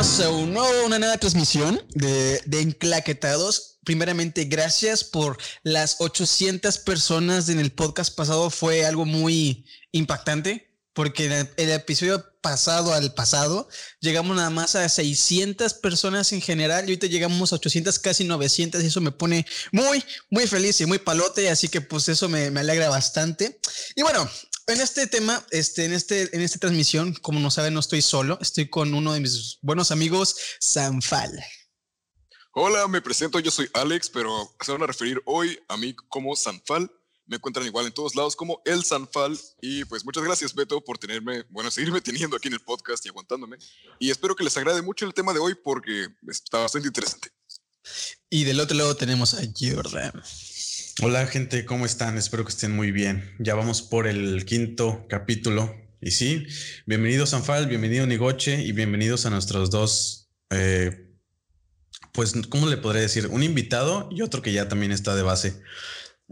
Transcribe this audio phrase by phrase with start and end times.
[0.00, 3.78] bienvenidos a un nuevo- una nueva transmisión de, de Enclaquetados.
[3.84, 8.48] Primeramente, gracias por las 800 personas en el podcast pasado.
[8.48, 13.68] Fue algo muy impactante porque en el, episodio pasado al pasado
[14.00, 18.82] llegamos nada más a 600 personas en general y ahorita llegamos a 800, casi 900
[18.82, 21.50] y eso me pone muy, muy feliz y muy palote.
[21.50, 23.60] Así que pues eso me, me alegra bastante.
[23.94, 24.26] Y bueno,
[24.72, 28.38] en este tema, este, en, este, en esta transmisión, como no saben, no estoy solo,
[28.40, 31.42] estoy con uno de mis buenos amigos, Sanfal.
[32.52, 36.34] Hola, me presento, yo soy Alex, pero se van a referir hoy a mí como
[36.36, 36.90] Sanfal.
[37.26, 39.38] Me encuentran igual en todos lados como el Sanfal.
[39.60, 43.08] Y pues muchas gracias, Beto, por tenerme, bueno, seguirme teniendo aquí en el podcast y
[43.08, 43.56] aguantándome.
[43.98, 47.30] Y espero que les agrade mucho el tema de hoy porque está bastante interesante.
[48.28, 50.22] Y del otro lado tenemos a Jordan.
[51.02, 52.18] Hola gente, ¿cómo están?
[52.18, 53.34] Espero que estén muy bien.
[53.38, 55.74] Ya vamos por el quinto capítulo.
[55.98, 56.46] Y sí,
[56.84, 61.08] bienvenido Sanfal, bienvenido Nigoche y bienvenidos a nuestros dos, eh,
[62.12, 63.28] pues, ¿cómo le podría decir?
[63.28, 65.62] Un invitado y otro que ya también está de base.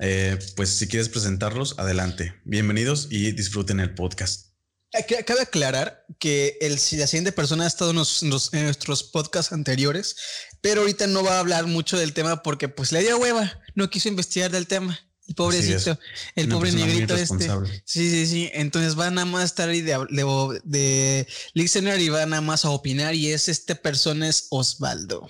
[0.01, 2.35] Eh, pues si quieres presentarlos, adelante.
[2.45, 4.48] Bienvenidos y disfruten el podcast.
[4.93, 10.17] Ac- Cabe aclarar que el, la siguiente persona ha estado en, nuestros podcasts anteriores,
[10.61, 13.91] pero ahorita no va a hablar mucho del tema porque pues le dio hueva, no
[13.91, 14.99] quiso investigar del tema.
[15.27, 15.99] El pobrecito,
[16.37, 17.51] el Una pobre negrito este.
[17.85, 18.51] Sí, sí, sí.
[18.55, 22.65] Entonces va nada más a estar ahí de, de, de listener y va nada más
[22.65, 25.29] a opinar y es este persona es Osvaldo.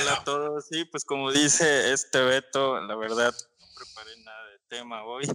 [0.00, 4.55] Hola a todos, sí, pues como dice este Beto, la verdad no preparé nada de
[4.68, 5.28] tema hoy.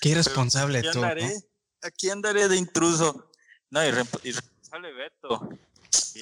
[0.00, 0.98] Qué irresponsable Aquí tú.
[1.00, 1.04] ¿no?
[1.06, 1.36] andaré,
[1.82, 3.30] aquí andaré de intruso.
[3.70, 5.48] No, irre- irresponsable Beto.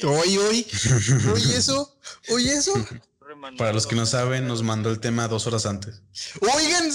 [0.05, 0.67] Oye, oye,
[1.35, 1.99] oye eso,
[2.31, 2.73] oye eso.
[3.57, 6.03] Para los que no saben, nos mandó el tema dos horas antes.
[6.41, 6.91] Oigan,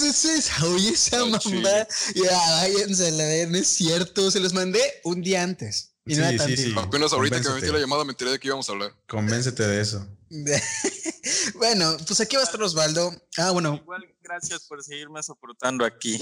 [0.71, 1.69] oye esa Oh, mamá.
[2.13, 4.29] Ya, váyanse la vez, no es cierto.
[4.29, 5.93] Se los mandé un día antes.
[6.05, 6.75] Y no Sí, era tan sí, sí.
[6.77, 8.93] Apenas ahorita que me metí la llamada me enteré de que íbamos a hablar.
[9.07, 10.07] Convéncete de eso.
[11.55, 13.13] bueno, pues aquí va a estar Osvaldo.
[13.37, 16.19] Ah, bueno, Igual, gracias por seguirme soportando aquí.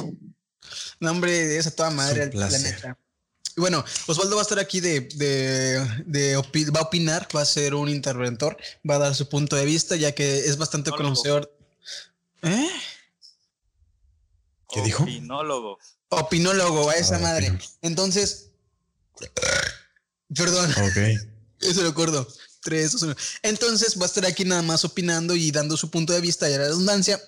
[1.00, 2.62] nombre es a toda madre placer.
[2.80, 3.00] planeta.
[3.58, 7.42] Y bueno, Osvaldo va a estar aquí de, de, de opi- va a opinar, va
[7.42, 8.58] a ser un interventor,
[8.90, 11.56] va a dar su punto de vista, ya que es bastante conocedor.
[12.42, 12.70] ¿Eh?
[14.70, 15.04] ¿Qué dijo?
[15.04, 15.78] Opinólogo.
[16.10, 17.58] Opinólogo, a esa Ah, madre.
[17.82, 18.50] Entonces,
[20.36, 20.70] perdón.
[20.72, 20.98] Ok.
[21.62, 22.28] Eso lo acuerdo.
[22.62, 23.16] Tres, dos, uno.
[23.44, 26.54] Entonces va a estar aquí nada más opinando y dando su punto de vista y
[26.56, 27.22] a la redundancia.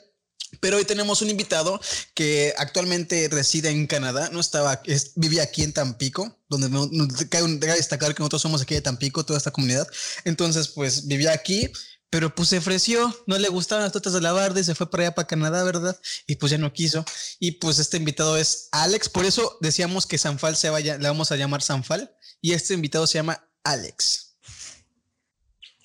[0.59, 1.79] Pero hoy tenemos un invitado
[2.13, 7.07] que actualmente reside en Canadá, no estaba, es- vivía aquí en Tampico, donde no, no-
[7.29, 9.87] cabe, destacar que nosotros somos aquí de Tampico, toda esta comunidad.
[10.25, 11.71] Entonces, pues vivía aquí,
[12.09, 14.89] pero pues se ofreció, no le gustaban las tortas de la barda y se fue
[14.89, 15.99] para allá, para Canadá, ¿verdad?
[16.25, 17.03] Y pues ya no quiso.
[17.39, 21.31] Y pues este invitado es Alex, por eso decíamos que Sanfal se vaya, le vamos
[21.31, 24.35] a llamar Sanfal, y este invitado se llama Alex.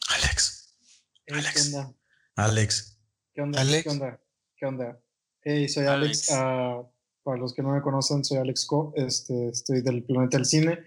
[0.08, 0.74] Alex.
[1.26, 1.54] Hey, Alex.
[1.54, 1.94] ¿Qué onda?
[2.36, 2.96] Alex.
[3.34, 3.60] ¿Qué onda?
[3.60, 3.82] Alex.
[3.82, 4.20] ¿Qué onda?
[4.62, 4.96] ¿Qué onda?
[5.42, 6.30] Hey, soy Alex.
[6.30, 6.32] Alex.
[6.34, 6.82] ah,
[7.24, 8.92] para los que no me conocen, soy Alex Co.
[8.94, 10.78] Este, estoy del planeta del cine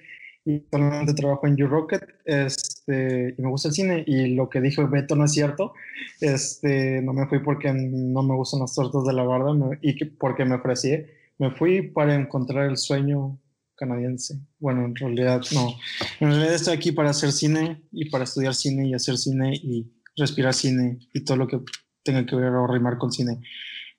[0.46, 2.02] y actualmente trabajo en U-Rocket.
[2.24, 4.06] Este, y me gusta el cine.
[4.08, 5.74] Y lo que dijo Beto no es cierto.
[6.22, 9.97] Este, no me fui porque no me gustan las tortas de la barda me- y
[9.97, 10.96] que- porque me ofrecí.
[11.38, 13.38] Me fui para encontrar el sueño
[13.75, 14.40] canadiense.
[14.57, 15.74] Bueno, en realidad no.
[16.22, 19.92] En realidad estoy aquí para hacer cine y para estudiar cine y hacer cine y
[20.16, 21.59] respirar cine y todo lo que
[22.06, 23.42] tenga que ver o rimar con cine.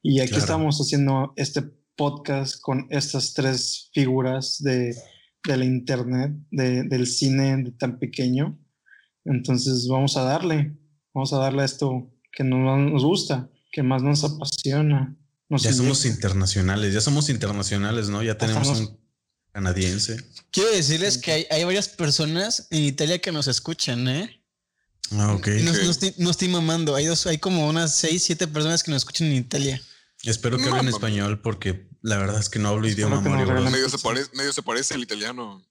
[0.03, 0.43] Y aquí Claro.
[0.45, 1.63] estamos haciendo este
[1.97, 4.95] podcast con estas tres figuras de,
[5.45, 8.59] de la internet, de- del cine de tan pequeño.
[9.25, 10.77] Entonces vamos a darle,
[11.13, 15.17] vamos a darle a esto que nos, nos gusta, que más nos apasiona.
[15.49, 18.23] Nos Ya somos internacionales, ya somos internacionales, ¿no?
[18.23, 18.99] Ya tenemos Estamos- un
[19.53, 20.17] canadiense.
[20.51, 24.43] Quiero decirles que hay, hay varias personas en Italia que nos escuchan, ¿eh?
[25.13, 25.49] Ah, ok.
[25.63, 26.95] No, no estoy, no estoy mamando.
[26.95, 29.83] Hay, dos, hay como unas seis, siete personas que nos escuchan en Italia.
[30.25, 33.71] Espero que No, hablen español porque la verdad es que no hablo idioma Mario Bros.
[33.71, 35.65] Medio se, parece, medio se parece el italiano.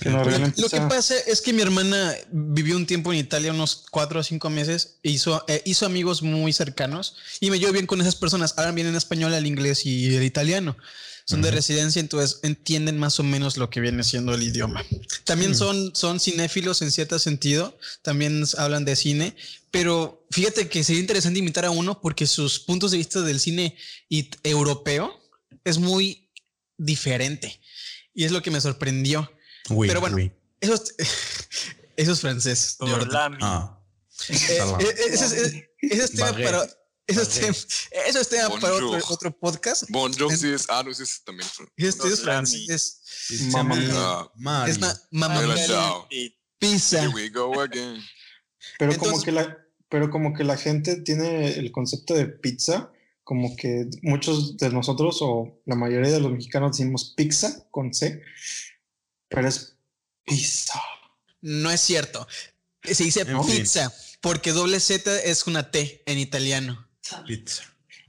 [0.00, 3.84] Que nos Lo, que pasa es que mi hermana vivió un tiempo en Italia, unos
[3.90, 7.86] cuatro o cinco meses, e hizo, eh, hizo amigos muy cercanos y me llevo bien
[7.86, 8.54] con esas personas.
[8.56, 10.76] Hablan bien en español, el inglés y el italiano.
[11.24, 14.84] Son de residencia, entonces entienden más o menos lo que viene siendo el idioma.
[15.24, 19.36] También son, son cinéfilos en cierto sentido, también hablan de cine,
[19.70, 23.76] pero fíjate que sería interesante invitar a uno porque sus puntos de vista del cine
[24.42, 25.20] europeo
[25.64, 26.30] es muy
[26.76, 27.60] diferente
[28.14, 29.30] y es lo que me sorprendió.
[29.70, 30.16] Oui, Pero bueno.
[30.16, 30.32] oui.
[30.60, 30.94] Eso es,
[31.96, 32.76] eso es francés.
[32.80, 33.78] Ah,
[34.28, 35.52] Eh, eh, ese es,
[35.90, 36.68] eh, tema para,
[37.06, 37.40] eso es Baguette.
[37.90, 39.84] tema, eso es tema para otro, otro podcast.
[39.90, 40.66] Bonjour, sí es.
[40.68, 41.48] Ah, no, ese es también.
[41.76, 42.24] Este es Orlami.
[42.24, 43.02] francés.
[43.52, 43.76] Mamá
[44.46, 46.06] Ah, es ma- mamá ciao.
[46.10, 47.00] Y Pizza.
[47.02, 48.00] Here we go again.
[48.78, 49.58] Pero como que la,
[49.88, 52.92] pero como que la gente tiene el concepto de pizza,
[53.24, 58.22] como que muchos de nosotros o la mayoría de los mexicanos decimos pizza con C,
[59.28, 59.76] pero es
[60.24, 60.80] pizza.
[61.40, 62.26] No es cierto.
[62.84, 63.56] Se dice En fin.
[63.58, 66.88] pizza, porque doble Z es una T en italiano.
[67.26, 67.62] Pizza.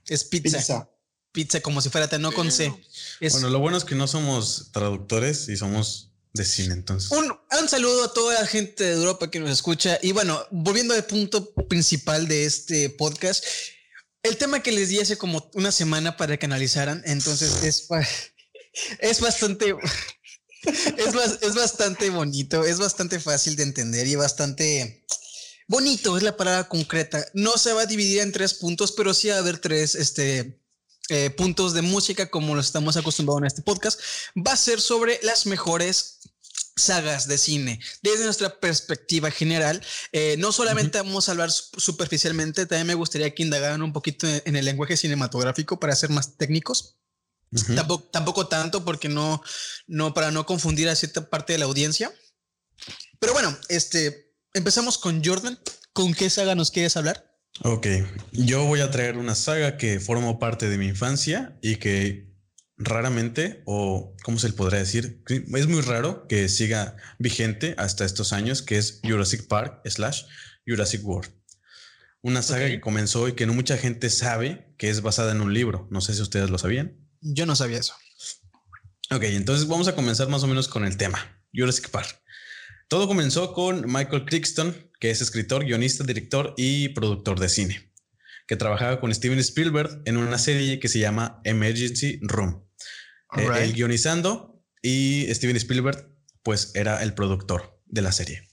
[0.07, 0.57] Es pizza.
[0.57, 0.90] Pizza,
[1.31, 1.62] Pizza.
[1.62, 2.74] como si fuera no con C.
[3.19, 7.12] Es Bueno, lo bueno es que no somos traductores y somos de cine, entonces.
[7.12, 10.00] un, un saludo a toda la gente de Europa que nos escucha.
[10.01, 13.45] Y bueno, volviendo al punto principal de este podcast,
[14.24, 17.88] el tema que les di hace como una semana para que analizaran, entonces es,
[19.00, 19.75] es bastante...
[20.66, 25.04] Es, es bastante bonito, es bastante fácil de entender y bastante
[25.73, 27.25] bonito, es la palabra concreta.
[27.33, 30.61] No se va a dividir en tres puntos, pero sí va a haber tres este,
[31.09, 33.99] eh, puntos de música como lo estamos acostumbrados en este podcast.
[34.35, 36.19] Va a ser sobre las mejores
[36.75, 39.83] sagas de cine desde nuestra perspectiva general.
[40.11, 44.27] Eh, no solamente vamos a hablar su- superficialmente, también me gustaría que indagaran un poquito
[44.27, 46.97] en, el lenguaje cinematográfico para ser más técnicos.
[47.75, 49.41] Tampoco, tampoco tanto porque no,
[49.87, 52.11] no, para no confundir a cierta parte de la audiencia.
[53.19, 55.59] Pero bueno, este, empezamos con Jordan.
[55.94, 57.33] ¿Con qué saga nos quieres hablar?
[57.61, 57.88] Ok,
[58.31, 62.33] yo voy a traer una saga que formó parte de mi infancia y que
[62.77, 68.33] raramente, o cómo se le podrá decir, es muy raro que siga vigente hasta estos
[68.33, 70.23] años, que es Jurassic Park slash
[70.65, 71.31] Jurassic World.
[72.21, 75.53] Una saga que comenzó y que no mucha gente sabe que es basada en un
[75.53, 75.88] libro.
[75.91, 76.97] No sé si ustedes lo sabían.
[77.21, 77.94] Yo no sabía eso.
[79.11, 81.19] Ok, entonces vamos a comenzar más o menos con el tema,
[81.53, 82.22] Jurassic Park.
[82.88, 87.91] Todo comenzó con Michael Crichton, que es escritor, guionista, director y productor de cine,
[88.47, 92.65] que trabajaba con Steven Spielberg en una serie que se llama Emergency Room.
[93.35, 93.63] Eh, Alright.
[93.63, 96.13] él guionizando y Steven Spielberg
[96.44, 98.47] pues era el productor de la serie.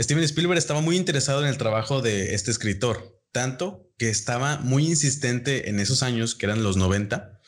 [0.00, 4.86] Steven Spielberg estaba muy interesado en el trabajo de este escritor, tanto que estaba muy
[4.86, 7.40] insistente en esos años, que eran los 90,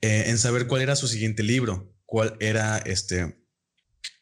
[0.00, 3.43] eh, en saber cuál era su siguiente libro, cuál era este,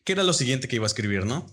[0.05, 1.47] qué era lo siguiente que iba a escribir, ¿no?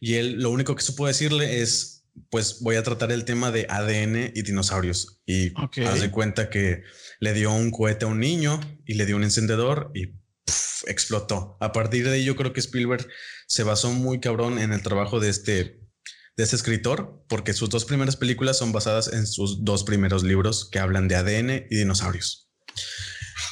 [0.00, 3.66] Y él lo único que supo decirle es, pues voy a tratar el tema de
[3.68, 5.20] ADN y dinosaurios.
[5.26, 5.78] Y Ok.
[5.86, 6.82] haz de cuenta que
[7.20, 11.56] le dio un cohete a un niño y le dio un encendedor y puf, explotó.
[11.60, 13.06] A partir de ahí yo creo que Spielberg
[13.46, 15.80] se basó muy cabrón en el trabajo de este,
[16.36, 20.68] de este escritor, porque sus dos primeras películas son basadas en sus dos primeros libros
[20.70, 22.50] que hablan de ADN y dinosaurios.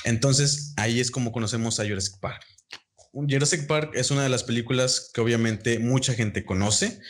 [0.05, 2.45] Entonces ahí es como conocemos a Jurassic Park.
[3.29, 7.01] Jurassic Park es una de las películas que obviamente mucha gente conoce.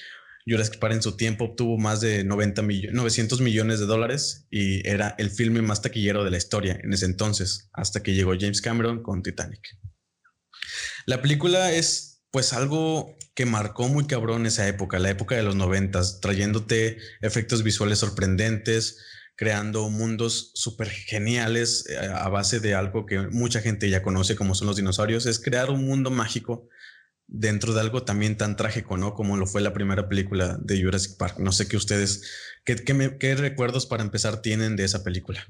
[0.46, 4.86] Jurassic Park en su tiempo obtuvo más de 90 millo- 900 millones de dólares y
[4.88, 8.62] era el filme más taquillero de la historia en ese entonces, hasta que llegó James
[8.62, 9.60] Cameron con Titanic.
[11.06, 15.54] La película es pues algo que marcó muy cabrón esa época, la época de los
[15.54, 18.98] noventas, trayéndote efectos visuales sorprendentes,
[19.38, 24.56] creando mundos súper geniales eh, a base de algo que mucha gente ya conoce como
[24.56, 26.68] son los dinosaurios, es crear un mundo mágico
[27.28, 29.14] dentro de algo también tan trágico, ¿no?
[29.14, 31.38] Como lo fue la primera película de Jurassic Park.
[31.38, 32.22] No sé qué ustedes,
[32.64, 35.46] qué, qué qué recuerdos para empezar tienen de esa película.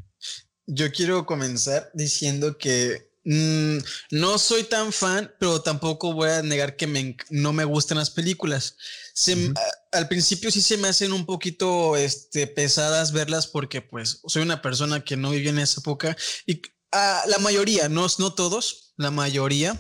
[0.67, 3.79] Yo quiero comenzar diciendo que mm,
[4.13, 8.11] no soy tan fan, pero tampoco voy a negar que me no me gustan las
[8.11, 8.77] películas.
[9.15, 14.21] Se a- al principio sí se me hacen un poquito este, pesadas verlas porque pues
[14.27, 16.17] soy una persona que no vivió en esa época
[16.47, 19.79] y la mayoría, no, no todos, la mayoría,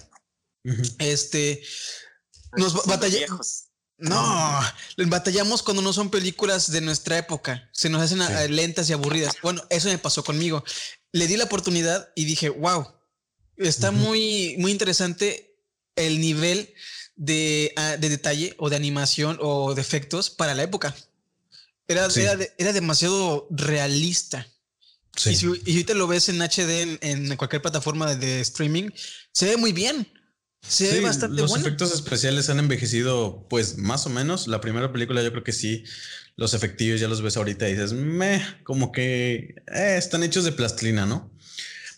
[0.99, 1.63] este,
[2.57, 3.65] nos ba- Son los batalla- viejos.
[3.99, 4.61] no,
[5.07, 7.69] batallamos cuando no son películas de nuestra época.
[7.73, 8.53] Se nos hacen Sí.
[8.53, 9.35] lentas y aburridas.
[9.43, 10.63] Bueno, eso me pasó conmigo.
[11.13, 12.87] Le di la oportunidad y dije, wow,
[13.59, 15.57] está muy, muy interesante
[15.97, 16.73] el nivel
[17.17, 20.95] de, ah, de detalle o de animación o de efectos para la época.
[21.89, 22.21] Era, Sí.
[22.21, 24.47] era, de- era demasiado realista.
[25.17, 25.31] Sí.
[25.31, 28.91] Y, si, y ahorita lo ves en HD en, en cualquier plataforma de, de streaming,
[29.33, 30.07] se ve muy bien.
[30.67, 31.65] Se ve bastante los bueno.
[31.67, 34.47] efectos especiales han envejecido, pues más o menos.
[34.49, 35.85] La primera película, yo creo que sí,
[36.37, 40.53] los efectivos ya los ves ahorita y dices, me, como que eh, están hechos de
[40.53, 41.33] plastilina, ¿no?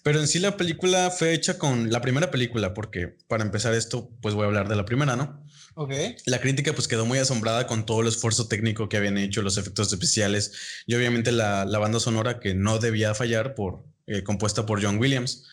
[0.03, 4.11] Pero en sí la película fue hecha con la primera película, porque para empezar esto,
[4.23, 5.45] pues voy a hablar de la primera, ¿no?
[5.75, 5.93] Ok.
[6.27, 9.57] La crítica pues quedó muy asombrada con todo el esfuerzo técnico que habían hecho, los
[9.59, 10.53] efectos especiales
[10.87, 14.99] y obviamente la, la banda sonora que no debía fallar por eh, compuesta por John
[14.99, 15.47] Williams.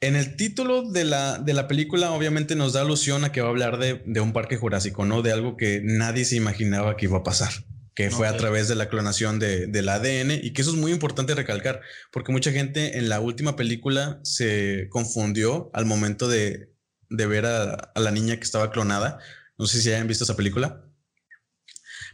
[0.00, 3.46] En el título de la, de la película obviamente nos da alusión a que va
[3.46, 5.22] a hablar de, de un parque jurásico, ¿no?
[5.22, 7.52] De algo que nadie se imaginaba que iba a pasar,
[7.94, 10.92] que fue a través de la clonación de, del ADN y que eso es muy
[10.92, 11.80] importante recalcar,
[12.12, 16.72] porque mucha gente en la última película se confundió al momento de,
[17.08, 19.18] de ver a, a la niña que estaba clonada
[19.58, 20.84] No sé si hayan visto esa película.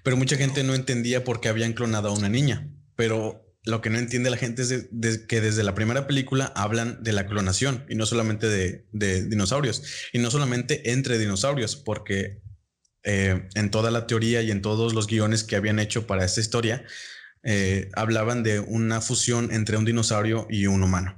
[0.02, 2.70] Pero mucha gente no entendía por qué habían clonado a una niña.
[2.96, 7.12] Pero lo que no entiende la gente es que desde la primera película hablan de
[7.12, 8.87] la clonación y no solamente de,
[9.25, 9.82] dinosaurios
[10.12, 12.40] y no solamente entre dinosaurios, porque
[13.04, 16.40] eh, en toda la teoría y en todos los guiones que habían hecho para esta
[16.40, 16.85] historia
[17.42, 21.16] eh, hablaban de una fusión entre un dinosaurio y un humano.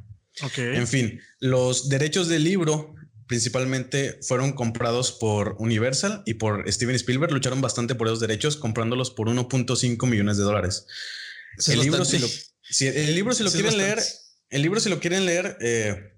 [0.56, 2.94] En fin, los derechos del libro
[3.26, 7.32] principalmente fueron comprados por Universal y por Steven Spielberg.
[7.32, 10.86] Lucharon bastante por esos derechos, comprándolos por 1.5 millones de dólares.
[11.66, 12.28] el, libro, si lo,
[12.80, 14.00] el libro, si lo quieren leer,
[14.48, 16.14] el libro, si lo quieren leer, eh,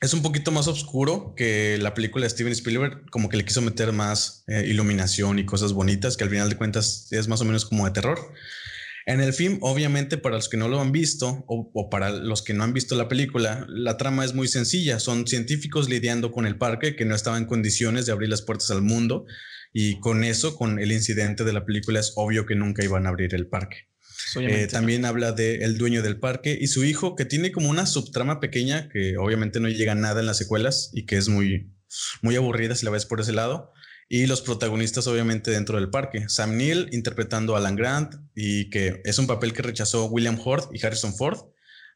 [0.00, 3.62] es un poquito más oscuro que la película de Steven Spielberg, como que le quiso
[3.62, 7.44] meter más eh, iluminación y cosas bonitas, que al final de cuentas es más o
[7.44, 8.18] menos como de terror.
[9.06, 12.54] En el film, obviamente, para los que no lo han visto o, para los que
[12.54, 14.98] no han visto la película, la trama es muy sencilla.
[14.98, 18.70] Son científicos lidiando con el parque que no estaba en condiciones de abrir las puertas
[18.70, 19.26] al mundo
[19.74, 23.10] y con eso, con el incidente de la película, es obvio que nunca iban a
[23.10, 23.88] abrir el parque.
[24.36, 27.86] Eh, también habla del el dueño del parque y su hijo, que tiene como una
[27.86, 31.72] subtrama pequeña que obviamente no llega a nada en las secuelas y que es muy,
[32.22, 33.72] muy aburrida si la ves por ese lado
[34.08, 36.28] y los protagonistas obviamente dentro del parque.
[36.28, 40.74] Sam Neill interpretando a Alan Grant y que es un papel que rechazó William Hurt
[40.74, 41.38] y Harrison Ford.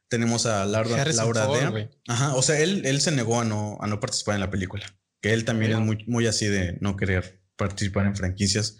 [0.07, 1.89] Tenemos a Laura, Laura Dern.
[2.07, 4.85] Ajá, o sea, él, él se negó a no, a no participar en la película.
[5.21, 8.77] Que él también es muy, muy así de no querer participar en franquicias.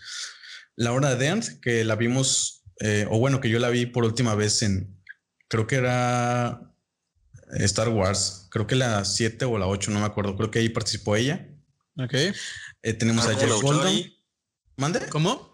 [0.75, 4.62] Laura Dern, que la vimos, eh, o bueno, que yo la vi por última vez
[4.62, 5.01] en,
[5.48, 6.74] creo que era
[7.51, 10.69] Star Wars, creo que la 7 o la 8, no me acuerdo, creo que ahí
[10.69, 11.48] participó ella.
[11.98, 12.13] Ok.
[12.13, 14.03] Eh, tenemos a Jeff Goldblum.
[14.77, 15.07] ¿Mande?
[15.09, 15.50] ¿Cómo?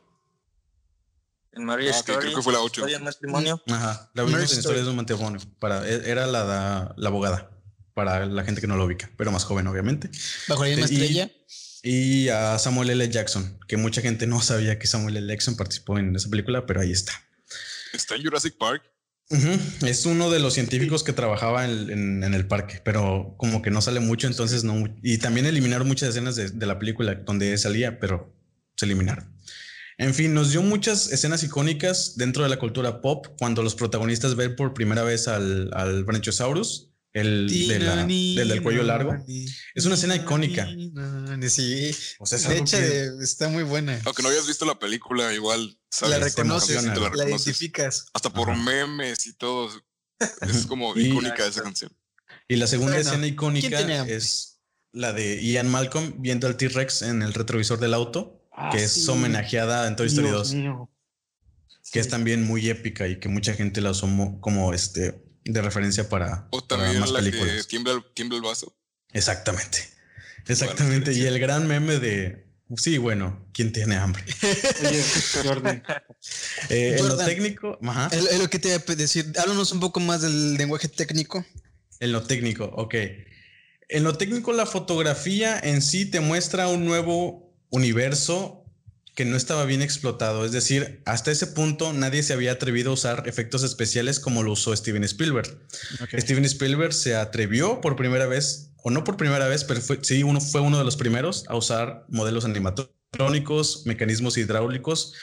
[1.54, 2.20] En Maria ah, Story.
[2.20, 2.86] creo que fue la 8.
[3.02, 3.62] matrimonio.
[3.68, 4.12] Ajá.
[4.14, 5.40] La vimos en Historias de un matrimonio.
[5.60, 7.50] Para, e, era la, la, abogada.
[7.94, 10.10] Para la gente que no lo ubica, pero más joven, obviamente.
[10.50, 11.32] Bajo la misma estrella.
[11.32, 11.65] Y
[12.30, 13.10] a Samuel L.
[13.10, 15.28] Jackson, que mucha gente no sabía que Samuel L.
[15.28, 17.14] Jackson participó en esa película, pero ahí está.
[17.94, 18.84] ¿Está en Jurassic Park?
[19.82, 24.00] Es uno de los científicos que trabajaba en, el parque, pero como que no sale
[24.00, 24.84] mucho, entonces no.
[25.02, 28.36] Y también eliminaron muchas escenas de, la película donde salía, pero
[28.76, 29.34] se eliminaron.
[29.98, 34.36] En fin, nos dio muchas escenas icónicas dentro de la cultura pop cuando los protagonistas
[34.36, 37.48] ven por primera vez al, al Branchiosaurus el
[38.36, 39.16] del cuello largo.
[39.74, 40.68] Es una escena icónica.
[41.48, 41.96] Sí.
[42.20, 42.78] O sea, de hecho,
[43.22, 44.00] está muy buena.
[44.06, 46.20] Aunque no hayas visto la película, igual sabes.
[46.20, 48.08] La reconoces, la, identificas.
[48.14, 49.70] Hasta por memes y todo.
[50.42, 51.92] Es como icónica esa canción.
[52.48, 54.60] Y la segunda escena icónica es
[54.92, 59.08] la de Ian Malcolm viendo al T-Rex en el retrovisor del auto, ah, que es
[59.08, 60.56] homenajeada en Toy Story 2.
[61.92, 64.10] Que es también muy épica y que mucha gente la usó
[64.42, 67.56] como este de referencia para, o también más la películas.
[67.56, 68.76] Que tiembla, tiembla el vaso.
[69.14, 69.90] Exactamente.
[70.48, 71.14] Exactamente.
[71.14, 74.24] y el gran meme de sí, bueno, ¿quién tiene hambre?
[74.88, 75.04] Oye,
[75.44, 75.84] Jordan.
[76.70, 78.10] Eh, en lo técnico, ajá.
[78.12, 79.32] Es lo que te iba a decir.
[79.38, 81.46] Háblanos un poco más del lenguaje técnico.
[82.00, 82.96] En lo técnico, ok.
[83.88, 88.65] En lo técnico, la fotografía en sí te muestra un nuevo universo
[89.16, 90.46] que no estaba bien explotado.
[90.46, 94.52] Es decir, hasta ese punto nadie se había atrevido a usar efectos especiales como lo
[94.52, 95.58] usó Steven Spielberg.
[96.18, 100.22] Steven Spielberg se atrevió por primera vez, o no por primera vez, pero fue, sí,
[100.24, 105.14] uno, fue uno de los primeros a usar modelos animatrónicos, mecanismos hidráulicos,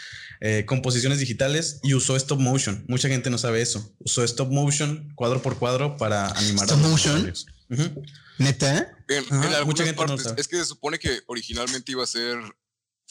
[0.40, 2.84] eh, composiciones digitales y usó stop motion.
[2.88, 3.94] Mucha gente no sabe eso.
[3.98, 6.64] Usó stop motion cuadro por cuadro para animar.
[6.64, 7.32] Stop motion.
[8.38, 8.96] Neta.
[9.66, 10.40] mucha gente no sabe.
[10.40, 12.38] Es que se supone que originalmente iba a ser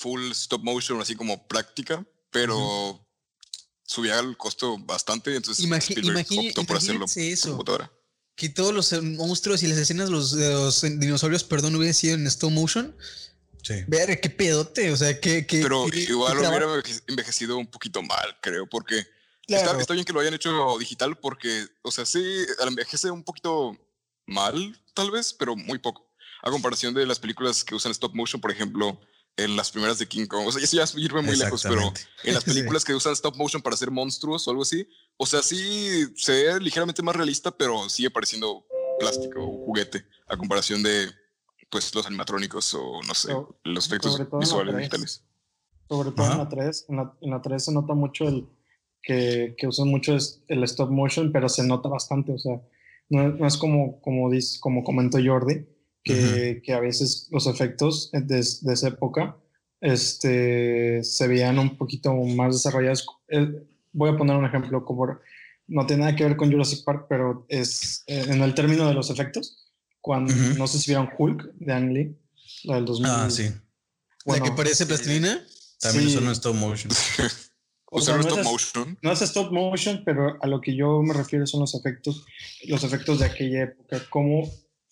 [0.01, 3.05] full stop motion, así como práctica, pero
[3.85, 7.91] subía el costo bastante, entonces optó por hacerlo eso, computadora.
[8.35, 12.51] Que todos los monstruos y las escenas de los, dinosaurios, perdón, hubieran sido en stop
[12.51, 12.95] motion.
[13.61, 13.75] Sí.
[13.87, 15.45] Ver, qué pedote, o sea, que...
[15.47, 16.65] pero igual hubiera
[17.07, 19.05] envejecido un poquito mal, creo, porque
[19.47, 22.23] está, está, bien que lo hayan hecho digital porque, o sea, sí,
[22.65, 23.77] envejece un poquito
[24.25, 26.09] mal, tal vez, pero muy poco.
[26.41, 28.99] A comparación de las películas que usan stop motion, por ejemplo,
[29.37, 30.45] en las primeras de King Kong.
[30.47, 31.81] O sea, eso ya irme muy lejos, pero
[32.23, 35.41] en las películas que usan stop motion para hacer monstruos o algo así, o sea,
[35.41, 38.65] sí se ve ligeramente más realista, pero sigue pareciendo
[38.99, 41.09] plástico o juguete a comparación de
[41.69, 43.33] pues los animatrónicos o no sé,
[43.63, 45.23] los efectos visuales digitales.
[45.87, 48.47] Sobre todo en la 3, en la, en la 3 se nota mucho el
[49.01, 50.15] que, que usan mucho
[50.47, 52.61] el stop motion, pero se nota bastante, o sea,
[53.09, 55.65] no, no es como, como, dice, como comentó Jordi,
[56.03, 59.37] que, que a veces los efectos de, de, esa época
[59.95, 63.05] este, se veían un poquito más desarrollados.
[63.29, 65.19] Eh, voy a poner un ejemplo, como
[65.67, 68.93] no tiene nada que ver con Jurassic Park, pero es eh, en el término de
[68.93, 72.17] los efectos, cuando no sé si vieron Hulk de Ang Lee,
[72.63, 73.09] la del 2000.
[73.11, 73.49] Ah, sí.
[74.25, 75.45] ¿La que parece plastilina?
[75.79, 76.13] También Sí.
[76.13, 76.91] son en stop motion.
[77.93, 78.97] O sea, Usaron no stop es- motion.
[79.01, 82.25] No es stop motion, pero a lo que yo me refiero son los efectos,
[82.67, 84.49] los efectos de aquella época, cómo,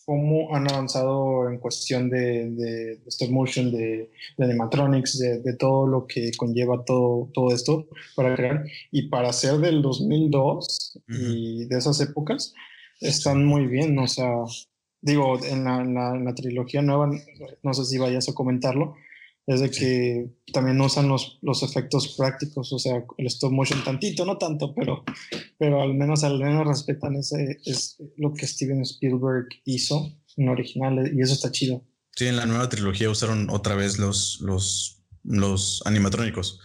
[0.10, 5.86] cómo han avanzado en cuestión de, de- stop motion, de, de animatronics, de, de todo
[5.86, 7.86] lo que conlleva todo, todo esto
[8.16, 8.64] para crear.
[8.92, 12.56] Y para ser del 2002 y de esas épocas,
[13.02, 14.00] están muy bien.
[14.00, 14.32] O sea,
[15.00, 17.12] digo, en la, en la- en la trilogía nueva,
[17.62, 18.96] no sé si vayas a comentarlo,
[19.50, 24.24] es de que también usan los, los efectos prácticos, o sea, el stop motion tantito,
[24.24, 25.04] no tanto, pero,
[25.58, 31.12] pero al menos al menos respetan ese, es lo que Steven Spielberg hizo en original
[31.16, 31.84] y eso está chido.
[32.16, 36.60] Sí, en la nueva trilogía usaron otra vez los, los, los animatrónicos.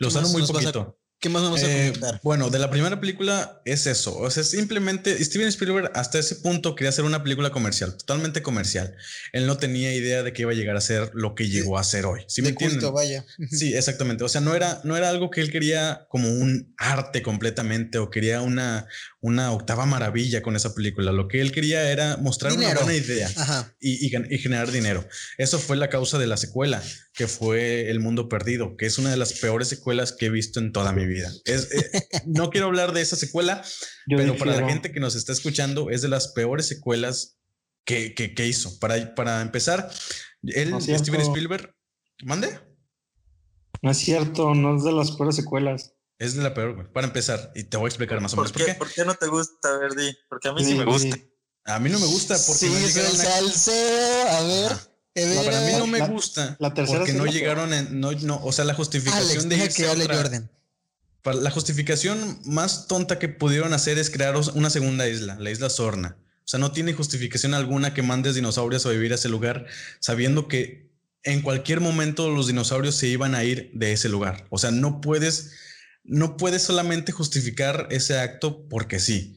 [0.00, 0.97] Lo ¿Qué usaron muy poquito.
[1.20, 2.20] ¿Qué más vamos a Eh, comentar?
[2.22, 4.16] bueno, de la primera película es eso.
[4.16, 8.94] O sea, simplemente Steven Spielberg hasta ese punto quería hacer una película comercial, totalmente comercial.
[9.32, 11.82] Él no tenía idea de que iba a llegar a ser lo que llegó a
[11.82, 12.20] ser hoy.
[12.28, 12.94] ¿Sí me de culto, entienden?
[12.94, 13.24] vaya.
[13.50, 14.22] Sí, exactamente.
[14.22, 18.10] O sea, no era, no era algo que él quería como un arte completamente o
[18.10, 18.86] quería una,
[19.20, 21.10] una octava maravilla con esa película.
[21.10, 22.70] Lo que él quería era mostrar Dinero.
[22.70, 23.28] una buena idea
[23.80, 25.04] y, y y generar dinero.
[25.36, 26.80] Eso fue la causa de la secuela,
[27.12, 30.60] que fue El Mundo Perdido, que es una de las peores secuelas que he visto
[30.60, 31.07] en toda mi vida.
[31.44, 33.62] Es, eh, no quiero hablar de esa secuela,
[34.06, 37.38] Yo pero para la gente que nos está escuchando, es de las peores secuelas
[37.84, 38.78] que, que, que hizo.
[38.78, 39.90] Para, para empezar,
[40.42, 41.04] él, No es cierto.
[41.04, 41.74] Steven Spielberg,
[42.24, 42.60] mande.
[43.82, 45.92] No es cierto, no es de las peores secuelas.
[46.18, 46.92] Es de la peor, güey.
[46.92, 48.78] Para empezar, y te voy a explicar más o menos ¿Por por qué, qué.
[48.78, 50.16] ¿Por qué no te gusta, Verdi?
[50.28, 51.16] Porque a mí sí, Sí, me gusta.
[51.16, 51.32] sí.
[51.64, 54.28] A mí no me gusta porque sí, no es el llegaron a- salseo.
[54.30, 54.72] A ver.
[54.72, 54.88] Ajá.
[55.16, 58.00] a ver, Para mí no me La- gusta la tercera porque no la llegaron en,
[58.00, 60.50] no, no, o sea, la justificación Alex, de irse que a otra- Jordan.
[61.24, 66.16] La justificación más tonta que pudieron hacer es crear una segunda isla, la isla Sorna.
[66.20, 69.66] O sea, no tiene justificación alguna que mandes dinosaurios a vivir a ese lugar
[70.00, 70.88] sabiendo que
[71.22, 74.46] en cualquier momento los dinosaurios se iban a ir de ese lugar.
[74.48, 75.52] O sea, no puedes,
[76.04, 79.36] no puedes solamente justificar ese acto porque sí.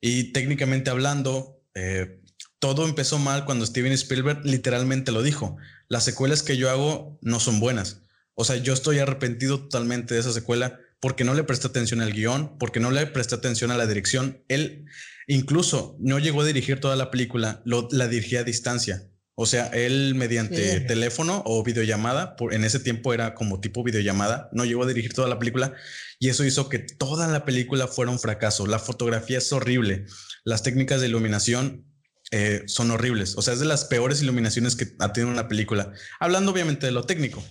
[0.00, 2.20] Y técnicamente hablando, eh,
[2.58, 5.56] todo empezó mal cuando Steven Spielberg literalmente lo dijo.
[5.88, 8.02] Las secuelas que yo hago no son buenas.
[8.34, 12.12] O sea, yo estoy arrepentido totalmente de esa secuela porque no le presté atención al
[12.12, 14.44] guion, porque no le presté atención a la dirección.
[14.46, 14.84] Él
[15.26, 19.08] incluso no llegó a dirigir toda la película, lo, la dirigía a distancia.
[19.34, 24.48] O sea, él mediante teléfono o videollamada, por, en ese tiempo era como tipo videollamada,
[24.52, 25.74] no llegó a dirigir toda la película
[26.20, 28.68] y eso hizo que toda la película fuera un fracaso.
[28.68, 30.06] La fotografía es horrible,
[30.44, 31.84] las técnicas de iluminación
[32.30, 33.36] eh, son horribles.
[33.36, 35.92] O sea, es de las peores iluminaciones que ha tenido una película.
[36.20, 37.42] Hablando obviamente de lo técnico.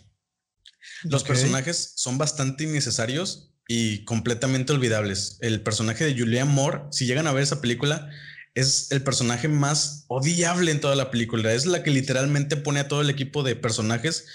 [1.04, 5.38] Los personajes son bastante innecesarios y completamente olvidables.
[5.42, 8.10] El personaje de Julianne Moore, si llegan a ver esa película,
[8.54, 11.54] es el personaje más odiable en toda la película.
[11.54, 14.26] Es la que literalmente pone a todo el equipo de personajes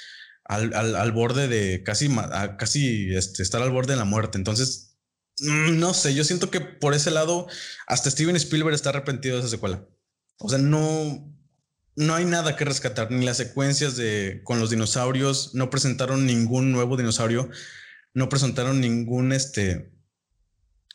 [0.44, 4.38] al, al- al borde de casi, a casi este, estar al borde de la muerte.
[4.38, 4.96] Entonces,
[5.40, 7.46] mm, no sé, yo siento que por ese lado,
[7.86, 9.86] hasta Steven Spielberg está arrepentido de esa secuela.
[10.38, 11.35] O sea, no,
[11.96, 16.70] no hay nada que rescatar, ni las secuencias de con los dinosaurios, no presentaron ningún
[16.70, 17.48] nuevo dinosaurio,
[18.12, 19.90] no presentaron ningún este,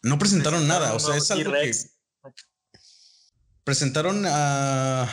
[0.04, 1.72] no presentaron nada, o sea, es algo que
[3.64, 5.10] presentaron a,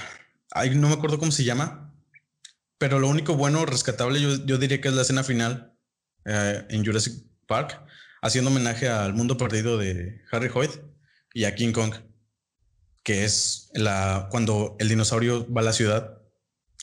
[0.51, 1.95] ay, no me acuerdo cómo se llama,
[2.77, 5.75] pero lo único bueno rescatable yo, yo diría que es la escena final
[6.27, 7.15] eh, en Jurassic
[7.47, 7.83] Park,
[8.21, 10.73] haciendo homenaje al mundo perdido de Harry Hoyt
[11.33, 11.95] y a King Kong,
[13.09, 16.19] que es la cuando el dinosaurio va a la ciudad.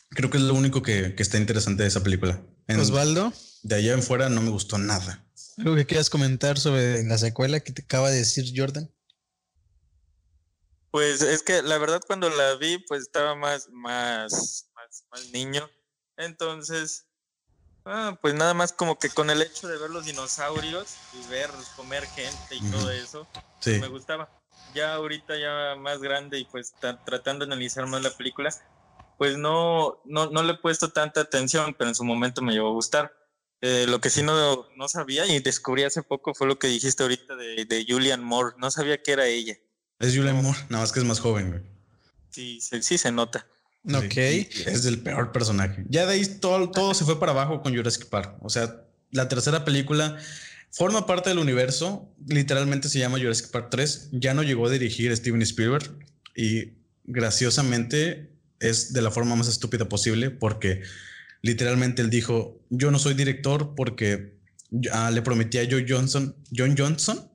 [0.10, 2.42] Creo que es lo único que, que está interesante de esa película.
[2.66, 5.24] En- Osvaldo, de allá en fuera no me gustó nada.
[5.60, 8.92] ¿algo que quieras comentar sobre la secuela que te acaba de decir Jordan?
[10.90, 15.70] Pues es que la verdad cuando la vi, pues estaba más, más, más, más niño.
[16.18, 17.06] Entonces,
[17.86, 21.52] ah, pues nada más como que con el hecho de ver los dinosaurios y ver
[21.76, 23.28] comer gente y todo eso,
[23.60, 23.78] Sí.
[23.80, 24.28] me gustaba.
[24.76, 28.54] Ya ahorita ya más grande y pues ta- tratando de analizar más la película,
[29.18, 32.68] pues no, no, no le he puesto tanta atención, pero en su momento me llegó
[32.68, 33.14] a gustar.
[33.62, 37.02] Eh, lo que sí no, no sabía y descubrí hace poco fue lo que dijiste
[37.04, 38.56] ahorita de, de Julian Moore.
[38.60, 39.56] No sabía que era ella.
[40.00, 41.62] Es Julianne Moore, nada más que es más joven, güey.
[42.30, 43.48] Sí, sí, sí se nota.
[43.88, 44.16] Sí, Ok.
[44.18, 45.86] y Es del peor personaje.
[45.88, 48.36] Ya de ahí todo, todo se fue para abajo con Jurassic Park.
[48.42, 50.18] O sea, la tercera película
[50.72, 52.14] forma parte del universo.
[52.28, 54.10] Literalmente se llama Jurassic Park 3.
[54.14, 55.90] Ya no llegó a dirigir Steven Spielberg.
[56.36, 56.74] Y
[57.06, 60.82] graciosamente es de la forma más estúpida posible porque
[61.42, 64.38] literalmente él dijo, yo no soy director porque
[64.92, 67.32] ah, le prometí a Joe Johnson, John Johnson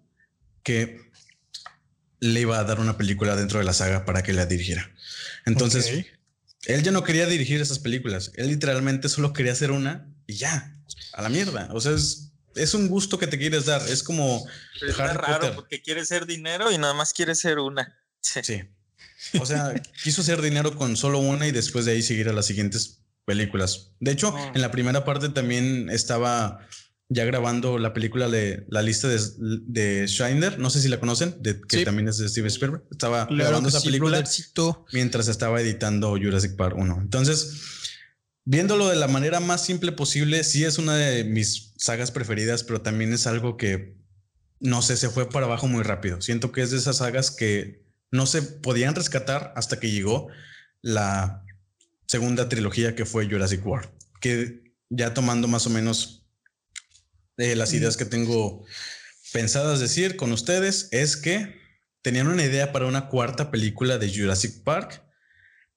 [0.63, 1.01] que
[2.21, 4.91] le iba a dar una película dentro de la saga para que la dirigiera.
[5.47, 6.07] Entonces.
[6.67, 8.33] Él ya no quería dirigir esas películas.
[8.35, 10.77] Él literalmente solo quería hacer una y ya,
[11.15, 11.69] a la mierda.
[11.73, 13.83] O sea, es, es un gusto que te quieres dar.
[13.89, 14.47] Es como
[14.79, 17.97] Pero está raro porque quiere ser dinero y nada más quiere ser una.
[18.21, 18.41] Sí.
[19.41, 22.47] O sea, quiso hacer dinero con solo una y después de ahí seguir a las
[22.47, 23.93] siguientes películas.
[24.01, 24.53] De hecho, Oh.
[24.55, 26.67] en la primera parte también estaba
[27.13, 30.59] ya grabando la película de la lista de, de Shiner.
[30.59, 31.85] No sé si la conocen, de, que Sí.
[31.85, 32.85] también es de Steven Spielberg.
[32.91, 34.25] Estaba Claro grabando esa sí, película
[34.93, 36.99] mientras estaba editando Jurassic Park 1.
[37.03, 37.53] Entonces,
[38.45, 42.81] viéndolo de la manera más simple posible, sí es una de mis sagas preferidas, pero
[42.81, 43.97] también es algo que,
[44.59, 46.21] no sé, se fue para abajo muy rápido.
[46.21, 50.29] Siento que es de esas sagas que no se podían rescatar hasta que llegó
[50.83, 51.45] la
[52.07, 53.89] segunda trilogía que fue Jurassic World,
[54.21, 56.27] que ya tomando más o menos
[57.37, 58.65] eh, las ideas que tengo
[59.33, 61.61] pensadas decir con ustedes es que
[62.03, 65.03] tenían una idea para una cuarta película de Jurassic Park,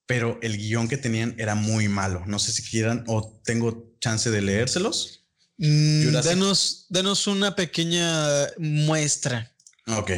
[0.05, 2.23] pero el guion que tenían era muy malo.
[2.25, 5.25] No sé si quieran o tengo chance de leérselos.
[5.57, 8.25] Mm, danos, danos una pequeña
[8.57, 9.55] muestra.
[9.87, 10.11] Ok.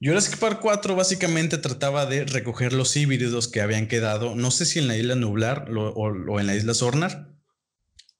[0.00, 4.78] Jurassic Park 4 básicamente trataba de recoger los híbridos que habían quedado, no sé si
[4.78, 7.32] en la isla Nublar lo- o, o en la isla Sornar,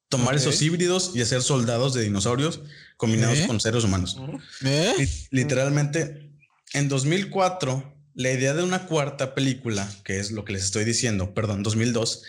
[0.09, 0.41] tomar Ok.
[0.41, 2.61] esos híbridos y hacer soldados de dinosaurios
[2.97, 3.47] combinados Ok.
[3.49, 4.17] con seres humanos.
[4.65, 4.95] ¿Eh?
[4.99, 5.09] Li-
[5.43, 6.33] Literalmente,
[6.73, 11.35] en 2004, la idea de una cuarta película, que es lo que les estoy diciendo,
[11.35, 12.23] perdón, 2002,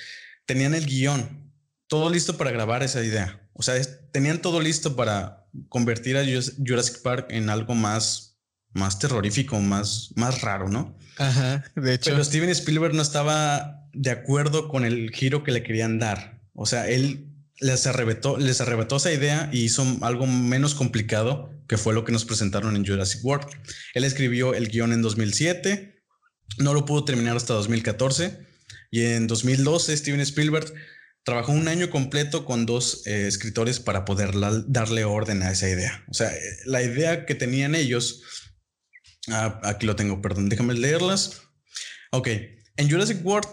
[0.45, 1.51] tenían el guion,
[1.87, 3.49] todo listo para grabar esa idea.
[3.53, 8.37] O sea, es- tenían todo listo para convertir a Jurassic Park en algo más,
[8.73, 10.97] más terrorífico, más, más raro, ¿no?
[11.17, 12.11] Ajá, de hecho.
[12.11, 16.41] Pero Steven Spielberg no estaba de acuerdo con el giro que le querían dar.
[16.53, 21.77] O sea, él les arrebató, les arrebató esa idea y hizo algo menos complicado, que
[21.77, 23.47] fue lo que nos presentaron en Jurassic World.
[23.93, 26.03] Él escribió el guion en 2007,
[26.59, 28.39] no lo pudo terminar hasta 2014
[28.91, 30.73] y en 2012 Steven Spielberg
[31.23, 34.31] trabajó un año completo con dos eh, escritores para poder
[34.67, 36.05] darle orden a esa idea.
[36.09, 36.31] O sea,
[36.65, 38.21] la idea que tenían ellos,
[39.29, 41.41] ah, aquí lo tengo, perdón, déjame leerlas.
[42.11, 42.29] Ok,
[42.77, 43.49] en Jurassic World,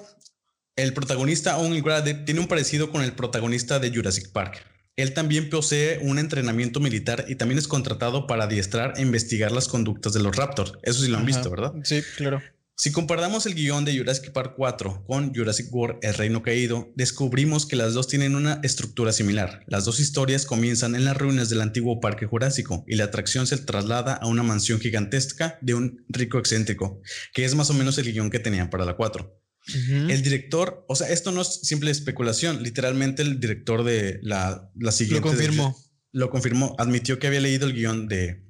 [0.77, 4.65] el protagonista Owen Grady tiene un parecido con el protagonista de Jurassic Park.
[4.97, 9.69] Él también posee un entrenamiento militar y también es contratado para adiestrar e investigar las
[9.69, 10.75] conductas de los Raptors.
[10.83, 11.27] Eso sí lo han Ajá.
[11.27, 11.73] visto, ¿verdad?
[11.83, 12.41] Sí, claro.
[12.77, 17.67] Si comparamos el guion de Jurassic Park 4 con Jurassic World El Reino Caído, descubrimos
[17.67, 19.63] que las dos tienen una estructura similar.
[19.69, 23.59] Las dos historias comienzan en las ruinas del antiguo Parque Jurásico y la atracción se
[23.59, 27.01] traslada a una mansión gigantesca de un rico excéntrico,
[27.33, 29.41] que es más o menos el guion que tenían para la 4.
[29.67, 34.93] El director, o sea, esto no es simple especulación, literalmente el director de la, la
[34.93, 35.27] siguiente...
[35.29, 35.77] Lo de- confirmó.
[36.13, 38.45] lo confirmó, admitió que había leído el guion de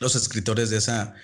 [0.00, 1.14] los escritores de esa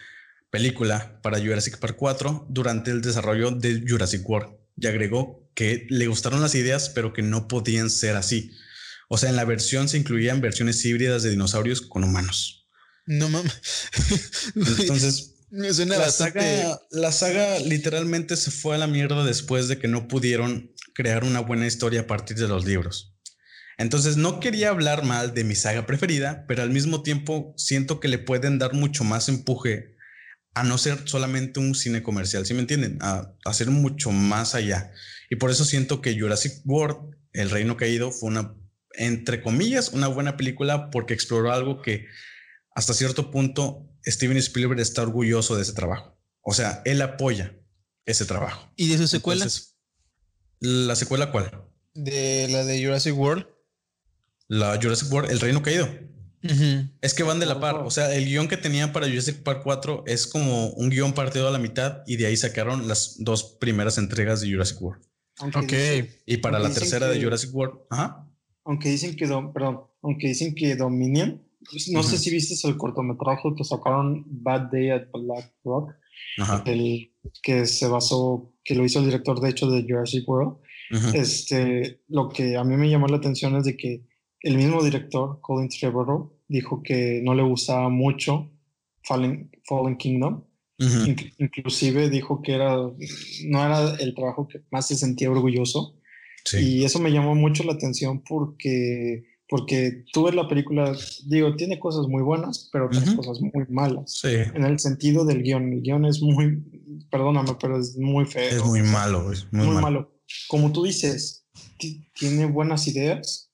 [0.51, 6.07] película para Jurassic Park 4 durante el desarrollo de Jurassic World y agregó que le
[6.09, 8.51] gustaron las ideas, pero que no podían ser así.
[9.09, 12.67] O sea, en la versión se incluían versiones híbridas de dinosaurios con humanos.
[13.07, 13.61] No mames.
[14.55, 16.41] Entonces, Me suena la bastante.
[16.41, 21.25] saga, la saga literalmente se fue a la mierda después de que no pudieron crear
[21.25, 23.15] una buena historia a partir de los libros.
[23.77, 28.09] Entonces no quería hablar mal de mi saga preferida, pero al mismo tiempo siento que
[28.09, 29.95] le pueden dar mucho más empuje
[30.55, 32.99] a no ser solamente un cine comercial, ¿sí me entienden?
[33.03, 34.91] A, ser mucho más allá.
[35.29, 38.55] Y por eso siento que Jurassic World, El Reino Caído, fue una,
[38.95, 42.07] entre comillas, una buena película porque exploró algo que
[42.75, 46.19] hasta cierto punto Steven Spielberg está orgulloso de ese trabajo.
[46.41, 47.55] O sea, él apoya
[48.07, 48.69] ese trabajo.
[48.77, 49.43] ¿Y de su secuela?
[49.45, 49.77] Entonces,
[50.61, 51.51] ¿La secuela cuál?
[51.95, 53.47] de la de Jurassic World.
[54.49, 55.89] La Jurassic World, El Reino Caído.
[57.01, 57.77] Es que van de la par.
[57.77, 61.47] O sea, el guion que tenían para Jurassic Park 4 es como un guion partido
[61.47, 65.05] a la mitad y de ahí sacaron las dos primeras entregas de Jurassic World.
[65.39, 65.67] Aunque Ok.
[65.71, 68.29] dicen- Y para la tercera de Jurassic World, ajá.
[68.65, 73.49] aunque dicen que, perdón, aunque dicen que Dominion, pues, no sé si viste el cortometraje
[73.57, 75.93] que sacaron Bad Day at Black Rock,
[76.39, 76.63] Ajá.
[76.67, 80.57] el que se basó, que lo hizo el director de hecho de Jurassic World.
[81.15, 84.05] Este, lo que a mí me llamó la atención es de que
[84.41, 88.51] el mismo director, Colin Trevorrow, dijo que no le gustaba mucho
[89.05, 90.45] Fallen, Fallen Kingdom.
[90.79, 95.97] Inc- inclusive dijo que era, no era el trabajo que más se sentía orgulloso.
[96.45, 96.59] Sí.
[96.81, 99.23] Y eso me llamó mucho la atención porque,
[99.53, 103.17] porque tú ves la película, digo, tiene cosas muy buenas, pero otras Ujú.
[103.17, 104.11] cosas muy malas.
[104.23, 104.29] Sí.
[104.55, 106.63] En el sentido del guion, el guion es muy,
[107.11, 108.49] perdóname, pero es muy feo.
[108.49, 109.81] Es muy malo, es muy, muy malo.
[109.83, 110.19] malo.
[110.49, 111.45] Como tú dices,
[111.79, 113.51] ti- tiene buenas ideas,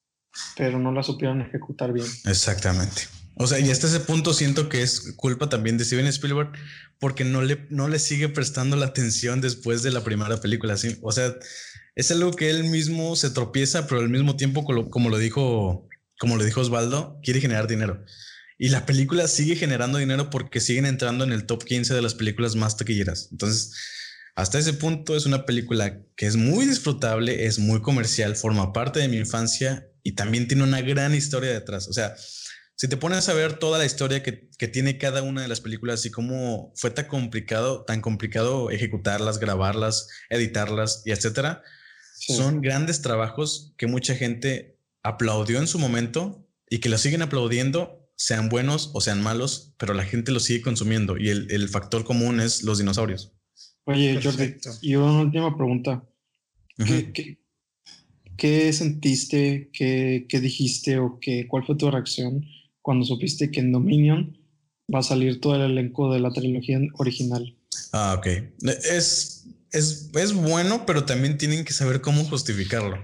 [0.56, 2.06] pero no las supieron ejecutar bien.
[2.26, 3.02] Exactamente.
[3.34, 6.52] O sea, y hasta ese punto siento que es culpa también de Steven Spielberg
[7.00, 10.76] porque no le, no le sigue prestando la atención después de la primera película.
[10.76, 10.96] ¿sí?
[11.02, 11.34] O sea,
[11.96, 15.87] es algo que él mismo se tropieza, pero al mismo tiempo, como lo dijo,
[16.18, 18.04] como lo dijo Osvaldo, quiere generar dinero.
[18.58, 22.14] Y la película sigue generando dinero porque siguen entrando en el top 15 de las
[22.14, 23.28] películas más taquilleras.
[23.30, 23.72] Entonces,
[24.34, 29.00] hasta ese punto es una película que es muy disfrutable, es muy comercial, forma parte
[29.00, 31.88] de mi infancia y también tiene una gran historia detrás.
[31.88, 32.16] O sea,
[32.74, 36.06] si te pones a ver toda la historia que, tiene cada una de las películas
[36.06, 41.62] y cómo fue tan complicado, tan complicado ejecutarlas, grabarlas, editarlas y etcétera,
[42.14, 44.77] son grandes trabajos que mucha gente
[45.08, 49.94] aplaudió en su momento y que lo siguen aplaudiendo sean buenos o sean malos, pero
[49.94, 53.32] la gente los sigue consumiendo y el, factor común es los dinosaurios.
[53.84, 56.04] Oye, Jordi, y una última pregunta.
[58.36, 62.44] ¿Qué, sentiste, qué, dijiste o qué, cuál fue tu reacción
[62.82, 64.36] cuando supiste que en Dominion
[64.92, 67.56] va a salir todo el elenco de la trilogía original?
[67.92, 68.26] Ah, ok.
[68.62, 72.98] Es, es, es bueno, pero también tienen que saber cómo justificarlo.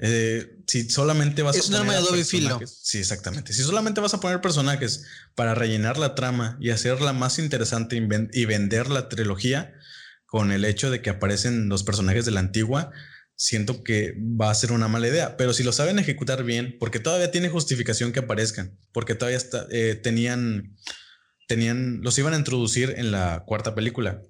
[0.00, 2.18] Eh, si solamente vas a poner.
[2.18, 2.60] Es filo.
[2.66, 3.52] Sí, exactamente.
[3.52, 7.96] Si solamente vas a poner personajes para rellenar la trama y hacerla más interesante
[8.32, 9.74] y vender la trilogía
[10.26, 12.90] con el hecho de que aparecen los personajes de la antigua,
[13.36, 15.36] siento que va a ser una mala idea.
[15.36, 19.94] Pero si lo saben ejecutar bien, porque todavía tiene justificación que aparezcan, porque todavía eh,
[20.02, 20.76] tenían,
[21.48, 24.22] tenían, los iban a introducir en la cuarta película.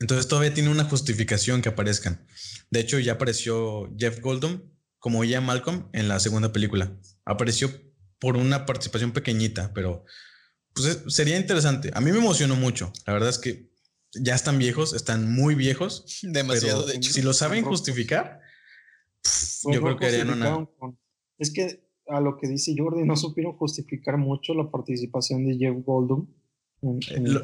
[0.00, 2.26] Entonces todavía tiene una justificación que aparezcan.
[2.70, 4.73] De hecho, ya apareció Jeff Goldblum
[5.04, 6.98] como ya Malcolm en la segunda película.
[7.26, 7.70] Apareció
[8.18, 10.06] por una participación pequeñita, pero
[10.72, 11.90] pues sería interesante.
[11.92, 12.90] A mí me emocionó mucho.
[13.06, 13.70] La verdad es que
[14.14, 16.06] ya están viejos, están muy viejos.
[16.22, 17.12] Demasiado, de hecho.
[17.12, 18.40] Si lo saben justificar,
[19.70, 20.66] yo creo que harían una...
[21.36, 25.76] Es que a lo que dice Jordi, no supieron justificar mucho la participación de Jeff
[25.84, 26.26] Goldblum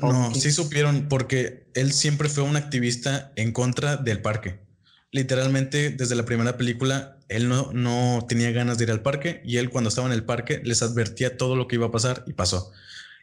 [0.01, 4.61] no, sí supieron porque él siempre fue un activista en contra del parque.
[5.13, 9.57] Literalmente, desde la primera película, él no, no tenía ganas de ir al parque y
[9.57, 12.33] él cuando estaba en el parque les advertía todo lo que iba a pasar y
[12.33, 12.73] pasó.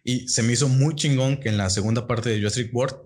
[0.03, 2.97] Y se me hizo muy chingón que en la segunda parte de Jurassic World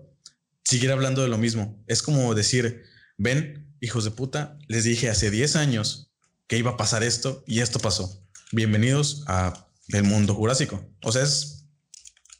[0.64, 1.82] siguiera hablando de lo mismo.
[1.86, 2.82] Es como decir,
[3.18, 6.10] ven, hijos de puta, les dije hace 10 años
[6.46, 8.22] que iba a pasar esto y esto pasó.
[8.52, 10.88] Bienvenidos a el mundo jurásico.
[11.02, 11.62] O sea, es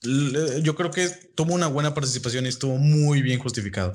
[0.03, 3.93] yo creo que tuvo una buena participación y estuvo muy bien justificado.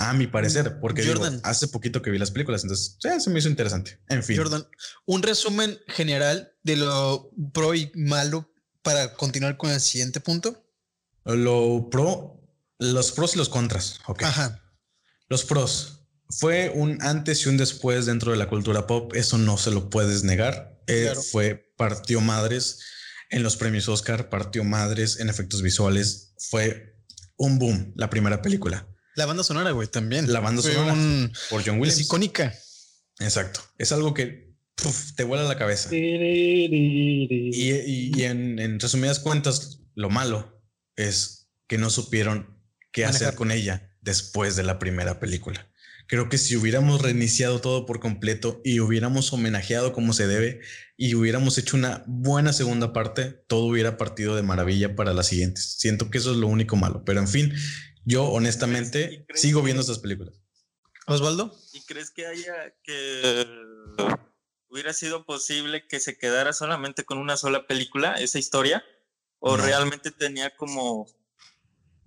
[0.00, 1.02] A mi parecer, porque
[1.42, 4.00] hace poquito que vi las películas, entonces se me hizo interesante.
[4.08, 4.36] En fin.
[4.36, 4.64] Jordan,
[5.06, 8.48] un resumen general de lo pro y malo
[8.82, 10.64] para continuar con el siguiente punto.
[11.24, 12.40] Lo pro,
[12.78, 13.98] los pros y los contras.
[14.06, 14.22] Ok.
[14.22, 14.62] Ajá.
[15.28, 16.06] Los pros.
[16.30, 19.12] Fue un antes y un después dentro de la cultura pop.
[19.16, 20.80] Eso no se lo puedes negar.
[20.86, 22.80] Eh, fue partió madres
[23.30, 26.34] en los premios Oscar, partió madres en efectos visuales.
[26.38, 26.96] Fue
[27.36, 28.86] un boom la primera película.
[29.18, 30.32] La banda sonora, güey, también.
[30.32, 30.94] La banda sonora
[31.50, 31.98] por John Williams.
[31.98, 32.54] Es icónica.
[33.18, 33.60] Exacto.
[33.76, 34.54] Es algo que
[35.16, 35.88] te vuela la cabeza.
[35.92, 36.22] Y,
[38.22, 40.62] en, resumidas cuentas, lo malo
[40.94, 45.68] es que no supieron qué hacer con ella después de la primera película.
[46.06, 50.60] Creo que si hubiéramos reiniciado todo por completo y hubiéramos homenajeado como se debe
[50.96, 55.74] y hubiéramos hecho una buena segunda parte, todo hubiera partido de maravilla para las siguientes.
[55.76, 57.52] Siento que eso es lo único malo, pero en fin,
[58.08, 60.40] yo honestamente sigo viendo estas películas.
[61.06, 61.54] Osvaldo.
[61.72, 63.46] ¿Y crees que haya que
[64.68, 68.84] hubiera sido posible que se quedara solamente con una sola película, esa historia?
[69.40, 71.06] ¿O realmente tenía como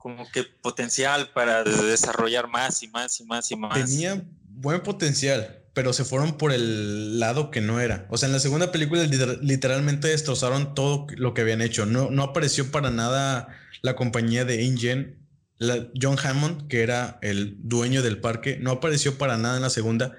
[0.02, 3.86] como que potencial para desarrollar más y más y más y más.
[3.86, 8.08] Tenía buen potencial, pero se fueron por el lado que no era.
[8.10, 11.86] O sea, en la segunda película literalmente destrozaron todo lo que habían hecho.
[11.86, 13.48] No, no apareció para nada
[13.84, 15.21] la compañía de InGen.
[16.00, 20.16] John Hammond, que era el dueño del parque, no apareció para nada en la segunda.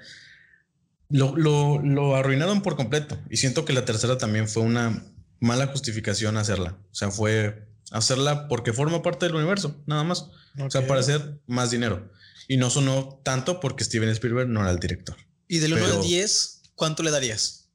[1.09, 3.17] Lo, lo, lo arruinaron por completo.
[3.29, 5.03] Y siento que la tercera también fue una
[5.39, 6.77] mala justificación hacerla.
[6.91, 10.29] O sea, fue hacerla porque forma parte del universo, nada más.
[10.59, 12.11] O sea, para hacer más dinero.
[12.47, 15.15] Y no sonó tanto porque Steven Spielberg no era el director.
[15.47, 17.69] Y del 1 al 10, ¿cuánto le darías?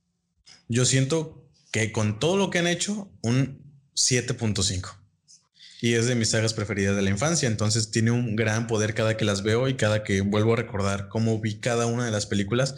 [0.69, 3.63] Yo siento que con todo lo que han hecho, un
[3.95, 4.98] 7.5.
[5.81, 9.17] Y es de mis sagas preferidas de la infancia, entonces tiene un gran poder cada
[9.17, 12.27] que las veo y cada que vuelvo a recordar cómo vi cada una de las
[12.27, 12.75] películas.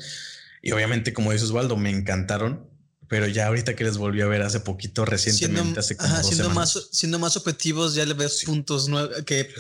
[0.63, 2.71] Y obviamente, como dice Osvaldo, me encantaron
[3.11, 6.89] pero ya ahorita que les volví a ver hace poquito, recientemente, hace como siendo más
[6.93, 8.89] Siendo más objetivos, ya le ves puntos
[9.27, 9.53] que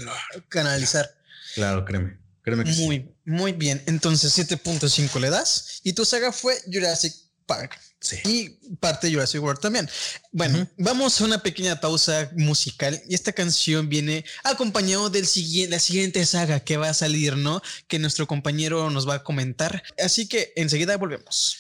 [0.48, 1.12] canalizar.
[1.57, 2.16] Claro, créeme.
[2.42, 3.83] Créeme que muy, muy bien.
[3.87, 5.81] Entonces, 7.5 le das.
[5.83, 7.12] Y tu saga fue Jurassic
[7.51, 7.81] Park.
[7.99, 8.17] Sí.
[8.25, 9.91] Y parte de Jurassic World también.
[10.31, 15.81] Bueno, vamos a una pequeña pausa musical y esta canción viene acompañado del siguiente, la
[15.81, 17.61] siguiente saga que va a salir, ¿no?
[17.89, 19.83] Que nuestro compañero nos va a comentar.
[20.03, 21.59] Así que enseguida volvemos.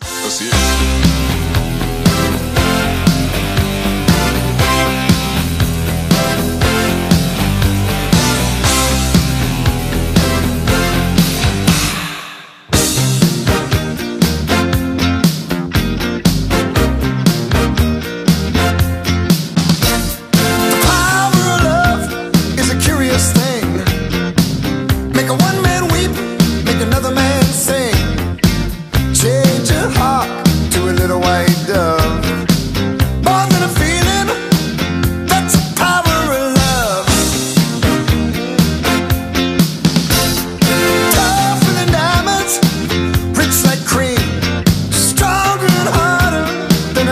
[0.00, 1.31] Así es.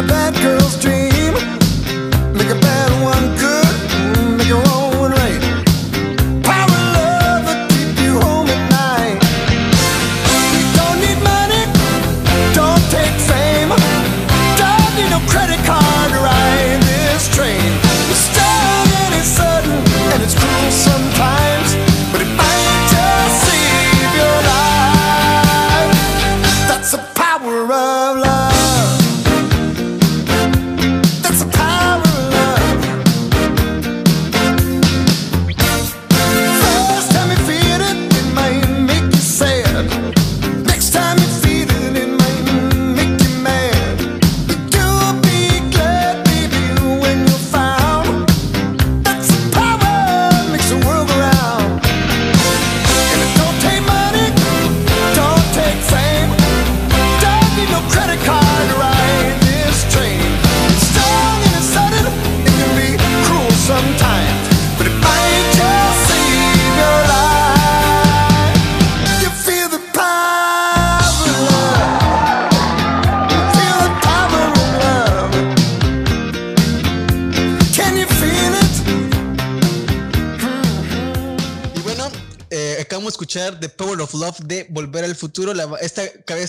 [0.00, 1.09] A bad girl's dream.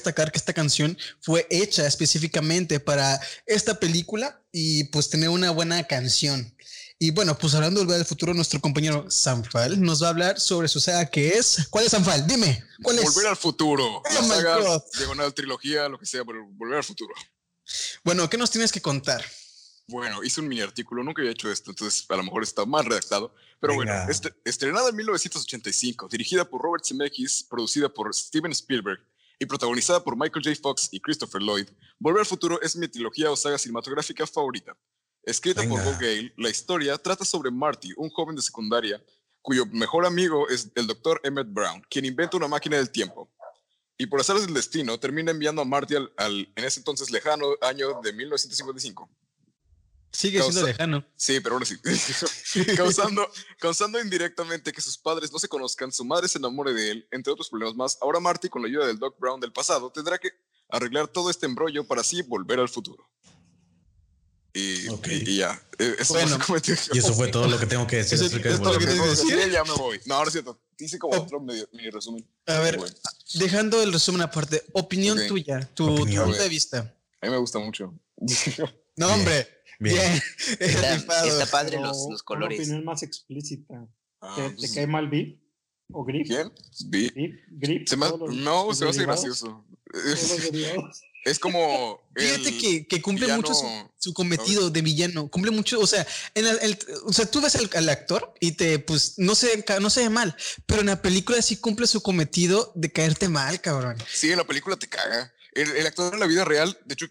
[0.02, 5.84] Destacar que esta canción fue hecha específicamente para esta película y pues tener una buena
[5.86, 6.56] canción.
[6.98, 10.40] Y bueno, pues hablando de Volver al Futuro, nuestro compañero Sanfal nos va a hablar
[10.40, 11.68] sobre su saga que es.
[11.70, 12.28] ¿Cuál es Sanfal?
[12.28, 13.06] Dime, ¿cuál es?
[13.06, 13.86] Volver al futuro.
[13.98, 17.14] Oh La my saga, diagonal, trilogía, lo que sea, pero volver al futuro.
[18.04, 19.24] Bueno, ¿qué nos tienes que contar?
[19.88, 22.86] Bueno, hice un mini artículo, nunca había hecho esto, entonces a lo mejor está mal
[22.86, 23.34] redactado.
[23.60, 23.96] Pero Venga.
[23.98, 29.00] bueno, este- estrenada en 1985, dirigida por Robert Zemeckis, producida por Steven Spielberg
[29.42, 30.56] y protagonizada por Michael J.
[30.62, 34.78] Fox y Christopher Lloyd, Volver al futuro es mi trilogía o saga cinematográfica favorita.
[35.24, 35.84] Escrita por.
[35.84, 39.04] Bob Gale, la historia trata sobre Marty, un joven de secundaria
[39.42, 41.20] cuyo mejor amigo es el Dr.
[41.24, 43.32] Emmett Brown, quien inventa una máquina del tiempo.
[43.98, 47.48] Y por azares del destino, termina enviando a Marty al, al en ese entonces lejano
[47.62, 49.10] año de 1955.
[50.14, 51.06] Sigue Causa- siendo lejano.
[51.16, 51.78] Sí, pero ahora sí.
[52.78, 53.28] causando,
[53.60, 57.32] causando indirectamente que sus padres no se conozcan, su madre se enamore de él, entre
[57.32, 57.98] otros problemas más.
[58.02, 60.30] Ahora Marty, con la ayuda del Doc Brown del pasado, tendrá que
[60.70, 63.08] arreglar todo este embrollo para así volver al futuro.
[64.54, 65.08] Y, Ok.
[65.08, 65.62] y- y ya.
[65.80, 66.38] Eh, Eso Bueno,
[66.94, 69.02] Y eso fue todo lo que tengo que decir Eso- acerca de lo que tienes
[69.02, 69.40] que decir.
[69.46, 70.02] Sí, ya me voy.
[70.06, 70.62] No, ahora es cierto.
[70.78, 71.22] Hice como Oh.
[71.22, 72.28] otro medio- mini resumen.
[72.48, 72.94] A ver, Bueno,
[73.36, 75.28] dejando el resumen aparte, opinión Ok.
[75.28, 76.80] tuya, tu, tu punto de vista.
[77.22, 77.94] a mí me gusta mucho.
[78.98, 79.61] No, Bien, hombre.
[79.82, 79.96] Bien.
[79.96, 80.22] Bien.
[80.60, 82.60] Está, padre los, los Una colores.
[82.60, 83.88] opinión más explícita.
[84.22, 85.38] Ah, ¿Te, te pues, cae mal Beef?
[85.94, 86.26] ¿O Grip?
[86.28, 86.52] ¿Quién?
[86.88, 87.12] Vi.
[87.50, 89.66] Grip, Se los- no, se me hace derivados, gracioso.
[91.24, 92.02] Es como.
[92.16, 93.68] Fíjate que, que cumple villano- mucho su,
[94.00, 95.30] su cometido de villano.
[95.30, 98.54] Cumple mucho, o sea, en el, el- o sea, tú ves al, al actor y
[98.54, 100.36] te, pues, no se, ca- no se ve mal,
[100.66, 103.98] pero en la película sí cumple su cometido de caerte mal, cabrón.
[104.12, 105.32] Sí, en la película te caga.
[105.54, 107.06] El, el actor en la vida real, de hecho,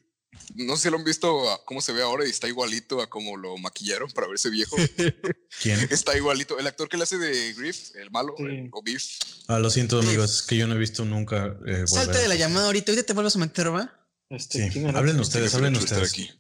[0.54, 3.08] no sé si lo han visto a cómo se ve ahora y está igualito a
[3.08, 4.76] como lo maquillaron para verse viejo.
[5.62, 5.80] ¿Quién?
[5.90, 6.58] está igualito.
[6.58, 8.44] El actor que le hace de Griff, el malo, Sí.
[8.44, 9.18] el- o Biff.
[9.48, 11.56] Ah, lo siento, amigos, es que yo no he visto nunca.
[11.66, 13.96] eh, Salte de la llamada ahorita, ahorita te vuelves a meter, ¿va?
[14.28, 16.10] Este, Sí, hablen ustedes, hablen ustedes.
[16.10, 16.30] aquí.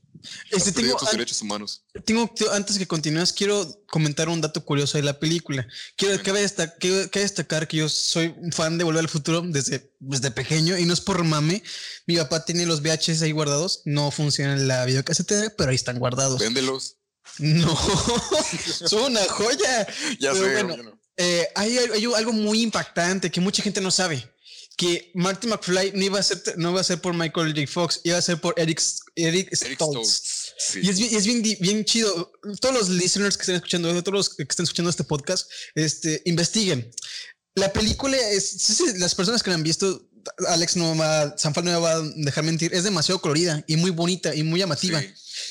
[0.50, 1.84] Este, tengo, tus an- derechos humanos.
[2.04, 5.66] tengo, te- antes que continúes, quiero comentar un dato curioso de la película.
[5.96, 6.24] Quiero Bueno.
[6.24, 10.30] cabe destacar, que, destacar que yo soy un fan de Volver al Futuro desde, desde
[10.30, 11.62] pequeño y no es por mame.
[12.06, 13.82] Mi papá tiene los VHS ahí guardados.
[13.84, 16.38] No funciona la videocasetera, pero ahí están guardados.
[16.40, 16.96] Véndelos.
[17.38, 17.74] No,
[18.86, 19.86] son una joya.
[20.18, 20.52] Ya Pero sé.
[20.64, 21.00] bueno.
[21.16, 24.26] Eh, hay, hay algo muy impactante que mucha gente no sabe.
[24.80, 27.70] Que Marty McFly no iba a ser, no iba a ser por Michael J.
[27.70, 28.80] Fox, iba a ser por Eric,
[29.14, 29.76] Eric Eric Stoltz.
[29.76, 30.54] Stoltz.
[30.56, 30.80] Sí.
[30.82, 32.32] Y es bien, y es bien, bien chido.
[32.62, 36.22] Todos los listeners que estén escuchando, esto, todos los que estén escuchando este podcast, este,
[36.24, 36.90] investiguen.
[37.56, 40.08] La película es, sí, sí, las personas que la han visto,
[40.48, 43.90] Alex no va, Sanfal no me va a dejar mentir, es demasiado colorida y muy
[43.90, 45.02] bonita y muy llamativa.
[45.02, 45.08] Sí.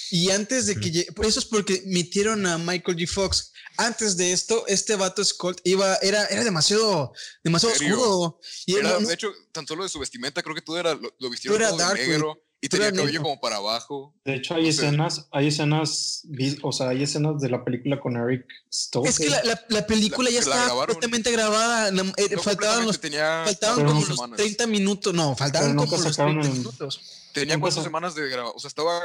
[0.10, 3.08] Y antes de que por eso es porque metieron a Michael G.
[3.08, 3.52] Fox.
[3.80, 7.14] Antes de esto, este vato Scott iba, era, era demasiado,
[7.44, 8.40] demasiado oscuro.
[8.66, 10.94] Y Era, no- no- de hecho, tan solo de su vestimenta, creo que todo era,
[10.96, 14.14] lo, lo vistieron Todo era todo de negro y tenía era cabello como para abajo.
[14.26, 14.86] De hecho, hay No sé.
[14.88, 16.24] escenas, hay escenas,
[16.62, 19.10] o sea, hay escenas de la película con Eric Stoltz.
[19.12, 21.90] es que la, la- la película La- ya estaba completamente grabada.
[21.92, 24.38] na- eh, No faltaban los, tenía faltaban como los semanas.
[24.38, 25.14] 30 minutos.
[25.14, 27.02] No, faltaban como los sacaron 30 el- minutos.
[27.34, 28.52] Tenía cuatro semanas de grabar.
[28.56, 29.00] O sea, estaba.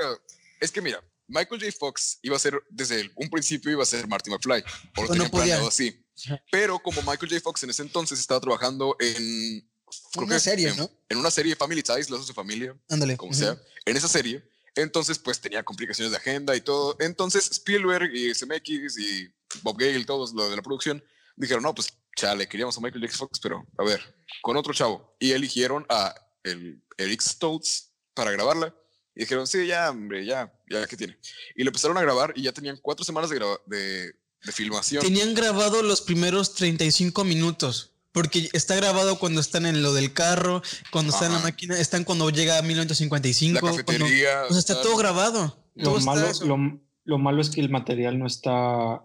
[0.60, 1.72] Es que mira, Michael J.
[1.78, 4.62] Fox iba a ser, desde un principio iba a ser Marty McFly.
[4.96, 5.44] O lo no tenían podía.
[5.44, 6.04] planeado así.
[6.50, 7.40] Pero como Michael J.
[7.40, 9.68] Fox en ese entonces estaba trabajando en.
[10.16, 10.90] Una serie, en, ¿no?
[11.08, 13.16] En una serie Family Ties, Lazos de Familia, Ándale.
[13.16, 13.56] como sea.
[13.84, 14.42] En esa serie.
[14.76, 16.96] Entonces, pues tenía complicaciones de agenda y todo.
[16.98, 19.28] Entonces, Spielberg y CMX y
[19.62, 21.02] Bob Gale, todos lo de la producción,
[21.36, 23.16] dijeron: No, pues chale, queríamos a Michael J.
[23.16, 24.00] Fox, pero a ver,
[24.42, 25.16] con otro chavo.
[25.20, 26.12] Y eligieron a
[26.42, 28.74] el Eric Stoltz para grabarla.
[29.16, 31.16] Y dijeron: Sí, ya, hombre, ya, ya, ¿qué tiene?
[31.56, 34.06] Y lo empezaron a grabar y ya tenían cuatro semanas de, graba- de,
[34.44, 35.02] de filmación.
[35.02, 37.90] Tenían grabado los primeros 35 minutos.
[38.12, 40.62] Porque está grabado cuando están en lo del carro,
[40.92, 41.48] cuando están en la Ajá.
[41.48, 43.54] máquina, están cuando llega a 1955.
[43.54, 44.44] la cuando- cafetería.
[44.44, 44.82] o sea, está tal.
[44.84, 45.58] todo grabado.
[45.74, 48.52] Lo Todo malo, lo, lo malo es que el material no está,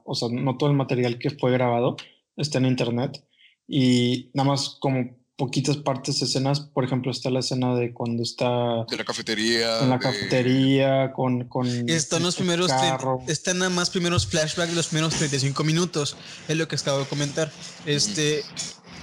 [0.05, 1.97] o sea, no todo el material que fue grabado
[2.38, 3.24] está en internet
[3.68, 8.84] y nada más como poquitas partes, escenas, por ejemplo, está la escena de cuando está
[8.92, 9.80] De la cafetería.
[9.80, 11.48] en la de- cafetería con...
[11.48, 13.22] con Están los el primeros, carro.
[13.28, 16.18] están nada más primeros flashbacks de los primeros 35 minutos.
[16.48, 17.52] Es lo que acabo de comentar.
[17.86, 18.44] Este,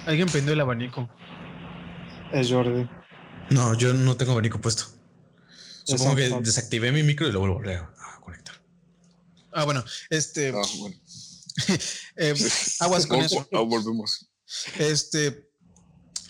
[0.07, 1.09] alguien prendió el abanico.
[2.32, 2.87] Es Jordi.
[3.51, 4.84] No, yo no tengo abanico puesto.
[5.84, 8.57] Supongo que desactivé mi micro y lo vuelvo a conectar.
[9.53, 10.97] Ah, bueno, este, Ah, bueno.
[12.16, 12.34] eh,
[12.80, 13.49] aguas con eso.
[13.53, 14.28] ah, volvemos.
[14.78, 15.45] Este,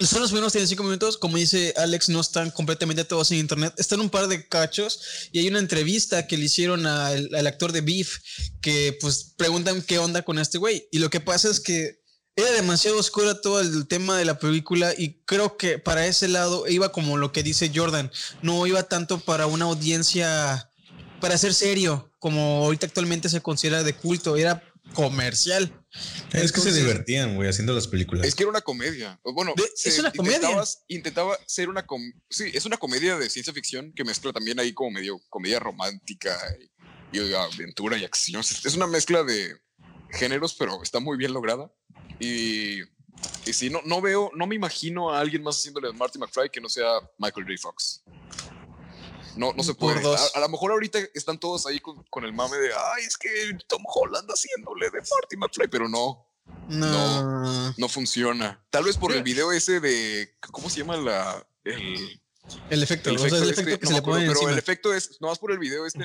[0.01, 1.17] son los primeros 35 minutos.
[1.17, 3.73] Como dice Alex, no están completamente todos en internet.
[3.79, 5.01] Están un par de cachos
[5.33, 8.19] y hay una entrevista que le hicieron al, actor de Beef
[8.61, 10.89] que pues preguntan qué onda con este güey.
[10.93, 12.01] Y lo que pasa es que
[12.35, 16.69] era demasiado oscuro todo el tema de la película y creo que para ese lado
[16.69, 18.11] iba como lo que dice Jordan.
[18.43, 20.71] No iba tanto para una audiencia,
[21.21, 24.37] para ser serio, como ahorita actualmente se considera de culto.
[24.37, 25.73] Era comercial.
[26.33, 28.27] Es que se divertían, güey, haciendo las películas.
[28.27, 29.19] Es que era una comedia.
[29.25, 30.63] Bueno, De- se- es una comedia.
[30.89, 34.73] Intentaba ser una com- sí, es una comedia de ciencia ficción que mezcla también ahí
[34.73, 36.37] como medio comedia romántica
[37.13, 38.41] y, y aventura y acción.
[38.41, 39.57] Es una mezcla de
[40.11, 41.71] géneros, pero está muy bien lograda.
[42.21, 42.81] Y,
[43.47, 46.51] y sí, no, no veo, no me imagino a alguien más haciéndole a Marty McFly
[46.51, 46.87] que no sea
[47.19, 47.59] Michael J.
[47.61, 48.03] Fox.
[49.37, 50.01] No, no se Por puede.
[50.03, 50.32] dos.
[50.34, 53.16] A, a lo mejor ahorita están todos ahí con, con el mame de, ay, es
[53.18, 53.28] que
[53.68, 56.26] Tom Holland haciéndole de Marty McFly, pero no,
[56.68, 57.74] No.
[57.76, 58.64] no funciona.
[58.70, 60.37] Tal vez por el video ese de.
[60.53, 61.47] ¿Cómo se llama la.
[61.64, 62.20] El,
[62.70, 63.62] El efecto, el o sea, efecto el este?
[63.62, 64.53] efecto que No se le acuerdo, pero encima.
[64.53, 65.20] el efecto es.
[65.20, 66.05] No más por el video este.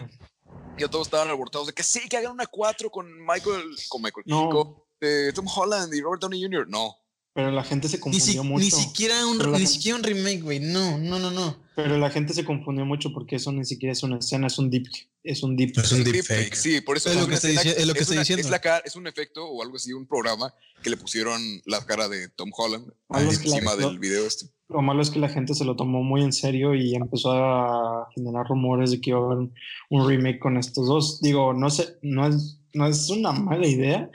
[0.78, 3.76] Ya todos estaban alborotados de que sí, que hagan una 4 con Michael.
[3.90, 4.24] Con Michael.
[4.28, 4.50] No.
[4.50, 6.68] Con eh, Tom Holland y Robert Downey Jr.
[6.68, 6.96] No.
[7.34, 8.76] Pero la gente se Ni, si- confundió ni mucho.
[8.76, 10.60] siquiera un, Pero la ni gente- siquiera un remake, güey.
[10.60, 11.56] No, no, no, no.
[11.76, 14.70] Pero la gente se confundió mucho porque eso ni siquiera es una escena, es un
[14.70, 14.88] deep.
[15.24, 15.72] Es un deep.
[15.78, 16.56] Es un deepfake, deepfake.
[16.56, 18.42] Sí, por eso Es lo que estoy escena- dici- es lo que estoy una- diciendo.
[18.44, 20.54] Es, la cara, es un efecto o algo así, un programa
[20.84, 24.48] que le pusieron la cara de Tom Holland Ah, es encima lo- del video este.
[24.68, 28.10] Lo malo es que la gente se lo tomó muy en serio y empezó a
[28.16, 29.54] generar rumores de que iba a haber un,
[29.90, 31.22] un remake con estos dos.
[31.22, 34.10] Digo, no sé, no es, no es una mala idea,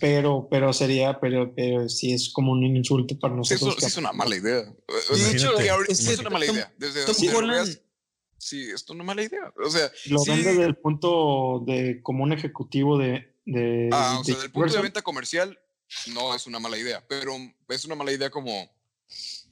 [0.00, 3.60] pero, pero sería, pero, pero sí es como un insulto para Sí, nosotros.
[3.62, 4.60] eso sí que- es una mala idea.
[4.88, 6.72] O De sea, hecho, es una mala idea.
[6.78, 7.80] Desde Tom donde lo Holland- veas,
[8.38, 9.52] sí, es una mala idea.
[9.64, 13.34] O sea, Lo sí, ven desde el punto de como un ejecutivo de.
[13.44, 15.58] de ah, o sea, de desde el punto de venta comercial,
[16.12, 17.32] no es una mala idea, pero
[17.68, 18.70] es una mala idea como,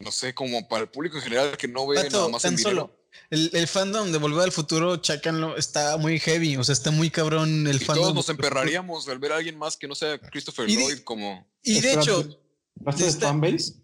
[0.01, 2.57] no sé, como para el público en general que no ve nada más el tan
[2.57, 2.77] dinero.
[2.83, 3.06] solo.
[3.31, 6.57] El, el fandom de Volver al Futuro, chácanlo, está muy heavy.
[6.57, 8.03] O sea, está muy cabrón el Y fandom.
[8.05, 10.99] todos nos emperraríamos al ver a alguien más que no sea Christopher Y de- Lloyd
[11.01, 12.25] como Y de hecho,
[12.81, 13.75] ¿Hablaste de está- fanbase?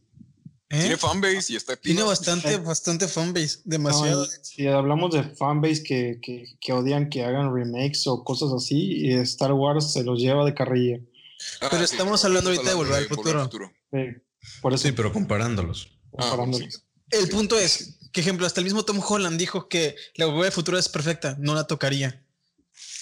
[0.71, 0.81] ¿eh?
[0.81, 2.57] tiene fanbase y está tiene bastante, Eh.
[2.59, 3.59] bastante fanbase.
[3.65, 4.25] Demasiado.
[4.25, 8.77] No, si hablamos de fanbase que, que, que odian que hagan remakes o cosas así,
[9.07, 10.99] y Star Wars se los lleva de carrilla.
[11.61, 13.73] Ah, pero sí, estamos hablando ahorita de Volver al Volver Futuro.
[13.93, 13.99] Sí,
[14.61, 15.89] por eso Sí, pero comparándolos.
[16.17, 16.75] Ah, comparándolos.
[16.75, 16.81] sí.
[17.11, 17.97] el punto es.
[18.13, 21.37] Que ejemplo, hasta el mismo Tom Holland dijo que la Volver al Futuro es perfecta,
[21.39, 22.25] no la tocaría.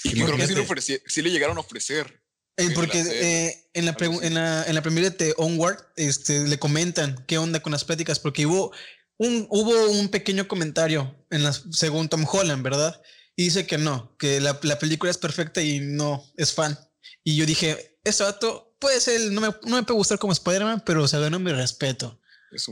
[0.04, 0.68] Y creo que sí le, Imagínate.
[0.68, 2.22] ofreci- sí le llegaron a ofrecer.
[2.56, 6.44] Eh, En porque eh, en, la pregu- en, la, en la primera de Onward este,
[6.46, 8.72] le comentan qué onda con las pláticas, porque hubo
[9.18, 13.00] un, hubo un pequeño comentario en la, según Tom Holland, ¿verdad?
[13.36, 16.78] Y dice que no, que la, la película es perfecta y no es fan.
[17.24, 20.82] Y yo dije, este vato puede ser, no me, no me puede gustar como Spider-Man,
[20.84, 22.18] pero se ganó mi respeto,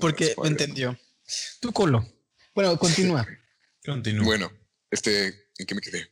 [0.00, 0.52] porque Spider-Man.
[0.52, 0.98] entendió.
[1.60, 2.06] Tu colo.
[2.58, 3.24] Bueno, continúa.
[3.86, 4.24] Continúa.
[4.24, 4.52] Bueno,
[4.90, 5.28] este,
[5.58, 6.10] ¿en qué me quedé?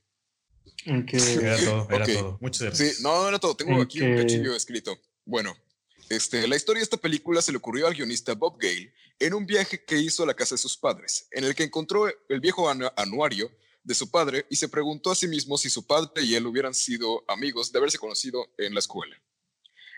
[0.84, 2.12] En que Era todo, era Ok.
[2.12, 2.38] todo.
[2.40, 3.00] Muchas Sí, gracias.
[3.00, 3.56] no, no era todo.
[3.56, 4.96] Tengo En aquí un cachillo escrito.
[5.24, 5.56] Bueno,
[6.08, 9.44] este, la historia de esta película se le ocurrió al guionista Bob Gale en un
[9.44, 12.70] viaje que hizo a la casa de sus padres, en el que encontró el viejo
[12.70, 13.50] anu- anuario
[13.82, 16.74] de su padre y se preguntó a sí mismo si su padre y él hubieran
[16.74, 19.20] sido amigos de haberse conocido en la escuela.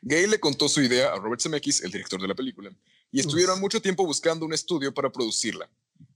[0.01, 2.71] Gale le contó su idea a Robert Zemeckis, el director de la película,
[3.13, 5.69] y estuvieron mucho tiempo buscando un estudio para producirla,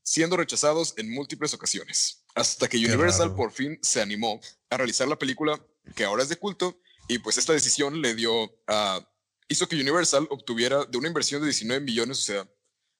[0.02, 5.18] siendo rechazados en múltiples ocasiones, hasta que Universal por fin se animó a realizar la
[5.18, 5.60] película
[5.94, 9.06] que ahora es de culto y pues esta decisión le dio a
[9.48, 12.48] hizo que Universal obtuviera de una inversión de 19 millones, o sea,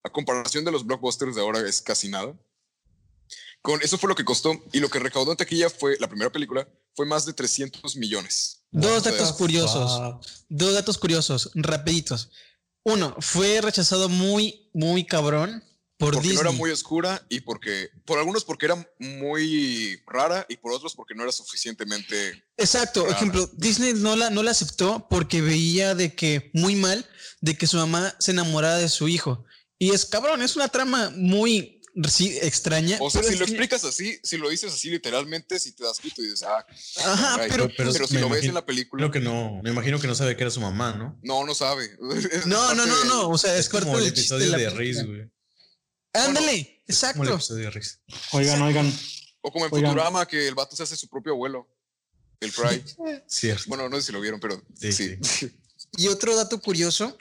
[0.05, 2.35] a comparación de los blockbusters de ahora es casi nada.
[3.63, 6.31] Con eso fue lo que costó y lo que recaudó en taquilla fue la primera
[6.31, 8.65] película fue más de 300 millones.
[8.71, 10.45] Dos O sea, datos curiosos.
[10.49, 12.31] Dos datos curiosos, rapiditos.
[12.85, 15.63] Uno, fue rechazado muy, muy cabrón
[16.03, 16.43] por porque Disney.
[16.45, 20.95] no era muy oscura y porque por algunos porque era muy rara y por otros
[20.95, 23.17] porque no era suficientemente Exacto, rara.
[23.17, 27.07] ejemplo, Disney no la, no la aceptó porque veía de que muy mal
[27.41, 29.45] de que su mamá se enamorara de su hijo.
[29.79, 32.97] Y es cabrón, es una trama muy sí, extraña.
[33.01, 35.85] o sea pero si lo que- explicas así si lo dices así literalmente si te
[35.85, 36.65] das cuenta y dices ah
[37.05, 37.51] Ajá, caray.
[37.51, 39.61] pero, pero- pero si me lo ves imagino- en la película Creo que no.
[39.63, 41.19] Me imagino que no sabe que era su mamá, ¿no?
[41.23, 41.91] no no sabe
[42.47, 44.79] no, no, no, no, o sea, es, Es como el episodio de película.
[44.79, 45.31] Riz, güey.
[46.13, 47.35] Ándale, Como el exacto.
[47.35, 48.01] episodio de Riz.
[48.33, 48.93] Oigan, oigan,
[49.41, 49.91] o como en Oigan.
[49.93, 51.69] Futurama que el vato se hace su propio abuelo
[52.41, 52.85] el Fry
[53.27, 53.65] Cierto.
[53.69, 55.17] bueno no sé si lo vieron pero Sí, sí,
[55.97, 57.17] Y otro dato curioso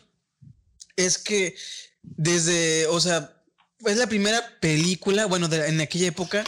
[0.95, 1.55] es que
[2.03, 3.37] desde, o sea,
[3.85, 6.43] es la primera película, bueno, de- en aquella época,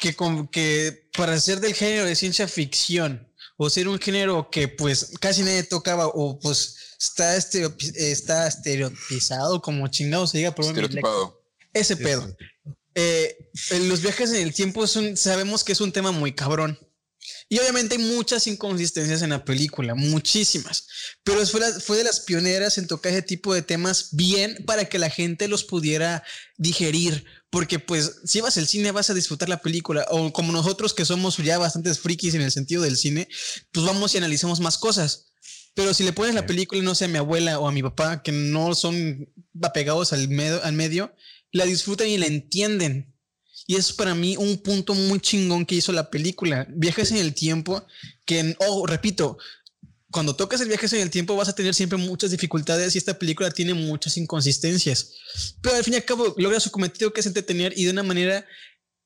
[0.00, 4.68] que, con, que para ser del género de ciencia ficción o ser un género que
[4.68, 10.68] pues casi nadie tocaba o pues está, estereopi- está estereotipizado como chingado se diga, pero
[10.68, 11.43] estereotipado
[11.74, 12.34] ese pedo.
[12.94, 13.36] Eh,
[13.88, 16.78] los viajes en el tiempo es un- sabemos que es un tema muy cabrón.
[17.48, 20.86] Y obviamente hay muchas inconsistencias en la película, muchísimas.
[21.22, 24.84] Pero fue, la- fue de las pioneras en tocar ese tipo de temas bien para
[24.86, 26.22] que la gente los pudiera
[26.58, 27.24] digerir.
[27.50, 30.06] Porque pues si vas al cine vas a disfrutar la película.
[30.10, 33.26] O como nosotros que somos ya bastantes frikis en el sentido del cine,
[33.72, 35.26] pues vamos y analizamos más cosas.
[35.74, 38.22] Pero si le pones la película, no sé, a mi abuela o a mi papá,
[38.22, 39.28] que no son
[39.62, 41.14] apegados al, medio- al medio,
[41.54, 43.14] la disfrutan y la entienden.
[43.66, 46.66] Y es para mí un punto muy chingón que hizo la película.
[46.68, 47.86] Viajes en el tiempo,
[48.26, 49.38] que, oh, repito,
[50.10, 53.18] cuando tocas el viajes en el tiempo vas a tener siempre muchas dificultades y esta
[53.18, 55.12] película tiene muchas inconsistencias.
[55.62, 58.02] Pero al fin y al cabo logra su cometido que es entretener y de una
[58.02, 58.44] manera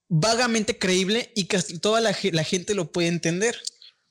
[0.08, 3.56] vagamente creíble y que hasta toda la, ge- la gente lo puede entender.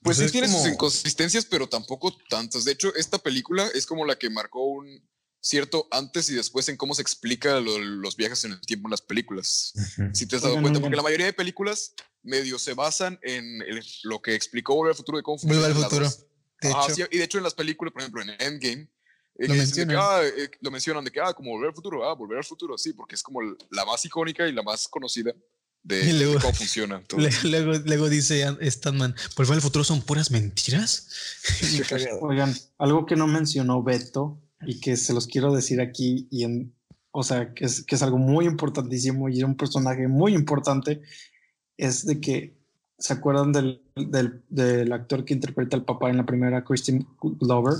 [0.00, 2.64] Pues Pues sí tiene sus inconsistencias, pero tampoco tantas.
[2.64, 5.02] De hecho, esta película es como la que marcó un
[5.40, 8.92] cierto antes y después en cómo se explica lo- los viajes en el tiempo en
[8.92, 9.72] las películas.
[10.12, 10.82] Si te has dado Oigan, cuenta, oigan.
[10.82, 14.96] porque la mayoría de películas medio se basan en el- lo que explicó Volver al
[14.96, 16.04] Futuro de cómo al funciona la futuro.
[16.04, 16.24] dos.
[16.60, 18.88] De Ajá, hecho, sí, y de hecho en las películas, por ejemplo, en Endgame,
[19.38, 19.96] eh, Lo dicen de que, mencionan.
[19.98, 22.76] ah, eh, lo mencionan de que, ah, como Volver al Futuro, ah, Volver al Futuro,
[22.76, 25.32] sí, porque es como la más icónica y la más conocida
[25.84, 27.00] de, luego- de cómo funciona.
[27.06, 27.20] todo.
[27.44, 31.08] luego, luego dice Stanman, ¿por qué el futuro son puras mentiras?
[32.22, 36.72] Oigan, algo que no mencionó Beto y que se los quiero decir aquí y en,
[37.12, 41.00] o sea, que es, que es algo muy importantísimo y es un personaje muy importante,
[41.76, 42.58] es de que
[42.98, 47.74] ¿se acuerdan del, del, del actor que interpreta al papá en la primera, Christian Glover?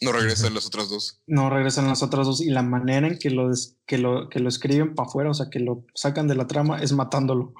[0.00, 1.20] No regresan las otras dos.
[1.26, 4.38] No regresan las otras dos y la manera en que lo, des- que lo, que
[4.40, 7.54] lo escriben para afuera, o sea, que lo sacan de la trama es matándolo.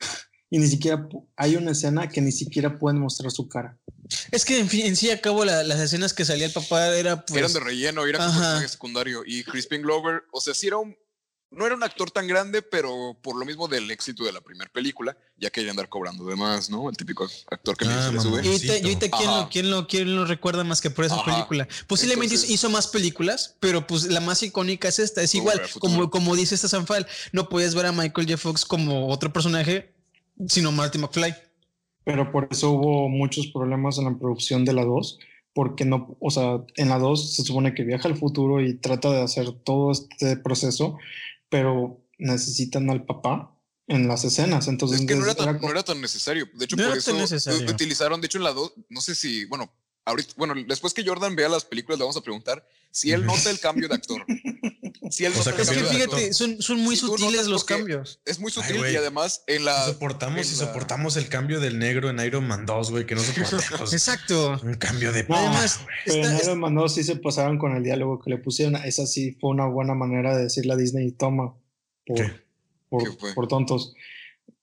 [0.50, 3.78] y ni siquiera hay una escena que ni siquiera pueden mostrar su cara.
[4.30, 6.52] Es que en fin, en sí y a cabo la- las escenas que salía el
[6.52, 8.32] papá era pues, eran de relleno, era Ajá.
[8.38, 9.22] personaje secundario.
[9.26, 10.96] Y Crispin Glover, o sea, sí era un.
[11.50, 14.70] No era un actor tan grande, pero por lo mismo del éxito de la primera
[14.70, 16.90] película, ya quería andar cobrando de más, ¿no?
[16.90, 18.42] El típico actor que Ah, se le sube.
[18.44, 18.48] Y
[18.82, 21.24] ahorita, ¿quién, lo, quién, lo, quién lo recuerda más que por esa Ajá.
[21.24, 21.66] película?
[21.86, 25.22] Posiblemente hizo- Entonces- hizo más películas, pero pues la más icónica es esta.
[25.22, 28.36] Es igual, como, como dice esta Sanfal, no puedes ver a Michael J.
[28.36, 29.94] Fox como otro personaje,
[30.48, 31.34] sino Marty McFly.
[32.08, 35.18] Pero por eso hubo muchos problemas en la producción de la 2,
[35.52, 39.10] porque no, o sea, en la 2 se supone que viaja al futuro y trata
[39.10, 40.96] de hacer todo este proceso,
[41.50, 43.54] pero necesitan al papá
[43.88, 44.68] en las escenas.
[44.68, 46.46] Entonces, Es que no era, era tan, como- no era tan necesario.
[46.54, 47.10] De hecho, No por era eso
[47.74, 49.70] utilizaron, de hecho, en la 2, no sé si, bueno,
[50.08, 53.50] ahorita, bueno, después que Jordan vea las películas, le vamos a preguntar si él nota
[53.50, 54.24] el cambio de actor.
[55.10, 57.06] Si él O sea, nota el Es que cambio de fíjate, son, son muy Si
[57.06, 58.20] sutiles los cambios.
[58.24, 59.86] Es muy Ay, sutil y además en la.
[59.86, 63.22] soportamos y la- soportamos el cambio del negro en Iron Man 2, güey, que no
[63.22, 63.92] soportamos.
[63.92, 64.58] Exacto.
[64.62, 67.76] un cambio de No, Además, Pero está- en Iron Man 2 sí se pasaron con
[67.76, 68.76] el diálogo que le pusieron.
[68.76, 71.54] Esa sí fue una buena manera de decirle a Disney, toma,
[72.06, 72.22] por, ¿Qué?
[72.24, 72.40] ¿Qué
[72.90, 73.34] por, fue?
[73.34, 73.94] por tontos.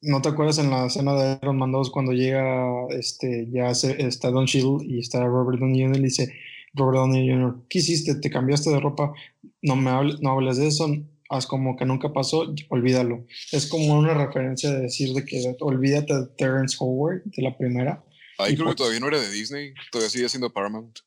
[0.05, 4.05] ¿No te acuerdas en la escena de Iron Man 2 cuando llega, este, ya se-
[4.05, 5.97] está Don Cheadle y está Robert Downey Jr.
[5.99, 6.33] y dice,
[6.73, 8.15] Robert Downey Jr., ¿qué hiciste?
[8.15, 9.13] ¿Te cambiaste de ropa?
[9.61, 10.87] No me hables, no hables de eso,
[11.29, 13.25] haz como que nunca pasó, olvídalo.
[13.51, 18.03] Es como una referencia de decir de que olvídate de Terrence Howard, de la primera.
[18.37, 20.99] Ahí creo que por- todavía no era de Disney, todavía sigue siendo Paramount.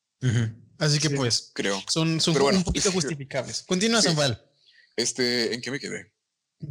[0.78, 1.14] Así que Sí.
[1.14, 1.80] pues, creo.
[1.88, 2.58] son, son Pero bueno.
[2.58, 3.62] un poquito justificables.
[3.68, 4.08] Continúa, Sí.
[4.96, 6.10] Este, ¿en qué me quedé?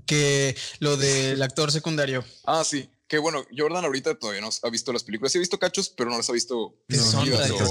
[0.06, 2.24] Que lo del actor secundario.
[2.46, 2.90] Ah, sí.
[3.08, 5.32] Que bueno, Jordan ahorita todavía no ha visto las películas.
[5.32, 7.26] Sí ha visto cachos, pero no las ha visto No, o,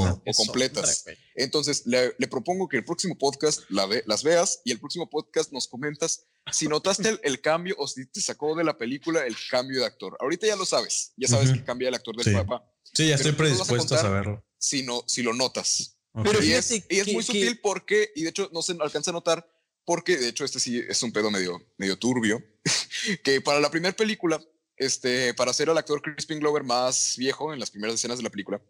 [0.07, 0.23] no.
[0.35, 1.05] completas.
[1.35, 5.11] Entonces, le, le propongo que el próximo podcast la ve- las veas y el próximo
[5.11, 9.27] podcast nos comentas si notaste el, el cambio o si te sacó de la película
[9.27, 10.17] el cambio de actor.
[10.21, 12.33] Ahorita ya lo sabes, ya sabes que cambia el actor del Sí.
[12.33, 12.65] papá.
[12.95, 14.43] Sí, ya Pero estoy a predispuesto a, saberlo.
[14.57, 15.99] Si, no, si lo notas.
[16.25, 18.73] Pero Y es, y es que- muy que- sutil porque, y de hecho no se
[18.81, 19.47] alcanza a notar,
[19.87, 22.43] porque de hecho este sí es un pedo medio, medio turbio,
[23.25, 24.39] que para la primera película,
[24.77, 28.31] este, para hacer al actor Crispin Glover más viejo en las primeras escenas de la
[28.31, 28.61] película,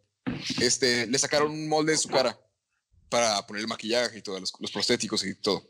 [0.60, 2.38] este, le sacaron un molde de su cara
[3.08, 5.68] para poner el maquillaje y todos los, los prostéticos y todo.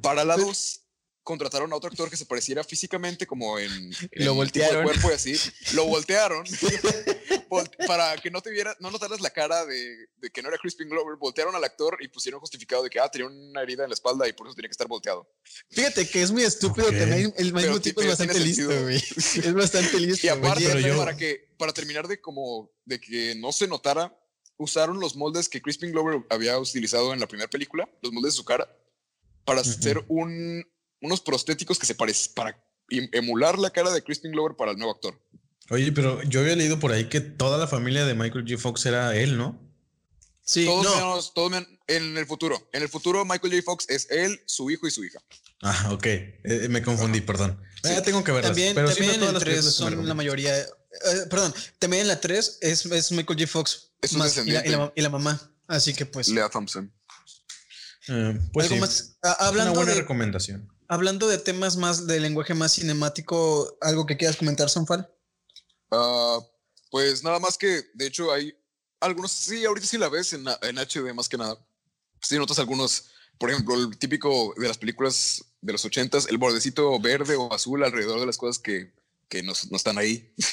[0.00, 0.81] Para la 2,
[1.22, 4.84] contrataron a otro actor que se pareciera físicamente como en, en Lo tipo de voltearon.
[4.84, 5.34] cuerpo y así.
[5.74, 6.44] Lo voltearon
[7.48, 10.58] vol- para que no te viera, no notaras la cara de, de que no era
[10.58, 11.16] Crispin Glover.
[11.18, 14.28] Voltearon al actor y pusieron justificado de que ah, tenía una herida en la espalda
[14.28, 15.28] y por eso tenía que estar volteado.
[15.70, 16.96] Fíjate que es muy estúpido, Ok.
[16.98, 18.96] también el mismo tipo ti- es bastante listo, güey.
[18.96, 20.26] Es bastante listo.
[20.26, 24.18] Y aparte, pero yo- para que para terminar de como de que no se notara,
[24.56, 28.36] usaron los moldes que Crispin Glover había utilizado en la primera película, los moldes de
[28.36, 28.68] su cara,
[29.44, 30.64] para hacer un,
[31.02, 34.78] unos prostéticos que se parecen para em- emular la cara de Crispin Glover para el
[34.78, 35.20] nuevo actor.
[35.70, 38.60] Oye, pero yo había leído por ahí que toda la familia de Michael J.
[38.60, 39.60] Fox era él, ¿no?
[40.44, 40.94] Sí, todos no.
[40.96, 41.52] menos, todos
[41.86, 42.68] en el futuro.
[42.72, 43.62] En el futuro, Michael J.
[43.64, 45.20] Fox es él, su hijo y su hija.
[45.62, 46.06] Ah, ok.
[46.06, 47.60] Eh, me confundí, perdón.
[47.84, 47.92] Sí.
[47.92, 48.50] Eh, tengo que verlas.
[48.50, 50.14] También, pero sí, también no todas en las el 3 películas que me son la
[50.14, 50.58] mayoría.
[50.58, 50.66] eh,
[51.30, 53.46] perdón, también en la 3 es, es Michael J.
[53.50, 53.92] Fox.
[54.02, 54.92] Es un más, y, la, y, la, descendiente.
[54.96, 55.52] y la mamá.
[55.68, 56.28] Así que pues.
[56.28, 56.92] Lea Thompson.
[58.08, 59.16] Eh, pues algo sí, más.
[59.22, 60.71] ah, una hablando, buena de, recomendación.
[60.92, 65.10] Hablando de temas más de lenguaje más cinemático, ¿algo que quieras comentar, Sanfal?
[65.90, 66.38] Ah,
[66.90, 68.54] pues nada más que, de hecho, hay
[69.00, 71.56] algunos, sí, ahorita sí la ves en, en HD más que nada.
[72.20, 73.06] Sí notas algunos,
[73.38, 77.82] por ejemplo, el típico de las películas de los ochentas, el bordecito verde o azul
[77.82, 78.92] alrededor de las cosas que,
[79.28, 80.32] que no, no están ahí.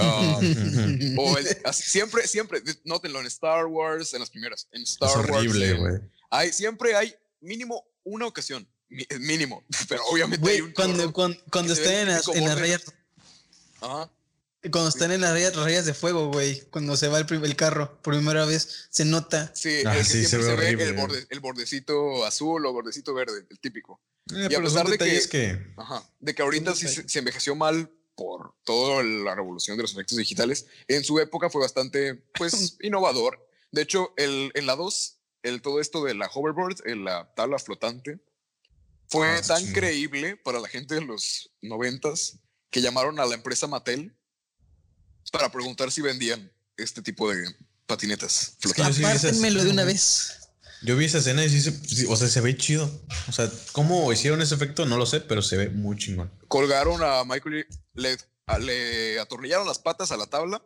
[0.00, 1.20] Ah, Ujú.
[1.20, 5.74] o el- siempre, siempre, nótenlo en Star Wars, en las primeras, en Star Es horrible,
[5.74, 5.80] Wars.
[5.80, 6.10] güey.
[6.30, 8.66] Hay, siempre hay mínimo una ocasión,
[9.20, 11.12] mínimo, pero obviamente hay Güey, un cuando, chorro.
[11.12, 12.82] cuando, cuando se están en las, en las rayas,
[13.80, 14.10] Ajá.
[14.72, 18.00] cuando están en las rayas, rayas de fuego, güey, cuando se va el, el carro
[18.02, 19.52] por primera vez, se nota.
[19.54, 22.64] Sí, Ah, el que sí, se siempre ve se, ve, el, borde- el bordecito azul
[22.66, 24.00] o bordecito verde, el típico.
[24.34, 25.72] Eh, a pero pesar de que- que...
[25.76, 26.02] Ajá.
[26.20, 30.18] De que ahorita sí se, se envejeció mal por toda la revolución de los efectos
[30.18, 30.66] digitales.
[30.88, 33.46] En su época fue bastante, pues, innovador.
[33.70, 37.58] De hecho, el, en la 2, el, todo esto de la hoverboard, en la tabla
[37.58, 38.18] flotante,
[39.08, 39.72] fue Ah, tan sí.
[39.72, 42.38] creíble para la gente de los noventas
[42.70, 44.14] que llamaron a la empresa Mattel
[45.32, 47.44] para preguntar si vendían este tipo de
[47.86, 50.34] patinetas esas- Apártenmelo de una vez.
[50.82, 52.88] Yo vi esa escena y sí, se- o sea, se ve chido.
[53.28, 54.86] O sea, ¿cómo hicieron ese efecto?
[54.86, 56.30] No lo sé, pero se ve muy chingón.
[56.46, 60.62] colgaron a Michael, le, a- le atornillaron las patas a la tabla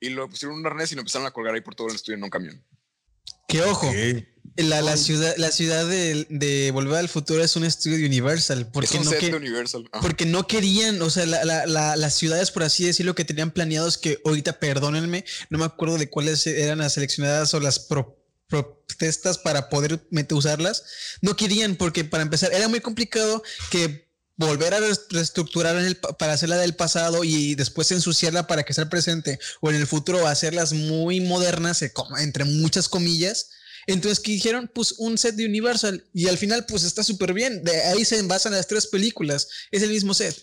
[0.00, 1.94] y lo pusieron en un arnés y lo empezaron a colgar ahí por todo el
[1.94, 2.62] estudio en un camión.
[3.48, 3.90] Que ojo.
[4.56, 8.60] La, la ciudad, la ciudad de, de Volver al Futuro es un estudio de Universal.
[8.60, 9.88] es Porque un no, set que- de Universal.
[9.92, 10.00] Ajá.
[10.02, 13.50] porque no querían, o sea, la- la- la- las ciudades, por así decirlo, que tenían
[13.50, 18.22] planeados, que ahorita perdónenme, no me acuerdo de cuáles eran las seleccionadas o las pro-
[18.48, 20.84] protestas para poder usarlas.
[21.20, 24.80] No querían, porque para empezar, era muy complicado que volver a
[25.10, 28.90] reestructurar en el pa- para hacerla del pasado y después ensuciarla para que sea el
[28.90, 33.50] presente o en el futuro hacerlas muy modernas, eh, entre muchas comillas.
[33.86, 34.70] Entonces, ¿qué dijeron?
[34.74, 37.62] Pues un set de Universal y al final, pues está súper bien.
[37.62, 39.48] De ahí se basan las tres películas.
[39.70, 40.36] Es el mismo set.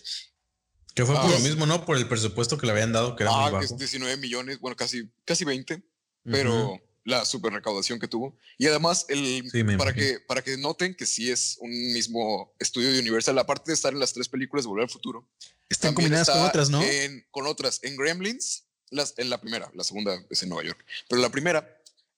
[0.94, 1.42] Que fue por Ah, lo sí.
[1.42, 1.84] mismo, ¿no?
[1.84, 3.78] Por el presupuesto que le habían dado, que era Ah, muy que es bajo.
[3.78, 5.82] 19 millones, bueno, casi, casi 20,
[6.22, 6.80] pero Ujú.
[7.04, 8.38] la super recaudación que tuvo.
[8.58, 9.94] Y además, el, Sí, para, imagino.
[9.94, 13.92] que, para que noten que sí es un mismo estudio de Universal, aparte de estar
[13.92, 15.28] en las tres películas de Volver al Futuro,
[15.68, 16.80] Están combinadas con está otras, ¿no?
[16.82, 17.80] En, con otras.
[17.82, 21.73] En Gremlins, las, en la primera, la segunda es en Nueva York, pero la primera,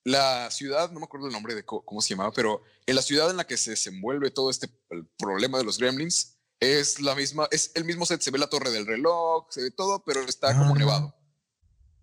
[0.06, 3.28] la ciudad, no me acuerdo el nombre de cómo se llamaba, pero en la ciudad
[3.28, 7.48] en la que se desenvuelve todo este el problema de los gremlins, es la misma,
[7.50, 10.56] es el mismo set, se ve la torre del reloj, se ve todo, pero está
[10.56, 10.78] como Ah.
[10.78, 11.14] nevado.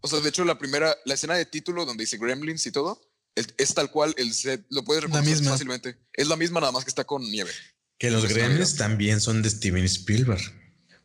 [0.01, 2.99] O sea, de hecho, la primera, la escena de título donde dice gremlins y todo,
[3.35, 5.51] el- es tal cual el set, lo puedes reconocer misma.
[5.51, 5.97] fácilmente.
[6.11, 7.51] Es la misma, nada más que está con nieve.
[7.97, 10.41] Que los Gremlins también son de Steven Spielberg.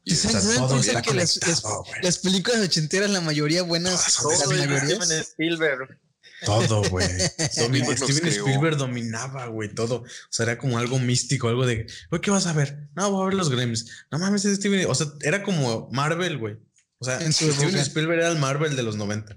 [0.03, 4.31] Y ¿Se está dan todo cuenta está que las, películas ochenteras, la mayoría buenas, son
[4.49, 6.01] de mayorías- Steven Spielberg.
[6.45, 7.07] Todo, güey.
[7.51, 8.29] Steven creó.
[8.29, 10.03] Spielberg dominaba, güey, todo.
[10.03, 12.89] O sea, era como algo místico, algo de, güey, ¿qué vas a ver?
[12.95, 13.91] No, voy a ver los Gremlins.
[14.11, 14.87] No mames, es Steven.
[14.89, 16.57] O sea, era como Marvel, güey.
[16.99, 17.83] O sea, En su Steven época.
[17.83, 19.37] Spielberg era el Marvel de los 90.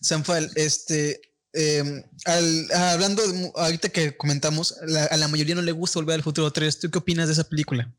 [0.00, 1.20] Sanfal, este,
[1.52, 5.98] eh, al- ah, hablando, de ahorita que comentamos, la- a la mayoría no le gusta
[5.98, 6.78] volver al futuro 3.
[6.80, 7.94] ¿Tú qué opinas de esa película?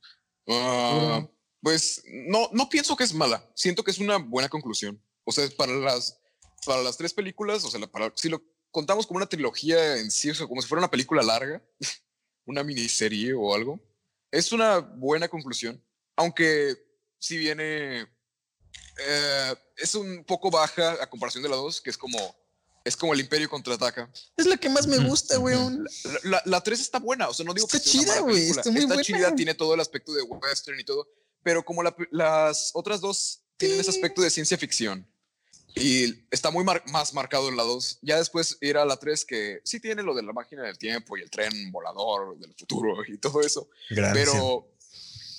[0.48, 1.28] Ah,
[1.62, 3.48] pues no, no pienso que es mala.
[3.56, 5.02] Siento que es una buena conclusión.
[5.26, 6.19] O sea, para las,
[6.66, 8.42] para las tres películas, o sea, para, si lo
[8.72, 11.64] contamos como una trilogía en sí, o sea, como si fuera una película larga,
[12.46, 13.80] una miniserie o algo,
[14.32, 15.84] es una buena conclusión.
[16.16, 16.76] Aunque
[17.18, 18.08] si viene,
[19.00, 22.18] eh, es un poco baja a comparación de la dos, que es como,
[22.84, 24.12] es como el Imperio contraataca.
[24.38, 25.56] Es la que más me gusta, güey.
[26.04, 28.14] La, la, la 3 está buena, o sea, no digo Está que sea una chida,
[28.16, 28.62] mala güey, película.
[28.62, 29.02] está muy buena.
[29.04, 31.08] chida, tiene todo el aspecto de western y todo,
[31.44, 35.10] pero como la- las otras dos tienen ese aspecto de ciencia ficción
[35.76, 38.00] y está muy mar- más marcado en la 2.
[38.02, 41.22] Ya después era la 3 que sí tiene lo de la máquina del tiempo y
[41.22, 44.30] el tren volador del futuro y todo eso, Gracias.
[44.32, 44.68] pero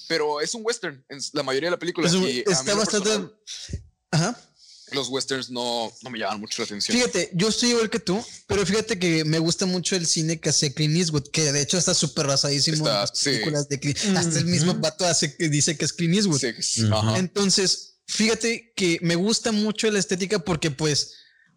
[0.09, 2.75] pero es un western en la mayoría de la película Es un- y a está
[2.75, 3.09] bastante.
[3.11, 3.37] personal,
[4.11, 4.41] Ajá.
[4.91, 6.97] los westerns no, no me llaman mucho la atención.
[6.97, 10.49] Fíjate, yo estoy igual que tú, pero fíjate que me gusta mucho el cine que
[10.49, 13.25] hace Clint Eastwood, que de hecho está súper basadísimo Está- en las sí.
[13.31, 13.99] películas de Clint.
[14.17, 16.41] Hasta el mismo vato hace que dice que es Clint Eastwood.
[16.61, 16.89] Sí.
[17.15, 21.15] Entonces, fíjate que me gusta mucho la estética porque, pues,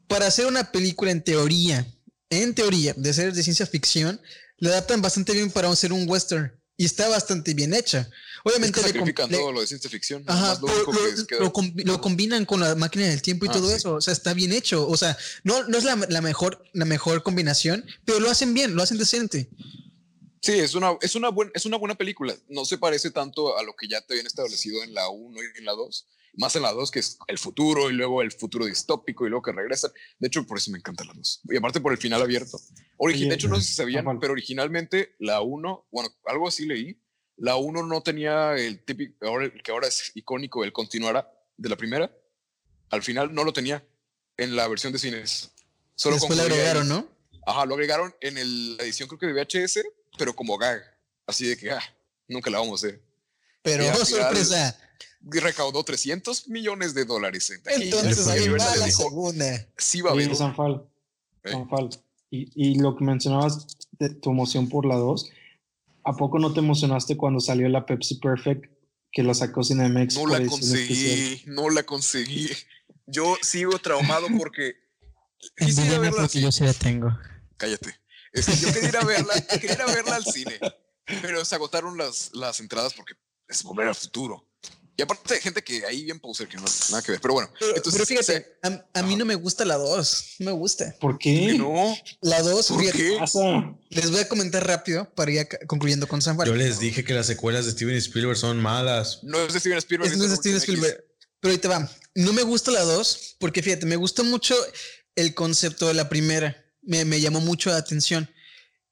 [0.07, 1.85] para hacer una película en teoría,
[2.29, 4.21] en teoría, de ser de ciencia ficción,
[4.57, 7.99] la adaptan bastante bien para ser un western y está bastante bien hecha.
[8.45, 10.23] Es Obviamente que com- sacrifican le- todo lo de ciencia ficción.
[10.27, 13.49] Ajá, lo que es que- lo combi- lo combinan con la máquina del tiempo y
[13.49, 13.75] Ah, todo sí.
[13.75, 13.95] eso.
[13.95, 14.87] O sea, está bien hecho.
[14.87, 18.75] O sea, no, no es la, la mejor, la mejor combinación, pero lo hacen bien,
[18.75, 19.49] lo hacen decente.
[20.41, 22.35] Sí, es una, es, una buen, es una buena película.
[22.49, 25.57] No se parece tanto a lo que ya te habían establecido en la 1 y
[25.59, 26.05] en la 2.
[26.35, 29.43] Más en la 2, que es el futuro y luego el futuro distópico y luego
[29.43, 29.91] que regresan.
[30.17, 31.41] De hecho, por eso me encanta la 2.
[31.45, 32.59] Y aparte por el final abierto.
[32.97, 36.99] Origi- de hecho, no sé si sabían, pero originalmente la 1, bueno, algo así leí.
[37.37, 41.75] La 1 no tenía el típico, ahora, que ahora es icónico, el continuará de la
[41.77, 42.11] primera.
[42.89, 43.85] Al final no lo tenía
[44.37, 45.51] en la versión de cines.
[45.95, 46.45] Solo Después ahí.
[46.47, 47.07] agregaron, ¿no?
[47.45, 49.83] Ajá, lo agregaron en el- la edición creo que de VHS,
[50.17, 50.81] pero como gag.
[51.27, 51.81] Así de que, ah,
[52.27, 53.01] nunca la vamos a hacer.
[53.63, 54.77] Pero, oh, sorpresa.
[55.25, 57.61] Recaudó 300 millones de dólares en.
[57.81, 59.67] Entonces ahí va la dijo, segunda.
[59.77, 60.35] sí va a haber.
[60.35, 60.85] Sanfal,
[61.43, 61.51] Eh.
[61.51, 61.89] Sanfal.
[62.29, 63.65] Y, y lo que mencionabas
[63.99, 65.29] de tu emoción por la 2,
[66.03, 68.65] ¿a poco no te emocionaste cuando salió la Pepsi Perfect
[69.13, 70.15] que la sacó Cinemex?
[70.15, 72.49] No la conseguí, no la conseguí.
[73.05, 74.73] Yo sigo traumado porque
[75.57, 77.17] quisiera verla al porque yo sí la tengo.
[77.57, 77.95] cállate.
[78.33, 80.59] Este, yo quería ir a verla, quería ir a verla al cine,
[81.21, 83.13] pero se agotaron las, las entradas porque
[83.53, 84.49] es volver al futuro.
[84.95, 87.19] Y aparte hay gente que ahí bien poser que no nada que ver.
[87.19, 90.25] Pero bueno, Pero, entonces pero fíjate, se- a, a mí no me gusta la 2.
[90.39, 90.95] No me gusta.
[90.99, 91.55] ¿Por qué?
[91.57, 93.19] no, La 2, ¿por fíjate, qué?
[93.89, 97.25] Les voy a comentar rápido para ir concluyendo con San Yo les dije que las
[97.25, 99.19] secuelas de Steven Spielberg son malas.
[99.23, 100.11] No es de Steven Spielberg.
[100.11, 100.57] Es, no es de de Steven.
[100.61, 101.03] Spielberg.
[101.39, 101.91] Pero ahorita va.
[102.13, 104.55] No me gusta la 2 porque fíjate, me gusta mucho
[105.15, 106.55] el concepto de la primera.
[106.83, 108.29] Me, me llamó mucho la atención.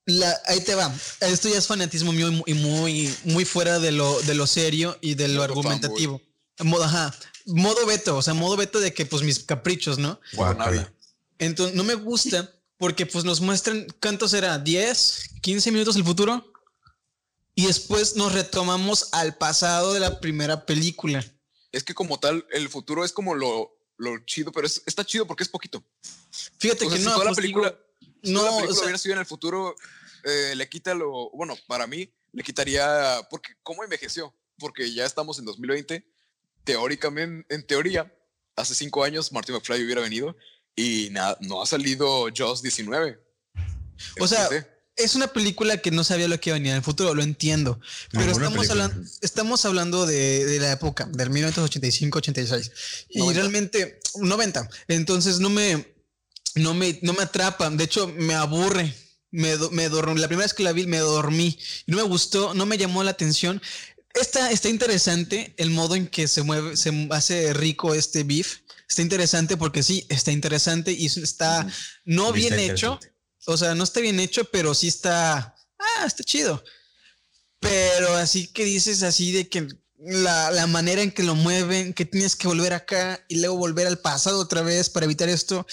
[0.05, 0.93] La, ahí te va.
[1.19, 4.97] Esto ya es fanatismo mío y muy, muy, muy fuera de lo, de lo serio
[5.01, 6.21] y de lo argumentativo.
[6.59, 7.15] Modo, ajá.
[7.45, 10.19] Modo veto, o sea, modo veto de que pues mis caprichos, ¿no?
[11.39, 14.63] Entonces, no me gusta porque pues nos muestran, ¿cuánto será?
[14.63, 16.51] ¿10, 15 minutos el futuro?
[17.53, 21.23] Y después nos retomamos al pasado de la primera película.
[21.71, 25.27] Es que como tal, el futuro es como lo, lo chido, pero es- está chido
[25.27, 25.83] porque es poquito.
[26.59, 27.81] Fíjate O sea, que si no, toda la pues, película, digo,
[28.24, 29.76] no, la o película sea, hubiera sido en el futuro,
[30.24, 34.34] eh, le quita lo, bueno, para mí, le quitaría, porque ¿cómo envejeció?
[34.57, 36.05] Porque ya estamos en 2020,
[36.63, 38.13] teóricamente, en teoría,
[38.55, 40.36] hace cinco años Marty McFly hubiera venido
[40.76, 43.19] y nada, no ha salido Jaws 19.
[44.19, 44.49] O sea,
[44.95, 47.80] es una película que no sabía lo que venía en el futuro, lo entiendo.
[48.11, 52.72] Pero estamos hablando, estamos hablando de, de la época, del 1985-86.
[53.09, 53.39] Y 90.
[53.39, 54.69] realmente, 90.
[54.88, 55.93] Entonces no me,
[56.55, 57.69] no me, no me atrapa.
[57.69, 58.93] De hecho, me aburre.
[59.33, 62.65] Me, me dorm- la primera vez que la vi me dormí no me gustó, no
[62.65, 63.61] me llamó la atención.
[64.13, 68.57] Está, está interesante el modo en que se mueve, se hace rico este beef.
[68.89, 71.65] Está interesante porque sí, está interesante y está
[72.03, 72.99] no bien está hecho.
[73.45, 75.55] O sea, no está bien hecho, pero sí está.
[75.79, 76.61] Ah, está chido.
[77.61, 79.65] Pero así que dices así de que
[79.97, 83.87] la, la manera en que lo mueven, que tienes que volver acá y luego volver
[83.87, 85.65] al pasado otra vez para evitar esto.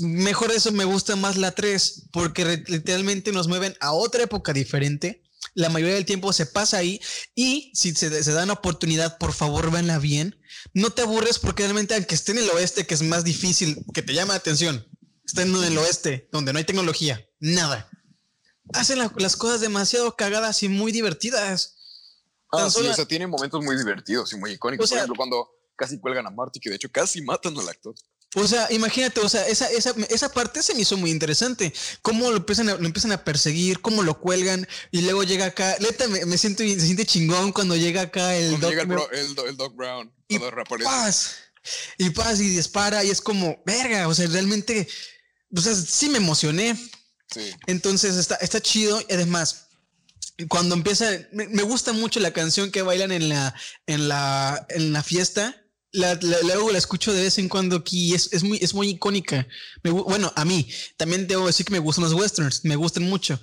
[0.00, 5.22] Mejor eso me gusta más la 3, porque literalmente nos mueven a otra época diferente.
[5.54, 7.00] La mayoría del tiempo se pasa ahí
[7.34, 10.40] y si se, se dan oportunidad, por favor, véanla bien.
[10.72, 14.00] No te aburres porque realmente, aunque esté en el oeste, que es más difícil, que
[14.02, 14.86] te llama la atención,
[15.26, 17.90] está en el oeste, donde no hay tecnología, nada.
[18.72, 21.76] Hacen la- las cosas demasiado cagadas y muy divertidas.
[22.50, 24.84] Ah, Tan sí, o sea, tiene momentos muy divertidos y muy icónicos.
[24.84, 27.68] O sea- Por ejemplo, cuando casi cuelgan a Marty, que de hecho casi matan al
[27.68, 27.94] actor.
[28.34, 31.72] O sea, imagínate, o sea, esa, esa, esa parte se me hizo muy interesante.
[32.00, 35.76] Cómo lo empiezan a, lo empiezan a perseguir, cómo lo cuelgan y luego llega acá.
[35.80, 38.88] Neta, me, me siento, se siente chingón cuando llega acá el Cuando Doc llega el,
[38.88, 40.38] bro- el, Do- el Doc Brown, Y
[40.86, 41.36] paz.
[41.98, 44.88] Y paz y dispara y es como, verga, o sea, realmente,
[45.54, 46.74] o sea, sí me emocioné.
[47.32, 47.50] Sí.
[47.66, 49.66] Entonces está, está chido y además,
[50.48, 53.54] cuando empieza, me, me gusta mucho la canción que bailan en la,
[53.86, 55.61] en la, en la fiesta.
[55.92, 58.72] La, la- luego la escucho de vez en cuando aquí y es, es muy, es
[58.74, 59.46] muy icónica.
[59.82, 60.66] Me bueno, a mí
[60.96, 63.38] también debo decir que me gustan los westerns, me gustan mucho.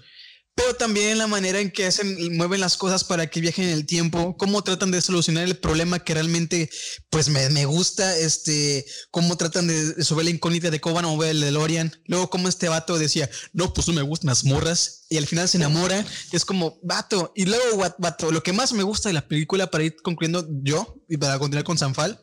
[0.60, 3.86] Pero también la manera en que hacen, mueven las cosas para que viajen en el
[3.86, 6.70] tiempo, cómo tratan de solucionar el problema que realmente,
[7.10, 11.08] pues me, me gusta, este, cómo tratan de resolver la incógnita de cómo van a
[11.08, 11.94] mover el DeLorean.
[12.08, 15.06] Luego, cómo este vato decía, no, pues no me gustan las morras.
[15.10, 16.06] Y al final se enamora.
[16.30, 17.32] y es como, vato.
[17.36, 21.02] Y luego, vato, lo que más me gusta de la película para ir concluyendo yo
[21.08, 22.22] y para continuar con Sanfal,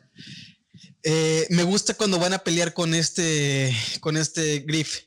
[1.03, 5.06] eh, me gusta cuando van a pelear con este, con este Griff,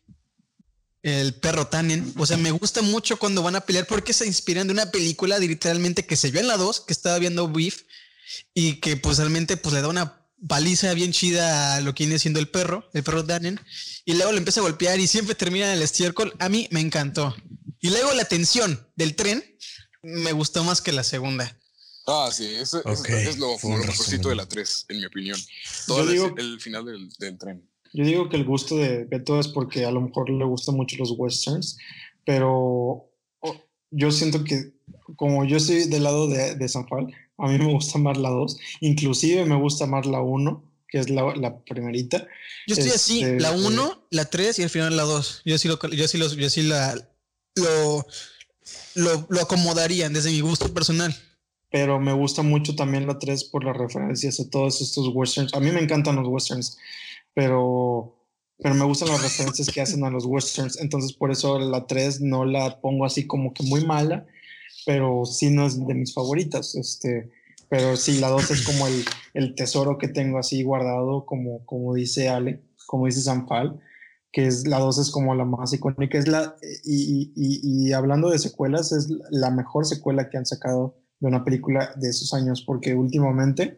[1.04, 2.14] el perro Tannen.
[2.18, 5.40] O sea, me gusta mucho cuando van a pelear porque se inspiran de una película
[5.40, 7.84] de literalmente que se vio en la 2, que estaba viendo Griff
[8.54, 10.16] y que pues realmente pues le da una
[10.48, 13.60] paliza bien chida a lo que viene siendo el perro, el perro Tannen.
[14.06, 16.34] Y luego lo empieza a golpear y siempre termina en el estiércol.
[16.40, 17.36] A mí me encantó.
[17.82, 19.44] Y luego la tensión del tren
[20.02, 21.56] me gustó más que la segunda.
[22.08, 25.40] Ah, sí, eso, es lo, lo mejorcito de la 3, en mi opinión.
[25.86, 27.69] Todo Yo el, digo- el final del, del tren.
[27.94, 30.98] Yo digo que el gusto de Beto es porque a lo mejor le gustan mucho
[30.98, 31.78] los westerns,
[32.26, 33.10] pero
[33.92, 34.74] yo siento que
[35.16, 38.30] como yo estoy del lado de, de San Juan, a mí me gusta más la
[38.30, 42.28] 2, inclusive me gusta más la 1, que es la, la primerita.
[42.68, 45.42] Yo estoy así, Este, la 1, la 3 y al final la 2.
[45.46, 46.96] Yo sí lo, yo sí los, yo sí la,
[47.56, 48.06] lo,
[48.96, 51.16] lo, lo acomodaría desde mi gusto personal.
[51.72, 55.54] pero me gusta mucho también la 3 por las referencias a todos estos westerns.
[55.54, 56.78] A mí me encantan los westerns,
[57.34, 58.16] pero,
[58.58, 60.80] pero me gustan las referencias que hacen a los westerns.
[60.82, 64.26] Entonces, por eso la 3 no la pongo así como que muy mala,
[64.86, 66.76] pero sí no es de mis favoritas.
[66.76, 67.30] Este,
[67.70, 69.04] pero sí, la 2 es como el,
[69.34, 73.80] el tesoro que tengo así guardado, como, como dice Ale, como dice Sanfal
[74.32, 76.18] que es la 2 es como la más icónica.
[76.18, 80.98] Es la, y, y- y- hablando de secuelas, es la mejor secuela que han sacado
[81.20, 83.78] de una película de esos años, porque últimamente,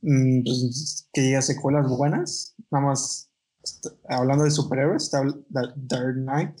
[0.00, 3.30] mm, pues, que diga secuelas buenas, nada más
[3.62, 6.58] est- hablando de superhéroes, está Da- Dark Knight,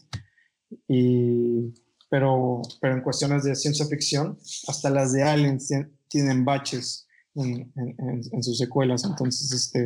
[0.88, 1.72] y,
[2.10, 4.38] pero, pero en cuestiones de ciencia ficción,
[4.68, 9.84] hasta las de Aliens tien- tienen baches en, en- en- en sus secuelas, entonces, este,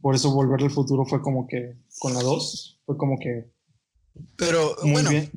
[0.00, 3.52] por eso Volver al Futuro fue como que, con la 2, fue como que
[4.36, 5.30] Pero muy bueno, bien.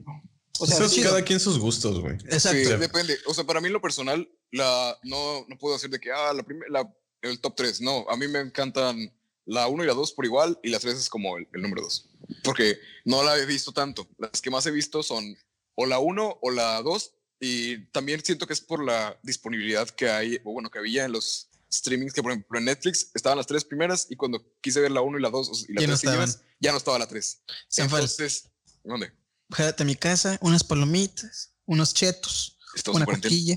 [0.60, 2.16] O sea, Eso es sí, cada quien sus gustos, güey.
[2.16, 2.58] exacto.
[2.58, 3.18] Sí, depende.
[3.28, 6.32] O sea, para mí en lo personal, la, no, no puedo decir de que, ah,
[6.34, 7.82] la la, el top 3.
[7.82, 8.98] No, a mí me encantan
[9.46, 11.82] la 1 y la 2 por igual y la 3 es como el, el número
[11.84, 12.10] 2.
[12.44, 14.08] Porque no la he visto tanto.
[14.18, 15.38] Las que más he visto son
[15.76, 20.10] o la 1 o la 2 y también siento que es por la disponibilidad que
[20.10, 23.46] hay, o bueno, que había en los streamings, que por ejemplo en Netflix estaban las
[23.48, 25.94] tres primeras y cuando quise ver la 1 y la 2 y la Ya no
[25.94, 26.48] 3 seguidas, estaban.
[26.60, 27.42] ya no estaba la 3.
[27.68, 28.50] Sanfal, Entonces,
[28.84, 29.12] ¿dónde?
[29.56, 33.56] quédate a mi casa, unas palomitas, unos chetos, Estamos una coquilla.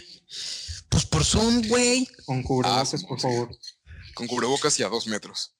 [0.88, 2.06] Pues por Zoom, güey.
[2.26, 3.50] con cubrebocas, Ah, por favor.
[4.14, 5.54] Con cubrebocas y a dos metros.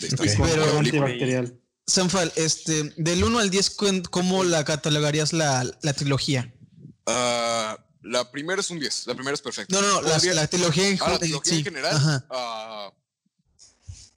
[0.00, 1.60] Pero- antibacterial.
[1.86, 6.54] Sanfal, este, del 1 al 10, ¿cuen- ¿cómo la catalogarías la, la trilogía?
[7.06, 9.06] Ah, la primera es un 10.
[9.08, 9.74] La primera es perfecta.
[9.74, 11.96] No, no, no, la, trilogía en, Ah, la trilogía sí, en general.
[11.96, 12.26] ajá.
[12.30, 12.92] ah,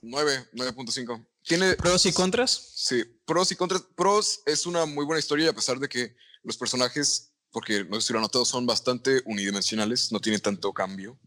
[0.02, 1.26] 9, 9.5.
[1.42, 2.70] Tiene, ¿Pros y contras?
[2.74, 3.82] sí, pros y contras.
[3.96, 8.06] Pros es una muy buena historia, a pesar de que los personajes, porque no sé
[8.08, 11.18] si lo han notado, son bastante unidimensionales, no tiene tanto cambio.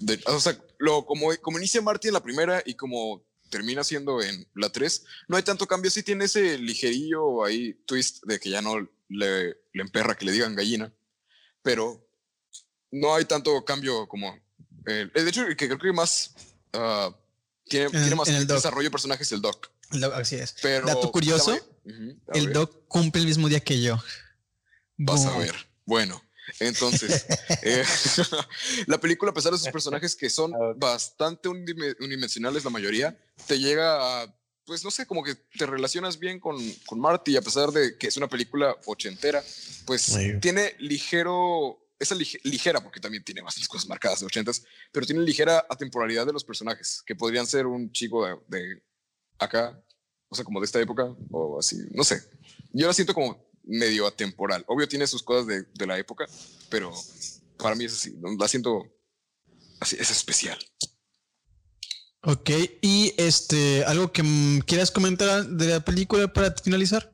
[0.00, 4.22] De- o sea, lo, como, como inicia Marty en la primera y como termina siendo
[4.22, 5.90] en la 3, no hay tanto cambio.
[5.90, 10.32] Sí tiene ese ligerillo ahí twist de que ya no le, le emperra que le
[10.32, 10.92] digan gallina,
[11.62, 12.06] pero
[12.90, 14.38] no hay tanto cambio como.
[14.86, 16.34] eh, de hecho, que creo que más.
[16.72, 17.14] ah,
[17.68, 18.56] tiene, En tiene más el Doc.
[18.56, 19.70] desarrollo de personajes el Doc.
[19.92, 20.54] El Doc, así es.
[20.62, 20.86] Pero.
[20.86, 21.56] Dato curioso,
[22.34, 22.52] El.
[22.52, 24.00] Doc cumple el mismo día que yo.
[24.96, 25.54] Vas a ver.
[25.84, 26.20] Bueno,
[26.60, 27.26] entonces,
[27.62, 27.84] eh,
[28.86, 33.16] la película, a pesar de sus personajes que son Ah, bastante unidime- unidimensionales, la mayoría,
[33.46, 37.42] te llega a, pues no sé, como que te relacionas bien con, con Marty, a
[37.42, 39.42] pesar de que es una película ochentera,
[39.86, 45.06] pues tiene ligero, esa lige- ligera, porque también tiene bastantes cosas marcadas de ochentas, pero
[45.06, 48.82] tiene ligera atemporalidad de los personajes, que podrían ser un chico de, de
[49.38, 49.80] acá,
[50.28, 52.20] o sea, como de esta época, o así, no sé.
[52.72, 54.64] Yo la siento como medio atemporal.
[54.68, 56.26] Obvio tiene sus cosas de, de la época,
[56.70, 56.92] pero
[57.58, 58.16] para mí es así.
[58.38, 58.86] La siento
[59.80, 60.58] así, es especial.
[62.22, 62.50] Ok,
[62.82, 67.12] y este, algo que mm, quieras comentar de la película para finalizar.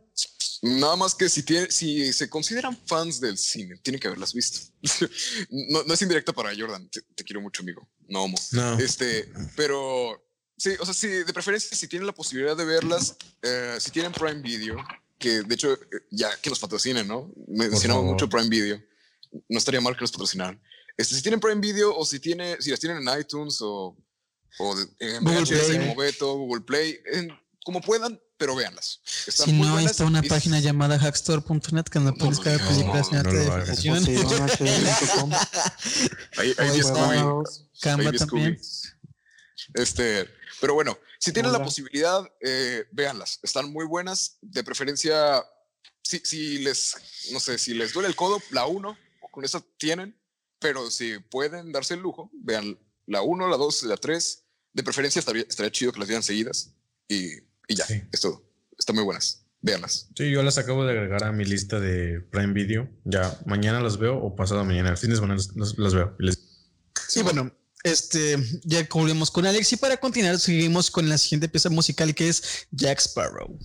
[0.62, 4.60] Nada más que si, tiene, si se consideran fans del cine, tienen que haberlas visto.
[5.50, 7.86] no, no es indirecta para Jordan, te, te quiero mucho, amigo.
[8.08, 8.38] No, homo.
[8.52, 8.78] No.
[8.78, 10.24] Este, pero
[10.56, 14.12] sí, o sea, sí, de preferencia, si tienen la posibilidad de verlas, eh, si tienen
[14.12, 14.76] Prime Video,
[15.22, 15.78] que de hecho, eh,
[16.10, 17.32] ya que nos patrocinen, ¿no?
[17.48, 18.82] Mencionamos mucho Prime Video.
[19.48, 20.60] No estaría mal que nos patrocinaran.
[20.96, 23.96] Este, si tienen Prime Video o si, tiene, si las tienen en iTunes o,
[24.58, 25.78] o de- en Google VHS, Play.
[25.78, 27.30] como Beto, Google Play, en-
[27.64, 29.00] como puedan, pero véanlas.
[29.26, 32.40] Están Si muy no, buenas está una y- página llamada hackstore.net que no puedes
[36.74, 36.94] vi está.
[36.94, 37.22] Scooby.
[37.22, 37.64] Buenos.
[37.80, 38.60] Canva también.
[39.74, 40.28] Este,
[40.60, 41.64] pero bueno, si tienen la Hola.
[41.66, 43.38] posibilidad, eh, véanlas.
[43.42, 44.38] Están muy buenas.
[44.40, 45.44] De preferencia,
[46.02, 46.96] si, si les,
[47.32, 48.98] no sé, si les duele el codo, la 1,
[49.30, 50.18] con esa tienen.
[50.58, 54.44] Pero si pueden darse el lujo, vean la 1, la 2, la 3.
[54.72, 56.74] De preferencia estaría, estaría chido que las vieran seguidas.
[57.08, 57.34] Y,
[57.68, 58.02] y ya, Sí.
[58.12, 58.44] es todo.
[58.78, 59.44] Están muy buenas.
[59.60, 60.08] Véanlas.
[60.16, 62.88] Sí, yo las acabo de agregar a mi lista de Prime Video.
[63.04, 64.90] Ya mañana las veo o pasado mañana.
[64.90, 66.16] El fin de semana las, las- veo.
[66.18, 66.68] Y les-
[67.14, 67.52] Y bueno,
[67.84, 72.28] este, ya concluimos con Alex y para continuar seguimos con la siguiente pieza musical que
[72.28, 73.58] es Jack Sparrow.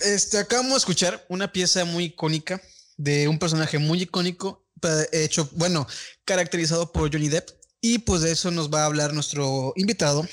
[0.00, 2.60] Este, acabamos de escuchar una pieza muy icónica
[2.96, 4.66] de un personaje muy icónico,
[5.12, 5.86] hecho, bueno,
[6.24, 7.50] caracterizado por Johnny Depp.
[7.82, 10.28] Y pues de eso nos va a hablar nuestro invitado,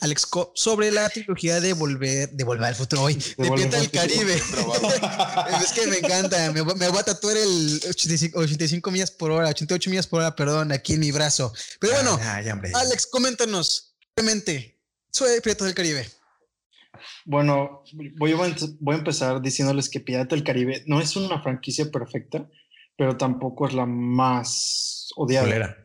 [0.00, 3.82] Alex Co, sobre la trilogía de Volver, de Volver al Futuro hoy, de Pirata al
[3.82, 4.34] del Caribe.
[5.64, 9.30] es que me encanta, me, voy- me voy a tatuar el 85, 85 millas por
[9.30, 11.52] hora, 88 millas por hora, perdón, aquí en mi brazo.
[11.80, 12.46] Pero bueno, Ay.
[12.74, 14.78] Alex, coméntanos brevemente
[15.10, 16.10] sobre Piratas del Caribe.
[17.24, 17.82] Bueno,
[18.18, 18.36] voy a,
[18.80, 22.48] voy a empezar diciéndoles que Pirata del Caribe no es una franquicia perfecta,
[22.96, 25.46] pero tampoco es la más odiada.
[25.46, 25.76] Culera.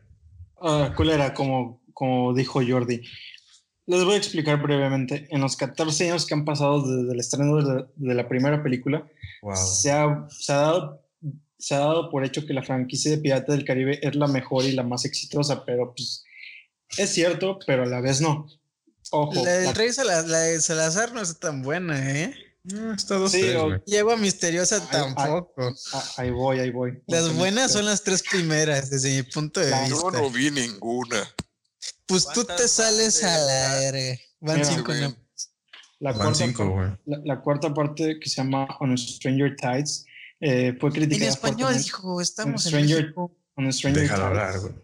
[0.60, 3.00] Ah, culera, como, como dijo Jordi.
[3.86, 5.26] Les voy a explicar brevemente.
[5.30, 8.62] En los 14 años que han pasado desde el estreno de la, de la primera
[8.62, 9.06] película,
[9.40, 9.54] Wow.
[9.54, 11.04] se, ha, se, ha dado,
[11.58, 14.64] se ha dado por hecho que la franquicia de Pirata del Caribe es la mejor
[14.64, 16.24] y la más exitosa, pero pues
[16.96, 18.46] es cierto, pero a la vez no.
[19.10, 22.34] Ojo, La del Rey Salazar, la de Salazar no está tan buena, ¿eh?
[22.64, 23.80] No, está dos, Sí, tres, o- güey.
[23.86, 24.88] Y Agua Misteriosa ay.
[24.90, 25.74] tampoco.
[25.94, 27.02] ah, ahí voy, ahí voy.
[27.06, 29.88] Las buenas son las tres primeras, desde mi punto de Claro.
[29.88, 30.20] Yo vista.
[30.20, 31.26] no vi ninguna.
[32.06, 34.18] Pues tú te ¿Cuántas sales van a la verga.
[34.40, 34.92] Van Mira, cinco.
[34.94, 35.16] ¿no?
[36.00, 36.88] La Van cuarta, cinco, güey.
[37.06, 40.04] la, la cuarta parte que se llama On Stranger Tides
[40.40, 41.30] eh, fue En criticada.
[41.30, 43.36] español, fuertemente- hijo, estamos en Stranger- México.
[43.56, 44.74] On Stranger Déjalo Tides hablar, güey.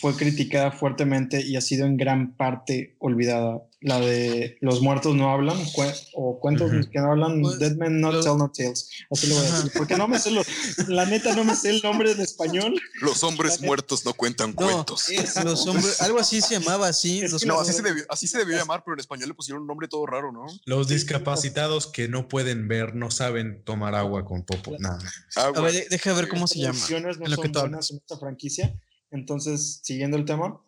[0.00, 3.62] Fue criticada fuertemente y ha sido en gran parte olvidada.
[3.82, 6.90] La de Los muertos no hablan cue- o cuentos Ujú.
[6.90, 8.90] que no hablan, Pues, Dead Men Not lo- Tell No Tales.
[9.10, 9.72] Así lo voy a decir.
[9.74, 10.42] Porque no me sé lo,
[10.88, 12.78] la neta no me sé el nombre en español.
[13.00, 15.08] Los hombres muertos no cuentan No, cuentos.
[15.08, 15.42] Eso.
[15.44, 17.22] los hombres, algo así se llamaba así.
[17.22, 19.62] Es los No, así se, debió, así se debió llamar, pero en español le pusieron
[19.62, 20.44] un nombre todo raro, ¿no?
[20.66, 24.76] Los discapacitados que no pueden ver, no saben tomar agua con popo.
[24.78, 24.98] No.
[25.36, 26.78] Ah, A ver, de- deja ver cómo se llama.
[26.90, 28.74] no en lo que son buenas en esta franquicia.
[29.10, 30.60] Entonces, siguiendo el tema,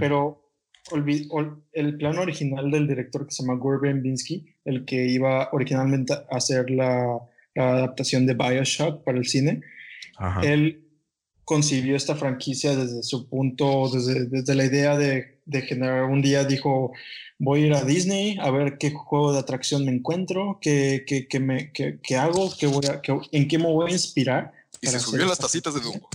[0.00, 0.44] pero
[1.72, 6.24] el plan original del director que se llama Gore Verbinski, el que iba originalmente a
[6.30, 7.18] hacer la,
[7.54, 9.60] la adaptación de Bioshock para el cine,
[10.16, 10.40] Ajá.
[10.42, 10.84] él
[11.44, 16.44] concibió esta franquicia desde su punto, desde, desde la idea de, de generar un día,
[16.44, 16.92] dijo,
[17.38, 21.26] voy a ir a Disney a ver qué juego de atracción me encuentro, qué, qué,
[21.28, 24.52] qué me, qué, qué hago, qué voy a, qué- en qué me voy a inspirar.
[24.80, 26.08] Y para se hacer subió las tacitas de Dumbo.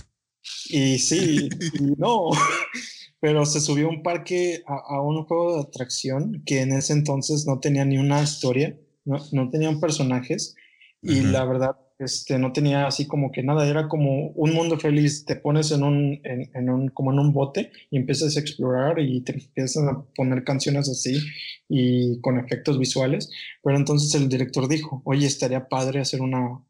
[0.68, 2.30] Y sí, y no,
[3.20, 6.92] pero se subió a un parque, a, a un juego de atracción que en ese
[6.92, 10.56] entonces no tenía ni una historia, no, no tenían personajes
[11.02, 15.24] y la verdad este, no tenía así como que nada, era como un mundo feliz,
[15.24, 18.98] te pones en un, en, en un, como en un bote y empiezas a explorar
[18.98, 21.20] y te empiezan a poner canciones así
[21.68, 23.30] y con efectos visuales,
[23.62, 26.60] pero entonces el director dijo, oye, estaría padre hacer una,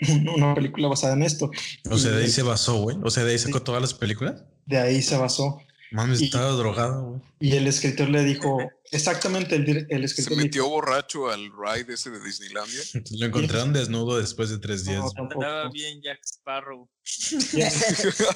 [0.36, 1.50] una película basada en esto.
[1.90, 2.96] O sea, de ahí se basó, güey.
[3.02, 4.42] O sea, de ahí sacó todas las películas.
[4.66, 5.60] de ahí se basó.
[5.92, 7.20] Mames, estaba drogado, güey.
[7.40, 8.58] Y el escritor le dijo,
[8.92, 12.80] exactamente, el, el Se escritor le metió borracho al ride ese de Disneylandia.
[13.18, 15.00] Lo encontraron desnudo después de tres días.
[15.02, 15.42] No, tampoco.
[15.42, 16.88] Andaba bien Jack Sparrow.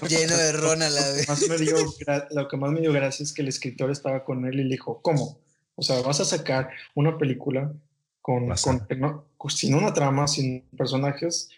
[0.08, 1.28] Lleno de ron a la lo, que vez.
[1.28, 4.24] más me dio gra- lo que más me dio gracia es que el escritor estaba
[4.24, 5.40] con él y le dijo, ¿cómo?
[5.76, 7.72] O sea, vas a sacar una película
[8.24, 8.48] con,
[9.36, 11.50] con- sin una trama, sin personajes,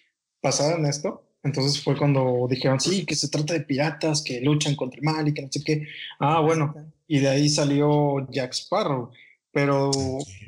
[0.42, 1.22] basada en esto.
[1.44, 5.28] Entonces fue cuando dijeron, sí, que se trata de piratas que luchan contra el mal
[5.28, 5.86] y que no sé qué.
[6.18, 6.74] Ah, bueno,
[7.06, 9.10] y de ahí salió Jack Sparrow.
[9.52, 9.90] Pero,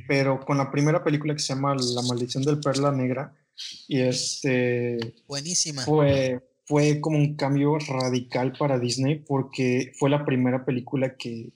[0.09, 3.33] pero con la primera película que se llama La maldición del perla negra,
[3.87, 5.83] y este Buenísima.
[5.83, 11.53] fue, fue como un cambio radical para Disney porque fue la primera película que,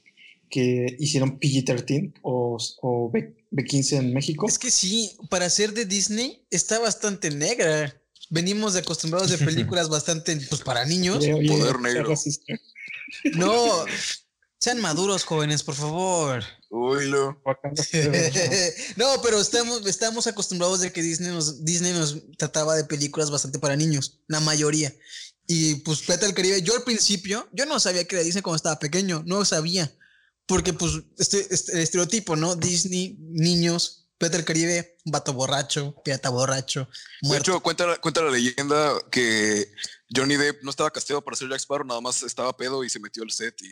[0.53, 3.35] que hicieron PG-13 o, o B,
[3.67, 4.47] 15 en México.
[4.47, 7.99] Es que sí, para ser de Disney está bastante negra.
[8.29, 11.25] Venimos de acostumbrados de películas bastante pues para niños.
[11.25, 12.15] Oye, Poder negro.
[13.35, 13.85] No,
[14.61, 16.45] sean maduros, jóvenes, por favor.
[16.69, 17.41] Oílo.
[17.47, 17.83] Wakanda
[18.97, 23.59] no, pero estamos, estamos acostumbrados de que Disney nos, Disney nos trataba de películas bastante
[23.59, 24.95] para niños, la mayoría.
[25.47, 28.57] Y pues Pirata del Caribe, yo al principio, yo no sabía que era Disney cuando
[28.57, 29.91] estaba pequeño, no sabía.
[30.47, 32.57] Porque pues este, este el estereotipo, ¿no?
[32.57, 36.89] Disney, niños, Pirata del Caribe, vato borracho, pirata borracho,
[37.23, 37.51] De muerto.
[37.53, 39.67] hecho, cuenta, cuenta la leyenda que
[40.15, 43.01] Johnny Depp no estaba casteado para ser Jack Sparrow, nada más estaba pedo y se
[43.01, 43.67] metió al set y,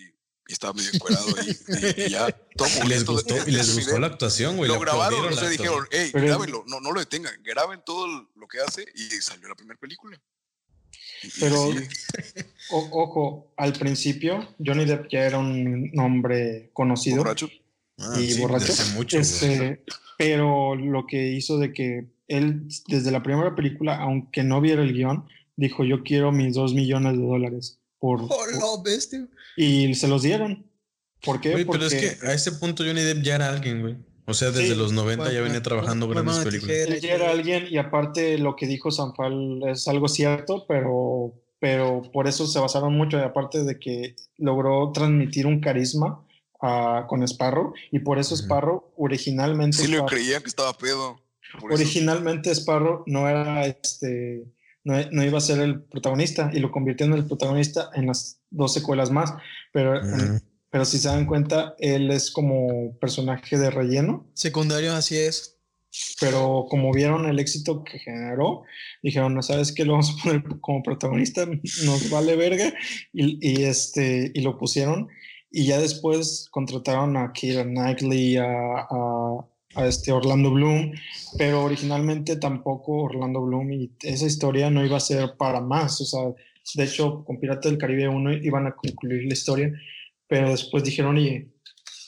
[0.48, 1.51] y estaba medio encuerado y,
[2.01, 2.26] y- y ya.
[2.56, 4.66] Todo Y les de- gustó, y de les gustó la actuación, güey.
[4.68, 8.48] Lo le grabaron, o sea, dijeron, hey, grábenlo, no, no lo detengan, graben todo lo
[8.48, 10.20] que hace y salió la primera película.
[11.40, 11.78] Pero- sí,
[12.72, 17.18] O- ojo, al principio Johnny Depp ya era un nombre conocido.
[17.18, 17.48] borracho.
[17.98, 18.66] Ah, y sí, borracho.
[18.66, 19.18] desde mucho.
[19.18, 19.82] Este,
[20.16, 24.92] pero lo que hizo de que él, desde la primera película, aunque no viera el
[24.94, 25.26] guion,
[25.56, 27.78] dijo, yo quiero mis dos millones de dólares.
[27.98, 29.26] Por, Oh, por- lo bestia.
[29.56, 30.64] y se los dieron.
[31.24, 31.51] ¿Por qué?
[31.51, 33.97] Pero Porque es que a ese punto Johnny Depp ya era alguien, güey.
[34.31, 36.77] O sea, desde Sí, los 90 ya Bueno, venía trabajando bueno, grandes películas.
[36.77, 36.94] tijera.
[36.94, 42.02] Él ya era alguien y aparte lo que dijo Sanfal es algo cierto, pero, pero
[42.12, 46.24] por eso se basaron mucho y aparte de que logró transmitir un carisma
[46.62, 48.35] ah, con Sparrow y por eso.
[48.36, 51.20] Sparrow originalmente Sí, le Sparrow- creía que estaba pedo.
[51.59, 54.44] Por eso- originalmente Sparrow no era este
[54.85, 58.39] no, no iba a ser el protagonista y lo convirtió en el protagonista en las
[58.51, 59.35] dos secuelas más,
[59.73, 60.40] pero Ujú.
[60.70, 64.26] Pero si se dan cuenta él es como personaje de relleno.
[64.34, 65.56] Secundario, así es.
[66.20, 68.62] pero como vieron el éxito que generó,
[69.02, 71.47] dijeron, no sabes qué, lo vamos a poner como protagonista,
[71.84, 72.72] nos vale verga,
[73.12, 75.09] y, y, este, y lo pusieron,
[75.51, 80.92] y ya después contrataron a Keira Knightley, a, a- a este Orlando Bloom,
[81.38, 86.05] pero originalmente tampoco Orlando Bloom, y esa historia no iba a ser para más, o
[86.05, 86.20] sea,
[86.74, 89.72] de hecho, con Pirata del Caribe 1 iban a concluir la historia,
[90.31, 91.48] pero después dijeron, oye,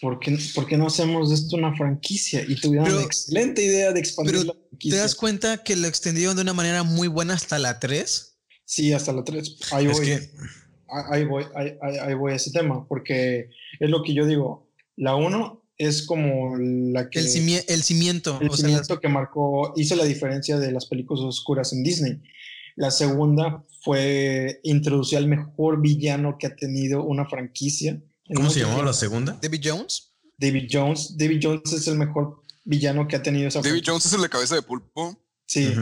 [0.00, 2.42] ¿por qué, por qué no hacemos de esto una franquicia?
[2.48, 5.00] Y tuvieron Pero- la excelente idea de expandir pero la ¿Te franquicia.
[5.00, 8.38] das cuenta que lo extendieron de una manera muy buena hasta la 3?
[8.64, 9.56] Sí, hasta la 3.
[9.72, 10.30] Ahí Es voy, que,
[11.10, 11.44] ahí- voy,
[11.82, 13.50] ahí, voy a ese tema, porque
[13.80, 14.70] es lo que yo digo.
[14.96, 17.18] La 1 es como la que...
[17.18, 18.38] El, cimie- el cimiento.
[18.40, 22.20] el o sea, cimiento que marcó, hizo la diferencia de las películas oscuras en Disney.
[22.76, 28.00] La segunda fue introducir al mejor villano que ha tenido una franquicia.
[28.34, 29.38] ¿Cómo se llamaba la segunda?
[29.42, 30.12] David Jones.
[30.38, 31.16] David Jones.
[31.16, 33.82] David Jones es el mejor villano que ha tenido esa David.
[33.86, 35.18] Jones es el de cabeza de pulpo.
[35.46, 35.72] Sí.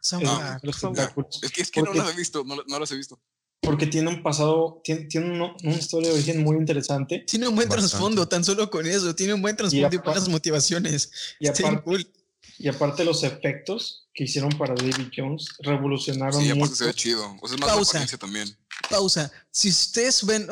[0.00, 3.18] Sam es- que, es que no las he visto, no, no las he visto.
[3.62, 7.20] Porque tiene un pasado, tiene, tiene una historia de origen muy interesante.
[7.26, 7.88] Tiene un buen Bastante.
[7.90, 9.14] trasfondo, tan solo con eso.
[9.14, 11.10] Tiene un buen trasfondo y, aparte- buenas motivaciones.
[11.40, 12.12] Y aparte, cool.
[12.58, 16.74] y aparte los efectos que hicieron para David Jones revolucionaron Sí, aparte mucho.
[16.74, 17.24] se ve chido.
[17.40, 18.18] O sea, es más de Pausa.
[18.18, 18.54] también.
[18.90, 19.32] Pausa.
[19.50, 20.46] Si ustedes ven,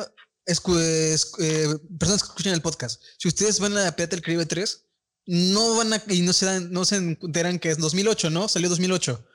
[0.45, 1.67] escu- es- eh,
[1.99, 4.85] personas que escuchan el podcast, si ustedes van a Pirata del Caribe 3,
[5.25, 8.47] no van a, y no se dan, no se enteran que es 2008, ¿no?
[8.47, 9.25] Salió 2008.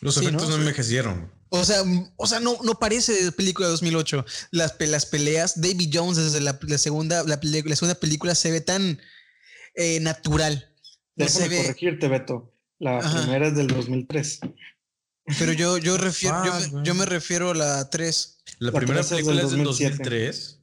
[0.00, 0.56] Los Sí, efectos ¿no?
[0.56, 1.32] no envejecieron.
[1.50, 1.82] O sea,
[2.16, 4.24] o sea, no, no parece de película de 2008.
[4.50, 7.38] Las, las peleas, David Jones desde la, la segunda, la,
[7.76, 8.98] segunda película se ve tan
[9.74, 10.74] eh, natural.
[11.18, 12.54] Se Déjame ve, corregirte, Beto.
[12.78, 13.20] La Ajá.
[13.22, 14.40] primera es del 2003.
[15.38, 16.84] Pero yo, yo refiero, yo, me- güey.
[16.84, 18.38] yo me refiero a la 3.
[18.58, 19.96] La, La primera película del es del 2007.
[19.98, 20.58] 2003.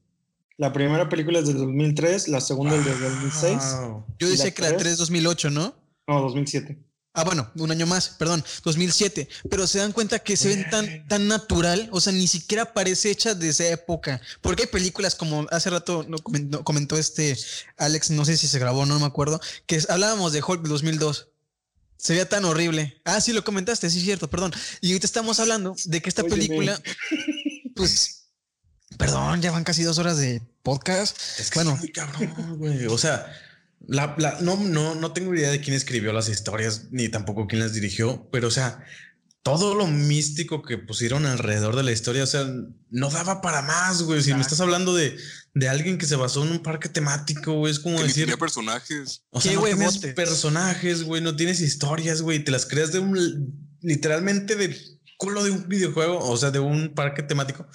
[0.58, 3.58] La primera película es del 2003, la segunda es del 2006.
[3.80, 4.06] Wow.
[4.20, 4.80] Yo ¿Y decía la que la tres?
[4.80, 5.74] 3 es 2008, ¿no?
[6.08, 6.78] No, 2007.
[7.14, 9.28] Ah, bueno, un año más, perdón, 2007.
[9.50, 13.10] Pero se dan cuenta que se ven tan, tan natural, o sea, ni siquiera parece
[13.10, 14.22] hecha de esa época.
[14.42, 17.38] Porque hay películas como hace rato no comentó, comentó este
[17.78, 21.29] Alex, no sé si se grabó, no me acuerdo, que hablábamos de Hulk 2002.
[22.02, 23.02] Se veía tan horrible.
[23.04, 24.54] Ah, sí, lo comentaste, sí, cierto, perdón.
[24.80, 26.82] Y ahorita estamos hablando de que esta película,
[27.76, 28.30] pues,
[28.98, 31.18] perdón, ya van casi dos horas de podcast.
[31.40, 31.76] Es que Bueno.
[31.76, 32.86] muy cabrón, güey.
[32.88, 33.32] O sea,
[33.86, 37.60] la, la- no, no, no tengo idea de quién escribió las historias, ni tampoco quién
[37.62, 38.82] las dirigió, pero o sea,
[39.44, 42.46] todo lo místico que pusieron alrededor de la historia, o sea,
[42.90, 44.22] no daba para más, güey.
[44.24, 45.18] Si me estás hablando de,
[45.54, 48.26] de alguien que se basó en un parque temático, güey, es como Que ni decir,
[48.26, 49.24] tenía personajes.
[49.32, 53.00] o sea, Qué no tienes personajes, güey, no tienes historias, güey, te las creas de
[53.00, 54.78] un, literalmente de
[55.18, 57.68] culo de un videojuego, o sea, de un parque temático.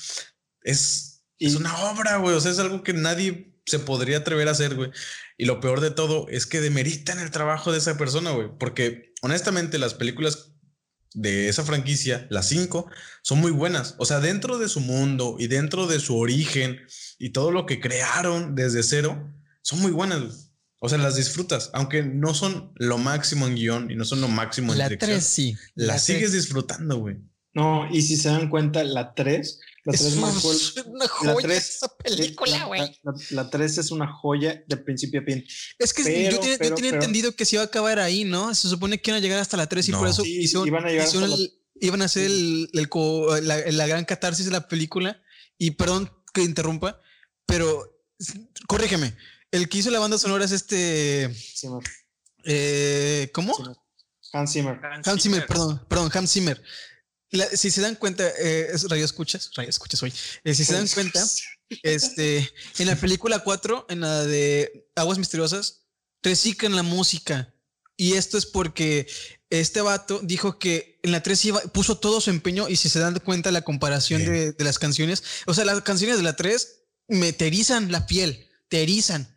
[0.62, 4.48] Es, Y- es una obra, güey, o sea, es algo que nadie se podría atrever
[4.48, 4.90] a hacer, güey.
[5.36, 9.12] Y lo peor de todo es que demeritan el trabajo de esa persona, güey, porque
[9.22, 10.50] honestamente las películas
[11.12, 12.90] de esa franquicia, las cinco,
[13.22, 13.94] son muy buenas.
[13.98, 16.80] O sea, dentro de su mundo y dentro de su origen
[17.18, 19.30] y todo lo que crearon desde cero,
[19.62, 20.50] son muy buenas.
[20.80, 24.28] O sea, las disfrutas, aunque no son lo máximo en guion y no son lo
[24.28, 25.10] máximo en La dirección.
[25.12, 25.56] 3 sí.
[25.74, 26.02] Las La tres.
[26.02, 27.16] sigues disfrutando, güey.
[27.54, 31.48] No, y si se dan cuenta, la 3, la 3 Es el- una la joya
[31.48, 32.80] tres- esa película, la- güey.
[33.04, 35.44] La, la 3 es una joya de principio a fin.
[35.78, 38.00] Es que Pero, yo tenía, yo pero, tenía pero- entendido que se iba a acabar
[38.00, 38.52] ahí, ¿no?
[38.54, 40.00] Se supone que iban a llegar hasta la 3 y No.
[40.00, 42.68] por eso Sí, hicieron- iban a llegar hicieron hasta la- el- iban a hacer el,
[42.74, 45.22] el la, la gran catarsis de la película.
[45.56, 47.00] Y perdón que interrumpa,
[47.46, 48.02] pero
[48.66, 49.16] corrígeme.
[49.50, 51.32] El que hizo la banda sonora es este.
[51.34, 51.82] Zimmer,
[52.44, 53.54] eh, ¿Cómo?
[53.54, 53.76] Zimmer.
[54.32, 54.80] Hans Zimmer.
[55.04, 56.62] Hans Zimmer, perdón, perdón, Hans Zimmer.
[57.30, 60.12] La- si se dan cuenta, eh, es radio escuchas, radio escuchas hoy.
[60.44, 61.24] Eh, si se dan cuenta,
[61.82, 62.38] este,
[62.78, 65.86] en la película 4, en la de Aguas Misteriosas,
[66.22, 67.54] reciclan la música.
[67.96, 69.06] Y esto es porque
[69.60, 72.98] este vato dijo que en la 3 iba, puso todo su empeño y si se
[72.98, 76.80] dan cuenta la comparación de, de las canciones, o sea, las canciones de la 3
[77.08, 79.28] me te erizan la piel, te erizan.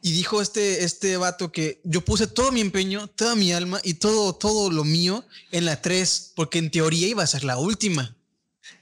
[0.00, 3.94] Y dijo este, este vato que yo puse todo mi empeño, toda mi alma y
[3.94, 8.16] todo, todo lo mío en la 3, porque en teoría iba a ser la última.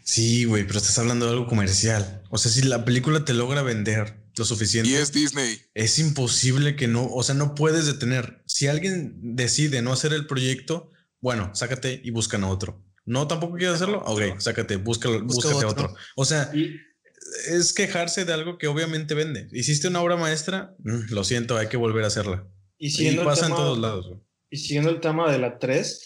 [0.04, 2.22] Sí, güey, pero estás hablando de algo comercial.
[2.30, 4.90] O sea, si la película te logra vender lo suficiente.
[4.90, 5.60] Y es Disney.
[5.74, 8.42] es imposible que no, o sea, no puedes detener.
[8.56, 12.82] Si alguien decide no hacer el proyecto, bueno, sácate y buscan a otro.
[13.04, 14.02] No, tampoco quieres hacerlo.
[14.06, 15.84] Ok, sácate, búscalo, Busca búscate otro.
[15.88, 15.96] otro.
[16.16, 16.74] O sea, Y,
[17.50, 19.48] es quejarse de algo que obviamente vende.
[19.52, 22.46] Hiciste una obra maestra, Mm, lo siento, hay que volver a hacerla.
[22.78, 24.06] y Y siguiendo, el pasa en todos lados.
[24.50, 26.00] y siguiendo el tema de la 3,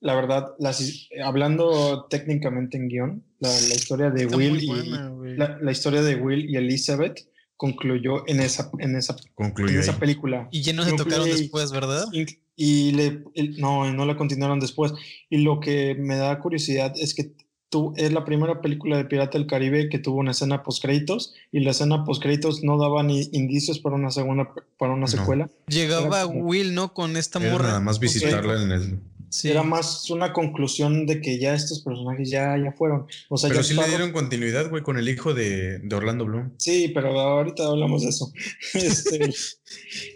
[0.00, 0.82] la verdad, las,
[1.24, 5.36] hablando técnicamente en guion, la, la historia de Está Will y buena, güey.
[5.36, 7.20] la, la historia de Will y Elizabeth
[7.64, 10.48] concluyó en esa, en esa, en esa película.
[10.50, 12.04] Y ya no se tocaron después, ¿verdad?
[12.12, 12.26] Y,
[12.56, 14.92] y le, el- no, no la continuaron después.
[15.30, 17.32] Y lo que me da curiosidad es que
[17.70, 21.32] tú, es la primera película de Pirata del Caribe que tuvo una escena post créditos
[21.50, 25.06] y la escena post créditos no daba ni indicios para una segunda para una No.
[25.08, 25.48] secuela.
[25.68, 26.92] Llegaba como- Will, ¿no?
[26.92, 27.68] Con esta morra.
[27.68, 28.98] nada más visitarla en el.
[29.34, 29.50] Sí.
[29.50, 33.08] Era más una conclusión de que ya estos personajes ya, ya fueron.
[33.28, 36.24] O sea, Pero Jack sí le dieron continuidad, güey, con el hijo de, de Orlando
[36.24, 36.52] Bloom.
[36.56, 38.32] Sí, pero ahorita hablamos de eso.
[38.74, 39.28] Este,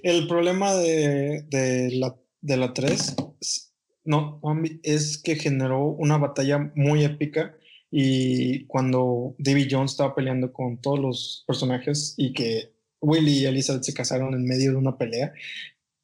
[0.05, 3.73] el problema de, de la, de la 3 es-
[4.05, 4.41] no,
[4.85, 7.57] es que generó una batalla muy épica
[7.91, 13.83] y cuando Davy Jones estaba peleando con todos los personajes y que Willy y Elizabeth
[13.83, 15.33] se casaron en medio de una pelea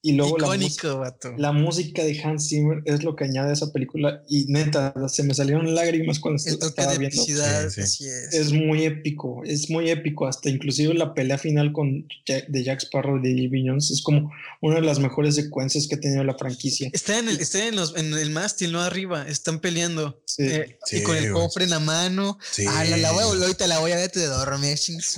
[0.07, 1.35] y luego la, música- Icónico, vato.
[1.39, 5.23] la música de Hans Zimmer es lo que añade a esa película y neta, se
[5.23, 7.81] me salieron lágrimas cuando El toque estaba de viendo epicidad, Sí, sí.
[7.81, 8.35] así es.
[8.35, 10.27] es muy épico, es muy épico.
[10.29, 14.31] Hasta inclusive la pelea final con Jack- de Jack Sparrow y de Jones es como
[14.61, 16.91] una de las mejores secuencias que ha tenido la franquicia.
[16.93, 19.27] Está en el, está en los, en el mástil, no arriba.
[19.27, 20.23] Están peleando.
[20.27, 20.43] Sí.
[20.45, 22.39] Eh, Sí, y con el cofre en la mano.
[22.53, 22.67] Sí.
[22.69, 24.77] Ah, la, la voy a volver ahorita, la voy a ver de dormir.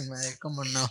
[0.08, 0.88] Madre, cómo no.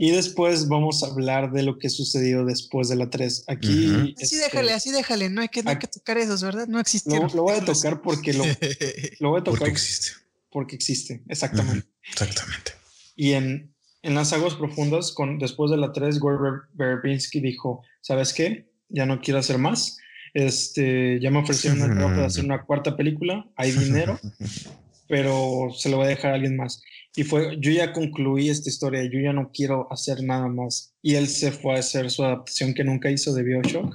[0.00, 3.44] Y después vamos a hablar de lo que sucedió después de la 3.
[3.48, 4.00] Aquí Ujú.
[4.16, 5.28] Así este, déjale, así déjale.
[5.28, 6.68] No hay que, no hay que tocar esos, ¿verdad?
[6.68, 7.28] No lo, existieron.
[7.34, 8.44] lo voy a tocar porque lo,
[9.20, 10.10] lo voy a tocar Porque existe.
[10.52, 11.88] porque existe, exactamente.
[12.12, 12.72] Exactamente.
[13.16, 17.82] Y en, en las aguas profundas, con, después de la 3, Gore Ver- Verbinski dijo,
[18.00, 18.70] ¿sabes qué?
[18.88, 19.98] Ya no quiero hacer más.
[20.32, 24.20] Este, ya me ofrecieron el trabajo de hacer una cuarta película, hay dinero,
[25.08, 26.82] pero se lo voy a dejar a alguien más.
[27.18, 30.94] Y fue, yo ya concluí esta historia, yo ya no quiero hacer nada más.
[31.02, 33.92] Y él se fue a hacer su adaptación que nunca hizo de Bioshock.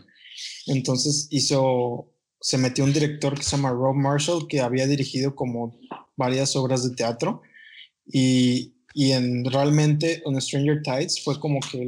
[0.67, 5.79] Entonces hizo, se metió un director que se llama Rob Marshall, que había dirigido como
[6.17, 7.41] varias obras de teatro.
[8.05, 11.81] Y, y en realmente en Stranger Tides fue como que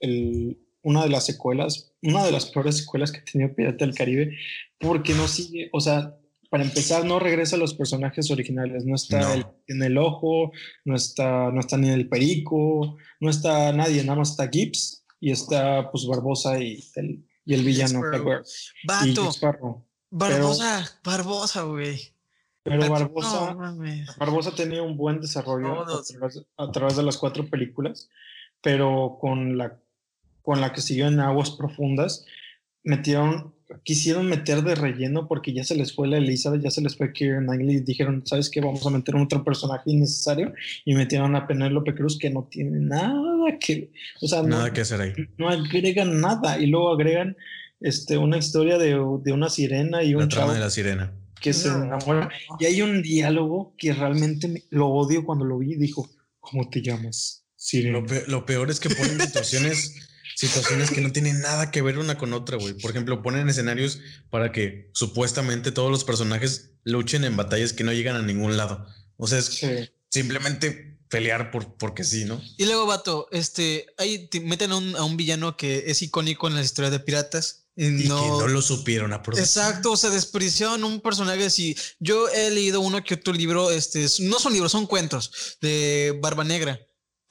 [0.00, 3.94] el, una de las secuelas, una de las peores secuelas que ha tenido Pirata del
[3.94, 4.36] Caribe,
[4.80, 6.18] porque no sigue, o sea,
[6.52, 9.32] para empezar, no regresa a los personajes originales, no está No.
[9.32, 10.52] el- en el ojo,
[10.84, 15.30] no está, no está ni el perico, no está nadie, nada más está Gibbs y
[15.30, 18.02] está pues Barbosa y el, y el villano
[18.84, 19.86] Vato.
[20.10, 21.98] Barbosa, Barbosa, güey.
[22.64, 23.56] Pero Barbosa.
[24.18, 28.08] Barbosa tenía un buen desarrollo a través, a través de las cuatro películas,
[28.60, 29.80] pero con la,
[30.42, 32.24] con la que siguió en Aguas Profundas,
[32.84, 33.54] metieron,
[33.84, 37.12] quisieron meter de relleno porque ya se les fue la Elizabeth, ya se les fue
[37.12, 38.60] Keira Knightley y dijeron, ¿sabes qué?
[38.60, 40.52] Vamos a meter otro personaje innecesario
[40.84, 43.90] y metieron a Penélope Cruz que no tiene nada que,
[44.20, 45.12] o sea, no, Nada que hacer ahí.
[45.38, 47.36] no agregan nada y luego agregan
[47.80, 48.90] este, una historia de,
[49.22, 51.12] de una sirena y La un trama chavo de la sirena.
[51.40, 52.30] que se enamora.
[52.60, 55.74] Y hay un diálogo que realmente me- lo odio cuando lo vi.
[55.74, 56.08] Dijo,
[56.38, 57.44] ¿cómo te llamas?
[57.56, 57.98] Sirena.
[57.98, 59.96] Lo, pe- lo peor es que ponen situaciones,
[60.48, 62.74] situaciones que no tienen nada que ver una con otra, güey.
[62.74, 64.00] Por ejemplo, ponen escenarios
[64.30, 68.86] para que supuestamente todos los personajes luchen en batallas que no llegan a ningún lado.
[69.16, 69.68] O sea, es Sí.
[70.10, 72.40] simplemente pelear por, porque sí, ¿no?
[72.56, 76.48] Y luego, vato, este, ahí te meten a un, a un villano que es icónico
[76.48, 77.58] en las historias de piratas.
[77.76, 79.44] Y Y no, que no lo supieron aprovechar.
[79.46, 81.76] Exacto, o sea, desperdiciaron un personaje así.
[82.00, 86.44] Yo he leído uno que otro libro, este, no son libros, son cuentos de Barba
[86.44, 86.78] Negra,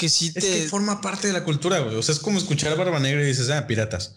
[0.02, 0.41] que sí Es te...
[0.41, 1.95] que forma parte de la cultura, güey.
[1.95, 4.15] O sea, es como escuchar a Barba Negra y dices, ah, piratas.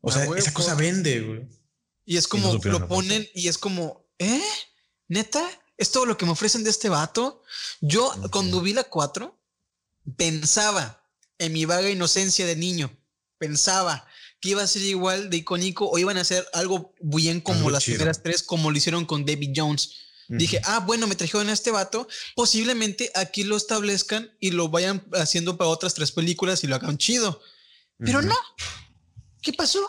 [0.00, 1.48] O Ah, sea, esa cosa vende, güey.
[2.04, 4.40] Y es como, lo ponen y es como, ¿eh?
[5.08, 5.44] ¿Neta?
[5.76, 7.42] ¿Es todo lo que me ofrecen de este vato?
[7.80, 9.36] Yo cuando vi la 4,
[10.16, 11.02] pensaba
[11.38, 12.96] en mi vaga inocencia de niño,
[13.38, 14.06] pensaba
[14.40, 17.70] que iba a ser igual de icónico o iban a hacer algo bien como Algo
[17.70, 17.96] las chido.
[17.96, 19.90] primeras tres, como lo hicieron con David Jones.
[20.28, 22.08] Dije, ah, bueno, me trajeron a este vato.
[22.34, 26.98] Posiblemente aquí lo establezcan y lo vayan haciendo para otras tres películas y lo hagan
[26.98, 27.40] chido.
[27.98, 28.28] Pero Ujú.
[28.28, 28.34] no.
[29.42, 29.80] ¿Qué pasó?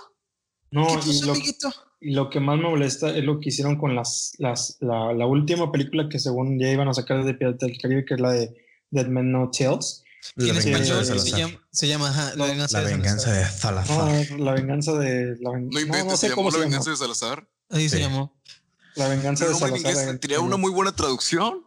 [0.72, 1.74] No, ¿Qué y pasó, lo, amiguito?
[2.02, 5.26] y lo que más me molesta es lo que hicieron con las, las, la, la
[5.26, 8.32] última película que según ya iban a sacar de Pirata del Caribe, que es la
[8.32, 8.54] de
[8.92, 10.04] Dead Men No Tales.
[10.36, 11.40] La venganza español de se Salazar.
[11.40, 13.54] llama, se llama ajá, la venganza, La de venganza Salazar.
[13.54, 14.32] de Salazar.
[14.38, 15.36] No, la venganza de...
[15.40, 16.70] La ven- No no, sé se cómo llamó se La llama.
[16.70, 17.48] venganza de Salazar.
[17.70, 18.04] Así se Sí.
[18.04, 18.37] llamó.
[18.98, 20.18] La venganza de Salazar.
[20.20, 21.64] tenía una muy buena traducción.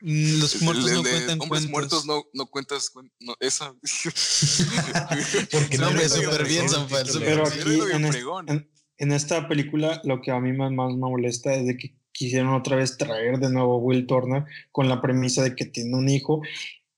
[0.00, 1.70] Mm, Los muertos El- el no cuentan hombres cuentos.
[1.70, 2.90] muertos no, no cuentas.
[2.92, 3.74] cuen- No, esa.
[5.50, 7.06] Porque No, digo súper bien, Sanfal.
[7.20, 8.48] Pero aquí en, es- fregón.
[8.48, 11.96] en- en esta película lo que a mí más, más me molesta es de que
[12.12, 15.96] quisieron otra vez traer de nuevo a Will Turner con la premisa de que tiene
[15.96, 16.42] un hijo.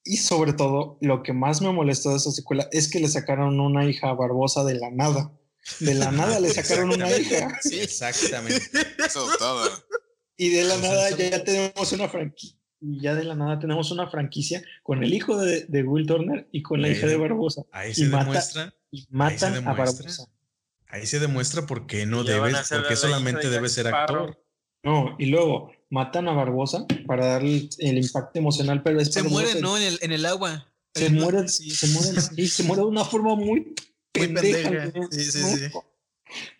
[0.04, 3.58] Y sobre todo, lo que más me molestó de esa secuela es que le sacaron
[3.60, 5.32] una hija a Barbosa de la nada.
[5.80, 7.58] De la nada le sacaron una hija.
[7.62, 8.62] Sí, exactamente.
[9.04, 9.68] Es adoptada.
[10.36, 12.56] Y de la Pues nada eso- ya tenemos una franquicia.
[12.80, 16.46] Y ya de la nada tenemos una franquicia con el hijo de, de Will Turner
[16.52, 17.62] y con la Ahí hija de Barbosa.
[17.72, 19.84] Ahí Y se mata- demuestra, Y matan a demuestra.
[19.84, 20.26] Barbosa.
[20.88, 23.00] ahí se demuestra por qué no Ya van debe, a hacer por a qué la
[23.00, 24.38] solamente debe ser actor.
[24.84, 29.60] No, y luego matan a Barbosa para darle el, impacto emocional, pero es Se muere,
[29.60, 29.76] ¿no?
[29.78, 30.70] En el, en el agua.
[30.94, 31.70] Se El- muere, sí.
[31.70, 33.74] se muere, y se muere de una forma muy
[34.12, 34.70] pendeja.
[34.70, 34.90] pendeja.
[34.94, 35.08] güey.
[35.10, 35.60] Sí, sí, sí.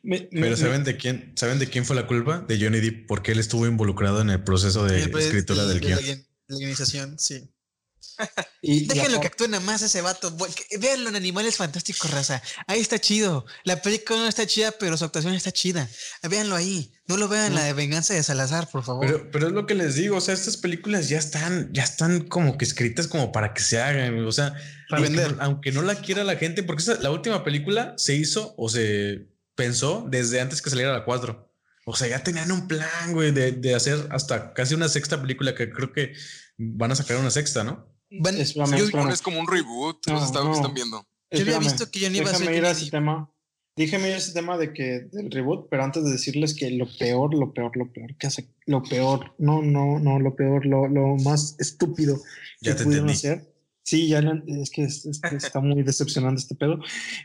[0.03, 2.39] me- me- Pero me- ¿saben de quién, ¿saben de quién fue la culpa?
[2.47, 5.81] De Johnny Depp, porque él estuvo involucrado en el proceso de El- escritura de- del
[5.81, 6.19] de la guion.
[6.19, 7.49] guion- la guionización, sí.
[8.63, 10.37] Y- y Déjenlo que actúe nada más ese vato.
[10.81, 12.43] Véanlo en Animales Fantásticos, raza.
[12.67, 13.45] Ahí está chido.
[13.65, 15.89] La película no está chida, pero su actuación está chida.
[16.29, 16.93] Véanlo ahí.
[17.09, 19.07] No lo vean la de Venganza de Salazar, por favor.
[19.07, 22.23] Pero, pero es lo que les digo, o sea, estas películas ya están, ya están
[22.27, 24.55] como que escritas como para que se hagan, o sea,
[24.91, 25.37] Para aunque vender.
[25.37, 28.69] no- aunque no la quiera la gente, porque esa- la última película se hizo o
[28.69, 31.53] se pensó desde antes que saliera la 4.
[31.85, 35.55] O sea, ya tenían un plan, güey, de, de hacer hasta casi una sexta película
[35.55, 36.13] que creo que
[36.59, 37.89] van a sacar una sexta, ¿no?
[38.11, 38.91] Van- Espérame, yo, espérame.
[38.93, 40.07] Bueno, es como un reboot.
[40.09, 40.55] No, está- no.
[40.55, 41.07] están viendo.
[41.31, 42.41] yo había visto que ya no iba a ser.
[42.41, 43.31] Déjame ir a ese tema.
[43.77, 46.87] Déjame ir a ese tema de que del reboot, pero antes de decirles que lo
[46.99, 50.89] peor, lo peor, lo peor que hace, lo peor, no, no, no, lo peor, lo,
[50.89, 52.17] lo más estúpido
[52.63, 53.13] que Ya te pudieron entendí.
[53.37, 53.53] hacer.
[53.83, 56.79] Sí, ya lo- es que es- es que está muy decepcionante este pedo.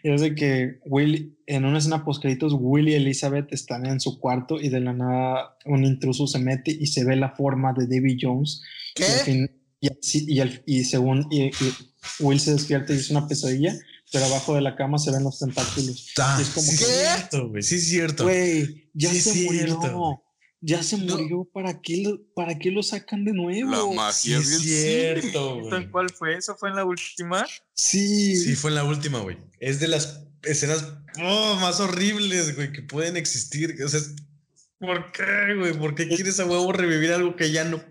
[0.03, 4.19] Es de que Will, en una escena post créditos, Will y Elizabeth están en su
[4.19, 7.87] cuarto y de la nada un intruso se mete y se ve la forma de
[7.87, 8.61] Davy Jones.
[8.99, 9.51] Y, al ¿Qué?
[9.81, 11.73] Y, así- y al- y según y- y
[12.19, 13.77] Will se despierta y es una pesadilla,
[14.11, 16.07] pero abajo de la cama se ven los tentáculos.
[16.19, 18.23] Ah, es como sí que- es cierto, güey, sí es cierto.
[18.23, 19.65] Güey, ya Sí, se es murió.
[19.65, 20.23] cierto.
[20.63, 21.17] Ya se No.
[21.17, 21.49] murió.
[21.51, 23.71] ¿Para qué, lo, ¿Para qué lo sacan de nuevo?
[23.95, 25.83] La Sí magia es del cierto, ¿Esto güey.
[25.83, 26.37] en cuál fue?
[26.37, 27.47] ¿Eso fue en la última?
[27.73, 28.35] Sí.
[28.35, 29.37] Sí, fue en la última, güey.
[29.59, 30.85] Es de las escenas
[31.23, 33.75] oh, más horribles, güey, que pueden existir.
[33.83, 34.11] O sea, es-
[34.81, 35.73] ¿por qué, güey?
[35.77, 37.81] ¿Por qué quieres a huevo revivir algo que ya no,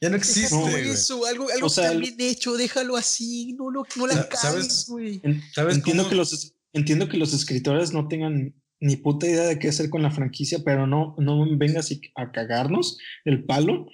[0.00, 3.86] ya no existe, No, eso, algo, algo O sea, bien hecho, déjalo así, no, lo,
[3.94, 5.20] no la cagues, güey.
[5.22, 9.58] En- ¿Sabes entiendo, que los, entiendo que los escritores no tengan ni puta idea de
[9.58, 13.86] qué hacer con la franquicia, pero no, no vengas y- a cagarnos el palo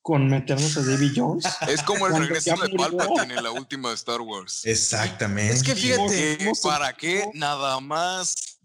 [0.00, 1.44] con meternos a Davy Jones.
[1.68, 2.70] Es como el regreso de.
[2.76, 4.64] Palpatine en la última de Star Wars.
[4.64, 5.52] Exactamente.
[5.52, 6.44] Es que fíjate, ¿Qué?
[6.44, 7.24] ¿cómo se- ¿Para qué?
[7.34, 8.57] Nada más.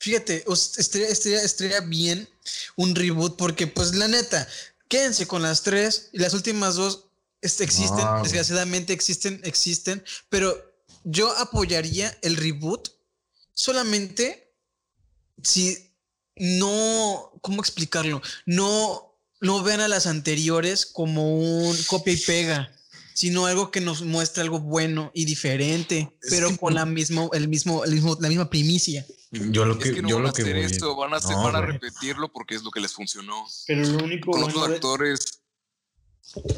[0.00, 0.44] Fíjate,
[0.78, 2.28] estaría, estaría- estaría bien
[2.76, 4.48] un reboot porque, pues, la neta,
[4.88, 7.04] quédense con las tres y las últimas dos
[7.42, 8.22] este, existen, No, güey.
[8.24, 10.58] desgraciadamente existen, existen, pero
[11.04, 12.88] yo apoyaría el reboot
[13.54, 14.52] solamente
[15.42, 15.90] si
[16.36, 18.20] no, ¿cómo explicarlo?
[18.46, 22.70] No, no vean a las anteriores como un copia y pega,
[23.14, 27.84] sino algo que nos muestre algo bueno y diferente, pero con la mismo, el mismo,
[27.84, 29.06] el mismo, la misma primicia.
[29.32, 31.12] Yo lo que, es que no yo van lo a que hacer voy- esto, van
[31.14, 31.72] a, hacer- No, van a güey.
[31.72, 33.44] repetirlo porque es lo que les funcionó.
[33.66, 35.42] Pero lo único Con bueno otros de- actores.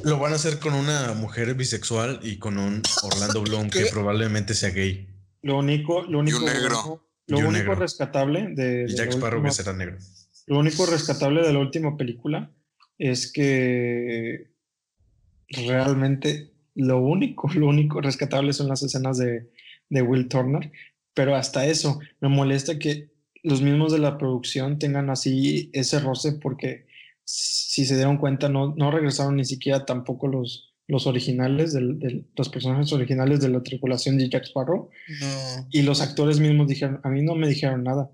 [0.04, 4.54] Lo van a hacer con una mujer bisexual y con un Orlando Bloom que probablemente
[4.54, 5.08] sea gay.
[5.42, 7.04] lo único, lo único, un negro.
[7.26, 7.74] lo Y un único negro.
[7.76, 9.98] rescatable de, Y de Jack la Sparrow última- que será negro.
[10.46, 12.50] Lo único rescatable de la última película
[12.98, 14.50] es que
[15.48, 19.50] realmente lo único, lo único rescatable son las escenas de,
[19.90, 20.70] de Will Turner,
[21.14, 23.10] pero hasta eso me molesta que
[23.42, 26.86] los mismos de la producción tengan así ese roce porque
[27.24, 32.26] si se dieron cuenta no, no regresaron ni siquiera tampoco los, los originales, del, del-
[32.36, 34.90] los personajes originales de la tripulación de Jack Sparrow
[35.20, 35.66] No.
[35.70, 38.10] y los actores mismos dijeron, a mí no me dijeron nada.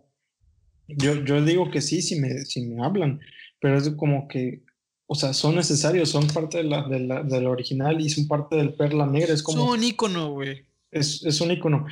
[0.89, 3.21] Yo, yo digo que sí, si me, si me hablan,
[3.61, 4.63] pero es como que,
[5.07, 8.27] o sea, son necesarios, son parte de la, de la, de la original y son
[8.27, 10.65] parte del Perla Negra, es como, Son ícono, güey.
[10.91, 11.87] es, es un icono.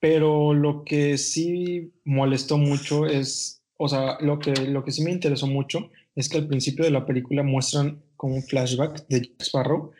[0.00, 5.10] Pero lo que sí molestó mucho es, o sea, lo que, lo que sí me
[5.10, 9.42] interesó mucho es que al principio de la película muestran como un flashback de Jack
[9.42, 9.92] Sparrow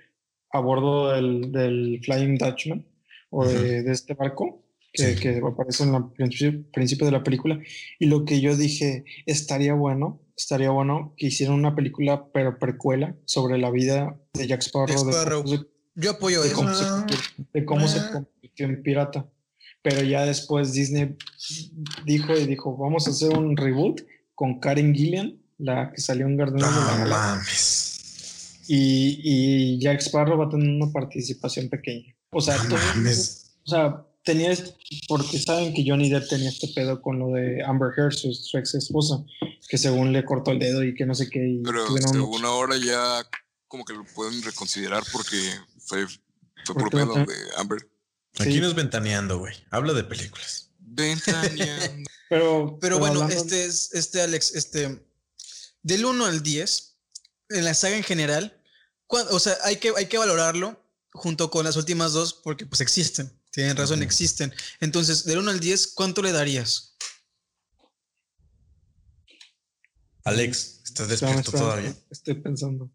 [0.52, 2.86] a bordo del, del Flying Dutchman
[3.30, 4.62] o de, de este barco
[4.92, 5.20] que, Sí.
[5.20, 7.58] que aparece en el principio, principio de la película.
[7.98, 13.14] Y lo que yo dije, estaría bueno, estaría bueno que hicieran una película, pero precuela,
[13.26, 15.46] sobre la vida de Jack Sparrow, Jack de Sparrow.
[15.46, 15.58] se-
[15.96, 16.56] Yo apoyo de eso.
[16.56, 16.84] cómo, se,
[17.52, 18.10] de cómo se Ah.
[18.12, 19.28] convirtió en pirata.
[19.88, 21.16] Pero ya después Disney
[22.04, 24.00] dijo y dijo, vamos a hacer un reboot
[24.34, 27.16] con Karen Gillian, la que salió en Guardianes de la No Galaxia.
[27.16, 28.58] mames.
[28.66, 32.12] Y, y Jack Sparrow va a tener una participación pequeña.
[32.30, 33.58] O sea, No mames.
[33.64, 34.52] o sea, tenía,
[35.06, 38.58] porque saben que Johnny Depp tenía este pedo con lo de Amber Heard, su, su
[38.58, 39.24] ex esposa,
[39.68, 41.46] que según le cortó el dedo y que no sé qué.
[41.48, 43.24] Y Pero según ahora ya
[43.68, 45.36] como que lo pueden reconsiderar porque
[45.78, 46.06] fue,
[46.64, 47.88] fue por pedo de Amber.
[48.38, 48.60] Aquí Sí.
[48.60, 49.54] nos ventaneando, güey.
[49.70, 50.70] Habla de películas.
[50.78, 52.08] Ventaneando.
[52.28, 55.00] Pero, Pero bueno, hablando- este es, este Alex, este,
[55.82, 56.96] del 1 al 10,
[57.50, 58.60] en la saga en general,
[59.06, 60.82] ¿cuán- o sea, hay que, hay que valorarlo
[61.12, 64.52] junto con las últimas dos porque pues existen, tienen razón, existen.
[64.80, 66.96] Entonces, del 1 al 10, ¿cuánto le darías?
[70.24, 71.94] Alex, ¿estás Espérame, despierto todavía?
[72.10, 72.90] Estoy pensando.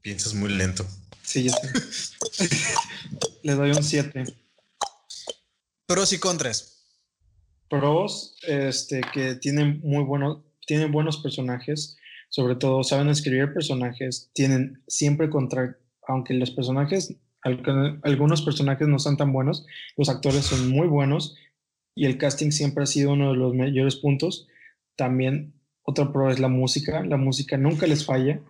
[0.00, 0.86] Piensas muy lento.
[1.22, 2.48] Sí, ya sé.
[3.42, 4.24] Le doy un 7.
[5.86, 6.82] Pros y contras.
[7.68, 11.96] Pros, este, que tienen muy buenos, tienen buenos personajes,
[12.28, 18.98] sobre todo saben escribir personajes, tienen siempre contra, aunque los personajes, al- algunos personajes no
[18.98, 19.66] son tan buenos,
[19.96, 21.36] los actores son muy buenos
[21.94, 24.46] y el casting siempre ha sido uno de los mayores puntos.
[24.96, 28.40] También otro pro es la música, la música nunca les falla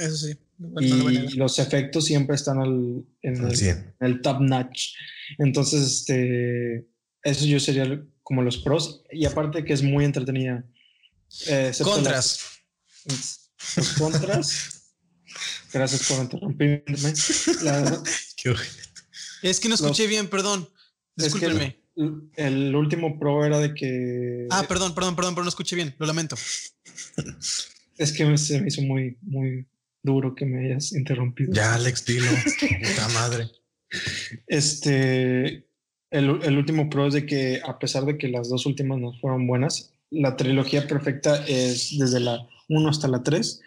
[0.00, 0.38] eso sí.
[0.76, 3.94] A y los efectos siempre están al, en el- 100.
[4.00, 4.94] el top notch.
[5.38, 6.86] Entonces, este,
[7.22, 9.02] eso yo sería como los pros.
[9.12, 10.64] Y aparte que es muy entretenida.
[11.46, 12.60] Eh, Contras.
[13.04, 14.74] las- los contras.
[15.72, 17.12] Gracias por interrumpirme.
[17.62, 18.02] La-.
[19.42, 20.68] Es que no escuché bien, perdón.
[21.16, 21.76] Es que- Discúlpenme.
[22.36, 24.46] el último pro era de que...
[24.50, 25.94] Ah, perdón, perdón, perdón, pero no escuché bien.
[25.98, 26.36] Lo lamento.
[27.98, 29.66] es que me- se me hizo muy, muy
[30.02, 31.52] duro que me hayas interrumpido.
[31.52, 32.30] Ya, Alex, dilo.
[32.60, 33.48] Puta madre.
[34.46, 35.66] Este,
[36.10, 39.12] el, el último pro es de que a pesar de que las dos últimas no
[39.20, 43.60] fueron buenas, la trilogía perfecta es desde la 1 hasta la 3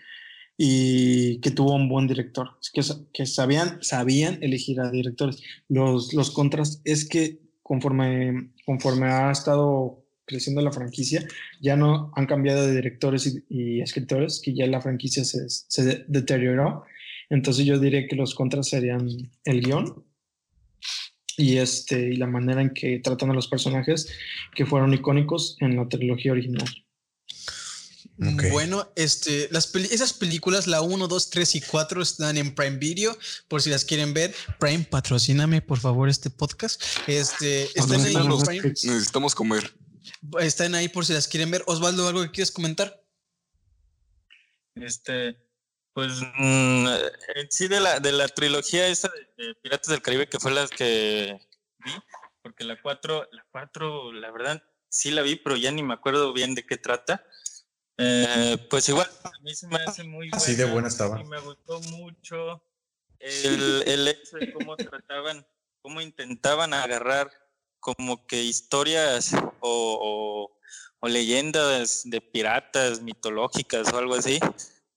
[0.58, 2.82] y que tuvo un buen director, Es que,
[3.14, 5.42] que sabían, sabían elegir a directores.
[5.68, 11.26] Los, los contras es que conforme, conforme ha estado creciendo la franquicia,
[11.62, 15.84] ya no han cambiado de directores y, y escritores, que ya la franquicia se, se
[15.84, 16.84] de- deterioró.
[17.30, 19.08] Entonces yo diría que los contras serían
[19.46, 20.06] el guion
[21.38, 24.08] y, este, y la manera en que tratan a los personajes
[24.54, 26.68] que fueron icónicos en la trilogía original.
[28.34, 28.44] Ok.
[28.52, 33.18] Bueno, este, las esas películas, la 1, 2, 3 y 4 están en Prime Video,
[33.48, 34.36] por si las quieren ver.
[34.60, 36.84] Prime, patrocíname, por favor, este podcast.
[37.08, 38.46] Este, están ahí, en.
[38.46, 39.74] Prime, Necesitamos comer.
[40.40, 41.64] Están ahí por si las quieren ver.
[41.68, 43.04] Osvaldo, ¿algo que quieres comentar?
[44.76, 45.38] Este,
[45.94, 46.88] pues mm,
[47.36, 50.52] en sí de la, de la trilogía esa de, de Piratas del Caribe, que fue
[50.52, 51.38] las que
[51.80, 51.92] vi,
[52.42, 56.34] porque la 4, la 4, la verdad, sí la vi, pero ya ni me acuerdo
[56.34, 57.26] bien de qué trata.
[57.98, 60.38] Eh, pues igual, a mí se me hace muy buena.
[60.38, 61.20] Así de buena estaba.
[61.20, 62.64] Y me gustó mucho
[63.20, 65.46] el, el hecho de cómo trataban,
[65.82, 67.32] cómo intentaban agarrar
[67.82, 70.00] como que historias o,
[70.50, 70.58] o-
[71.04, 74.40] o leyendas de piratas mitológicas o algo así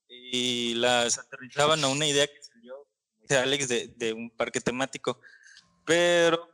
[0.09, 2.75] y las aterrizaban a una idea que salió,
[3.23, 5.19] dice Alex, de, de un parque temático.
[5.87, 6.49] Pero,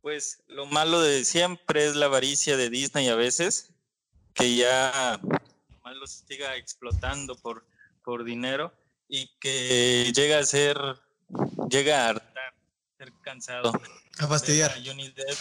[0.00, 3.70] pues, lo malo de siempre es la avaricia de Disney a veces,
[4.32, 5.20] que ya
[5.82, 7.66] más los siga explotando por,
[8.02, 8.72] por dinero
[9.08, 10.78] y que llega a ser,
[11.68, 12.33] llega a
[13.22, 13.72] cansado.
[14.18, 14.70] A fastidiar.
[14.74, 15.38] Ver a Johnny Depp.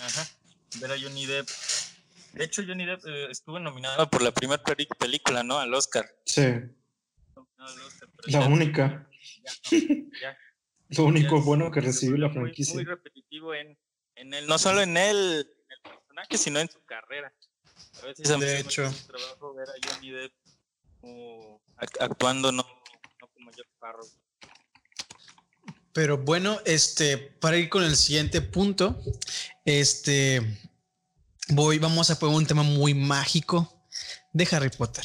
[0.00, 0.26] Ajá.
[0.80, 1.48] Ver a Johnny Depp.
[2.32, 4.62] De hecho, Johnny Depp eh, estuvo nominado por la primera
[4.98, 5.58] película, ¿no?
[5.58, 6.06] Al Oscar.
[6.24, 6.76] Sí, al
[7.86, 9.08] Oscar, la ya- única,
[9.42, 9.78] ya no,
[10.22, 10.38] ya-
[10.90, 12.74] lo único bueno que recibió la volvió muy- franquicia.
[12.74, 13.76] Muy, repetitivo en,
[14.16, 17.32] en el, no solo en el, en el personaje, sino en su carrera.
[18.02, 18.90] A veces De me hecho.
[19.06, 20.32] trabajo ver a Johnny Depp
[21.00, 22.62] como ac- actuando, no,
[23.20, 24.06] no como Jack Sparrow.
[25.92, 29.02] Pero bueno, este, para ir con el siguiente punto,
[29.64, 30.58] este,
[31.48, 33.86] voy, vamos a poner un tema muy mágico
[34.32, 35.04] de Harry Potter.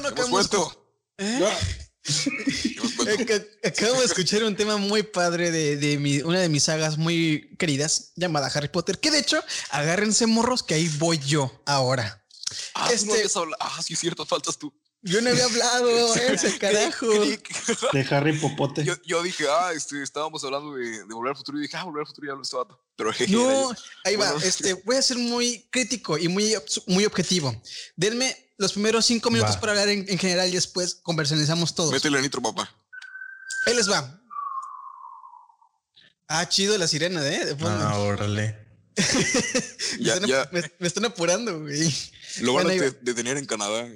[0.00, 0.50] Bueno, acabamos.
[1.18, 1.48] ¿Eh?
[3.64, 7.54] Acabo de escuchar un tema muy padre de, de mi- una de mis sagas muy
[7.58, 8.98] queridas llamada Harry Potter.
[8.98, 12.24] Que de hecho, agárrense morros que ahí voy yo ahora.
[12.74, 13.56] Ah, no este- habías hablado.
[13.60, 14.72] Ah, sí, es cierto, faltas tú.
[15.02, 17.06] Yo no había hablado, ese carajo.
[17.08, 18.84] De Harry Popote.
[18.84, 21.84] Yo, yo dije, ah, este, estábamos hablando de, de Volver al Futuro y dije, ah,
[21.84, 22.66] Volver al Futuro ya lo estaba.
[22.96, 23.72] Pero jeje, era No,
[24.04, 24.32] ahí va.
[24.32, 24.46] Bueno.
[24.46, 26.54] Este, voy a ser muy crítico y muy,
[26.86, 27.54] muy objetivo.
[27.96, 29.60] Denme los primeros cinco minutos Va.
[29.60, 31.92] para hablar en, en general y después conversacionalizamos todos.
[31.92, 32.70] Métele nitro, papá.
[33.66, 34.20] Ahí les va.
[36.28, 37.44] Ah, chido la sirena, ¿eh?
[37.46, 37.84] De fondo.
[37.88, 38.58] Ah, órale.
[38.96, 40.48] me, Ya, están, ya.
[40.52, 41.94] me- me están apurando, güey.
[42.40, 43.86] Lo van Bueno, a de- detener en Canadá.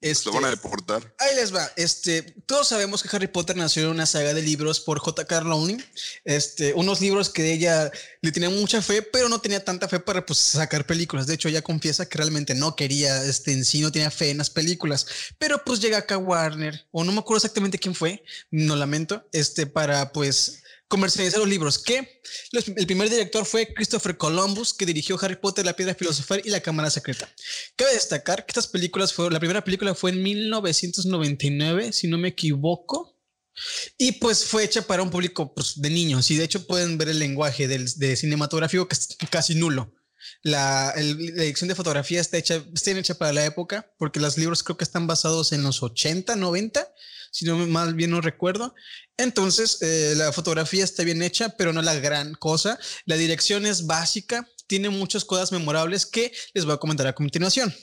[0.00, 1.14] Este, Lo van a deportar.
[1.18, 1.70] Ahí les va.
[1.76, 5.40] Este, todos sabemos que Harry Potter nació en una saga de libros por J.K.
[5.40, 5.78] Rowling.
[6.24, 7.90] Este, unos libros que ella
[8.22, 11.26] le tenía mucha fe, pero no tenía tanta fe para pues, sacar películas.
[11.26, 14.38] De hecho, ella confiesa que realmente no quería, este, en sí no tenía fe en
[14.38, 15.06] las películas.
[15.38, 19.66] Pero pues llega acá Warner, o no me acuerdo exactamente quién fue, no lamento, este,
[19.66, 21.78] para pues comercializar los libros.
[21.78, 22.20] Que
[22.52, 26.50] los- el primer director fue Christopher Columbus, que dirigió Harry Potter, La Piedra Filosofal y
[26.50, 27.32] La Cámara Secreta.
[27.76, 32.28] Cabe destacar que estas películas fueron, la primera película fue en 1999, si no me
[32.28, 33.16] equivoco.
[33.98, 36.30] Y pues fue hecha para un público pues, de niños.
[36.30, 39.94] Y de hecho pueden ver el lenguaje del, de cinematográfico que es casi nulo.
[40.42, 44.36] La, el- la edición de fotografía está hecha, está hecha para la época, porque los
[44.38, 46.88] libros creo que están basados en los 80, 90,
[47.30, 48.74] si no mal bien no recuerdo.
[49.16, 52.78] Entonces, eh, la fotografía está bien hecha, pero no la gran cosa.
[53.04, 57.74] La dirección es básica, tiene muchas cosas memorables que les voy a comentar a continuación.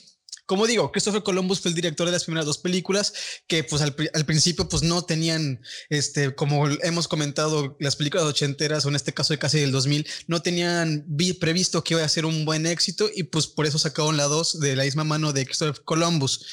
[0.46, 3.12] Como digo, Christopher Columbus fue el director de las primeras dos películas
[3.46, 5.60] que pues al, pri- al principio pues no tenían,
[5.90, 10.06] este, como hemos comentado, las películas ochenteras o en este caso de casi del 2000,
[10.26, 13.78] no tenían vi- previsto que iba a ser un buen éxito y pues por eso
[13.78, 16.46] sacaron la dos de la misma mano de Christopher Columbus.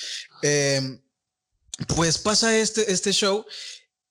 [0.43, 0.99] Eh,
[1.87, 3.45] pues pasa este, este show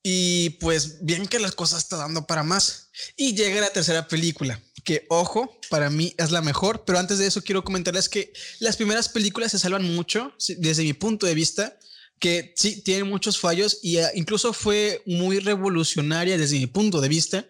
[0.03, 2.91] y pues bien que las cosas está dando para más.
[3.17, 7.27] Y llega la tercera película, que ojo, para mí es la mejor, pero antes de
[7.27, 11.79] eso quiero comentarles que las primeras películas se salvan mucho desde mi punto de vista,
[12.21, 17.09] que sí tienen muchos fallos y eh, incluso fue muy revolucionaria desde mi punto de
[17.09, 17.47] vista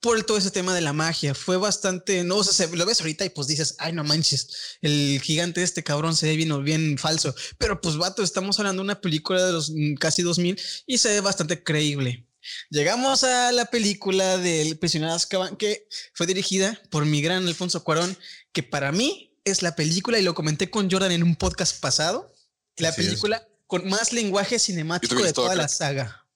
[0.00, 1.34] por todo ese tema de la magia.
[1.34, 4.48] Fue bastante, no, o sea, se- lo ves ahorita y pues dices, ay, no manches,
[4.80, 7.34] el gigante de este cabrón se ve bien, bien falso.
[7.58, 11.08] Pero pues, vato, estamos hablando de una película de los mm, casi 2000 y se
[11.08, 12.24] ve bastante creíble.
[12.70, 17.82] Llegamos a la película del prisionero de Azkaban, que fue dirigida por mi gran Alfonso
[17.84, 18.16] Cuarón,
[18.52, 22.32] que para mí es la película, y lo comenté con Jordan en un podcast pasado,
[22.76, 23.06] la Así es.
[23.08, 25.62] película con más lenguaje cinemático de toda acá.
[25.62, 26.26] la saga.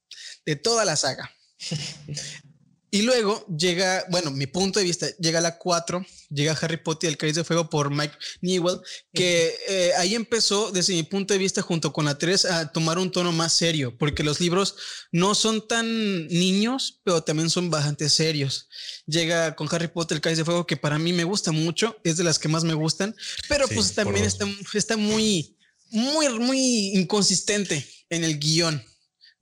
[0.44, 1.30] De toda la saga.
[2.94, 7.12] Y luego llega, bueno, mi punto de vista, llega la 4, llega Harry Potter y
[7.12, 8.81] el Cáliz de Fuego por Mike Newell,
[9.14, 12.98] que eh, ahí empezó, desde mi punto de vista, junto con la 3, a tomar
[12.98, 14.77] un tono más serio, porque los libros
[15.10, 18.69] no son tan niños, pero también son bastante serios.
[19.06, 22.19] Llega con Harry Potter, el Cáliz de Fuego, que para mí me gusta mucho, es
[22.19, 23.16] de las que más me gustan,
[23.48, 25.56] pero Sí, pues también está, está muy,
[25.89, 28.85] muy, muy inconsistente en el guion.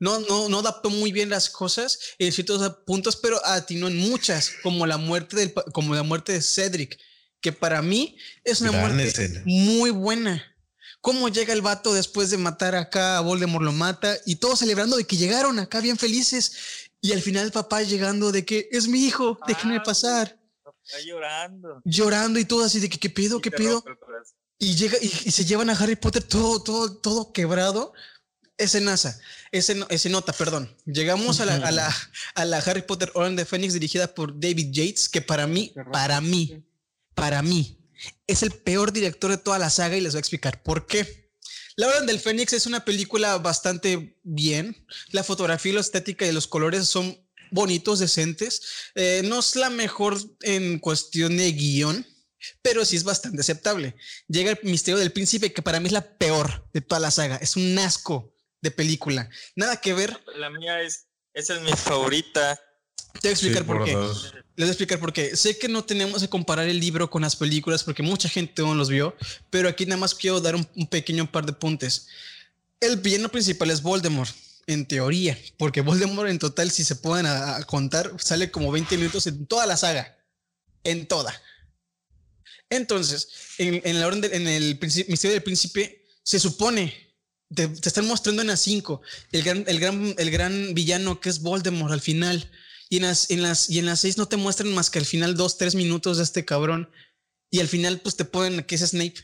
[0.00, 4.50] No, no, no adaptó muy bien las cosas en ciertos puntos, pero atinó en muchas,
[4.62, 6.98] como la muerte del, como la muerte de Cedric,
[7.40, 9.42] que para mí es una Gran muerte escena.
[9.44, 10.42] muy buena.
[11.02, 14.96] Cómo llega el vato después de matar acá a Voldemort lo mata y todos celebrando
[14.96, 16.52] de que llegaron acá bien felices
[17.00, 20.38] y al final el papá llegando de que es mi hijo, déjenme Ah, pasar,
[20.84, 21.80] Está llorando.
[21.84, 23.82] llorando y todo así de que qué pido, qué pido.
[24.58, 27.94] Y llega y, y se llevan a Harry Potter todo, todo, todo quebrado.
[28.60, 29.18] Ese NASA,
[29.52, 30.76] ese, ese nota, perdón.
[30.84, 31.96] Llegamos a la, a la,
[32.34, 36.20] a la Harry Potter Orden de Fénix dirigida por David Yates, que para mí, para
[36.20, 36.62] mí,
[37.14, 37.78] para mí,
[38.26, 41.32] es el peor director de toda la saga y les voy a explicar por qué.
[41.76, 44.86] La Orden del Fénix es una película bastante bien.
[45.12, 47.18] La fotografía y la estética y los colores son
[47.50, 48.60] bonitos, decentes.
[48.94, 52.06] Eh, no es la mejor en cuestión de guion,
[52.60, 53.96] pero sí es bastante aceptable.
[54.28, 57.36] Llega el misterio del príncipe, que para mí es la peor de toda la saga.
[57.36, 58.29] Es un asco
[58.60, 59.28] de película.
[59.56, 60.18] Nada que ver.
[60.36, 62.58] La mía es, esa es mi favorita.
[63.14, 63.92] Te voy a explicar Sí, por, qué.
[63.92, 64.32] dos.
[64.56, 65.36] Les voy a explicar por qué.
[65.36, 68.74] Sé que no tenemos que comparar el libro con las películas porque mucha gente no
[68.74, 69.16] los vio,
[69.50, 72.06] pero aquí nada más quiero dar un, un pequeño par de puntos.
[72.80, 74.34] El villano principal es Voldemort,
[74.66, 78.96] en teoría, porque Voldemort en total, si se pueden a- a contar, sale como 20
[78.96, 80.16] minutos en toda la saga.
[80.84, 81.34] En toda.
[82.70, 83.28] Entonces,
[83.58, 87.09] en, en la orden de- en el misterio del príncipe, se supone,
[87.54, 89.00] te, están mostrando en las 5,
[89.32, 92.50] el gran, el, gran, el gran villano que es Voldemort al final.
[92.88, 95.06] Y en las, en las, y en las 6 no te muestran más que al
[95.06, 96.90] final 2, 3 minutos de este cabrón.
[97.50, 99.14] Y al final, pues te ponen que es Snape.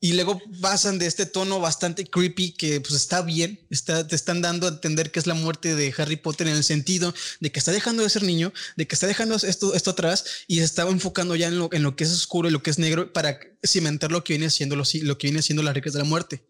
[0.00, 4.42] Y luego pasan de este tono bastante creepy que pues está bien, está, te están
[4.42, 7.58] dando a entender que es la muerte de Harry Potter en el sentido de que
[7.58, 10.90] está dejando de ser niño, de que está dejando esto, esto atrás y se estaba
[10.90, 13.40] enfocando ya en lo, en lo que es oscuro y lo que es negro para
[13.66, 16.44] cimentar lo que viene siendo lo, lo que viene siendo las reglas de la muerte.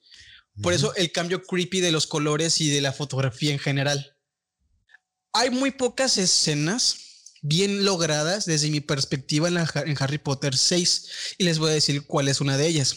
[0.63, 4.17] Por eso el cambio creepy de los colores y de la fotografía en general.
[5.33, 11.09] Hay muy pocas escenas bien logradas desde mi perspectiva en, la, en Harry Potter 6
[11.39, 12.97] y les voy a decir cuál es una de ellas.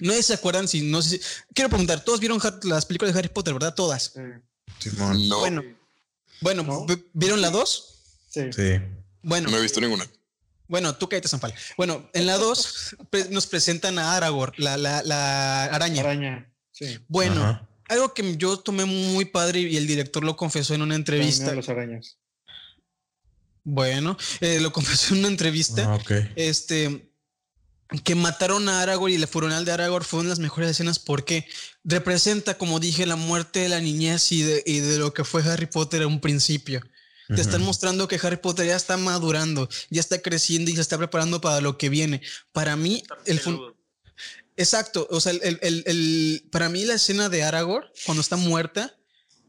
[0.00, 1.20] No sé si se acuerdan, si no sé si...
[1.54, 3.74] Quiero preguntar, todos vieron las películas de Harry Potter, ¿verdad?
[3.74, 4.12] Todas.
[4.16, 5.62] No, Bueno,
[6.40, 6.84] bueno, ¿No?
[6.86, 7.94] ¿v- ¿vieron la 2?
[8.30, 8.40] Sí.
[8.52, 8.80] Sí.
[9.22, 10.06] Bueno, no he visto ninguna.
[10.66, 11.54] bueno, tú cállate, Sanfal.
[11.76, 16.02] Bueno, en la 2 pre- nos presentan a Aragorn, la, la, la araña.
[16.02, 16.50] Araña.
[16.74, 16.98] Sí.
[17.06, 17.68] Bueno, Ajá.
[17.88, 21.50] algo que yo tomé muy padre y el director lo confesó en una entrevista.
[21.50, 22.18] de los arañas.
[23.62, 25.84] Bueno, eh, lo confesó en una entrevista.
[25.84, 26.10] Ah, ok.
[26.36, 27.10] Este
[28.02, 30.98] que mataron a Aragorn y el funeral de Aragorn fue una de las mejores escenas
[30.98, 31.46] porque
[31.84, 35.42] representa, como dije, la muerte de la niñez y de, y de lo que fue
[35.42, 36.80] Harry Potter a un principio.
[37.28, 40.98] Te están mostrando que Harry Potter ya está madurando, ya está creciendo y se está
[40.98, 42.20] preparando para lo que viene.
[42.52, 43.73] Para mí, el fun-.
[44.56, 48.96] Exacto, o sea, el, el- el- para mí la escena de Aragorn cuando está muerta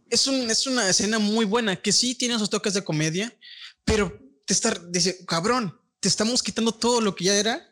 [0.09, 3.35] es, un, es una escena muy buena que sí tiene sus toques de comedia,
[3.83, 7.67] pero te está, dice, cabrón, te estamos quitando todo lo que ya era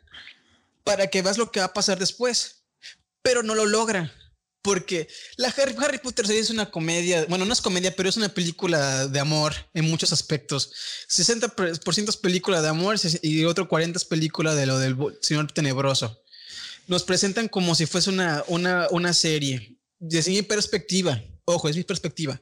[0.83, 2.63] para que veas lo que va a pasar después,
[3.21, 4.13] pero no lo logra.
[4.61, 9.07] Porque la Harry, Potter es una comedia, bueno, no es comedia, pero es una película
[9.09, 10.71] de amor en muchos aspectos.
[11.09, 16.22] 60% es película de amor y otro 40% es película de lo del señor tenebroso
[16.87, 19.77] nos presentan como si fuese una, una, una serie.
[19.99, 22.41] Desde mi perspectiva, ojo, es mi perspectiva.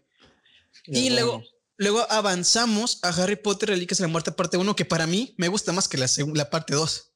[0.86, 1.44] Y luego,
[1.78, 5.48] luego avanzamos a Harry Potter Reliquias de la Muerte parte 1, que para mí me
[5.48, 7.12] gusta más que la, la parte 2.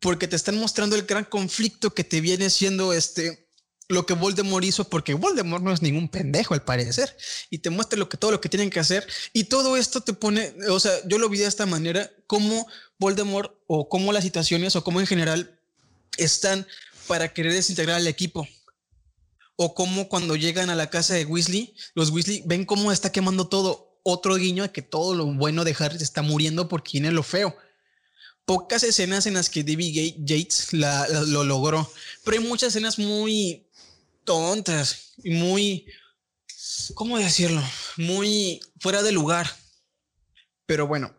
[0.00, 3.50] Porque te están mostrando el gran conflicto que te viene siendo este
[3.90, 7.16] lo que Voldemort hizo, porque Voldemort no es ningún pendejo al parecer,
[7.50, 10.12] y te muestra lo que todo lo que tienen que hacer, y todo esto te
[10.12, 12.68] pone, o sea, yo lo vi de esta manera, cómo
[13.00, 15.59] Voldemort o cómo las situaciones o cómo en general
[16.16, 16.66] están
[17.06, 18.46] para querer desintegrar al equipo.
[19.56, 23.48] O como cuando llegan a la casa de Weasley, los Weasley ven cómo está quemando
[23.48, 23.88] todo.
[24.02, 27.54] Otro guiño de que todo lo bueno de Harry está muriendo porque viene lo feo.
[28.46, 31.90] Pocas escenas en las que David Yates la- lo logró,
[32.24, 33.68] pero hay muchas escenas muy
[34.24, 35.86] tontas y muy,
[36.94, 37.62] ¿cómo decirlo?
[37.98, 39.54] Muy fuera de lugar.
[40.64, 41.14] Pero bueno,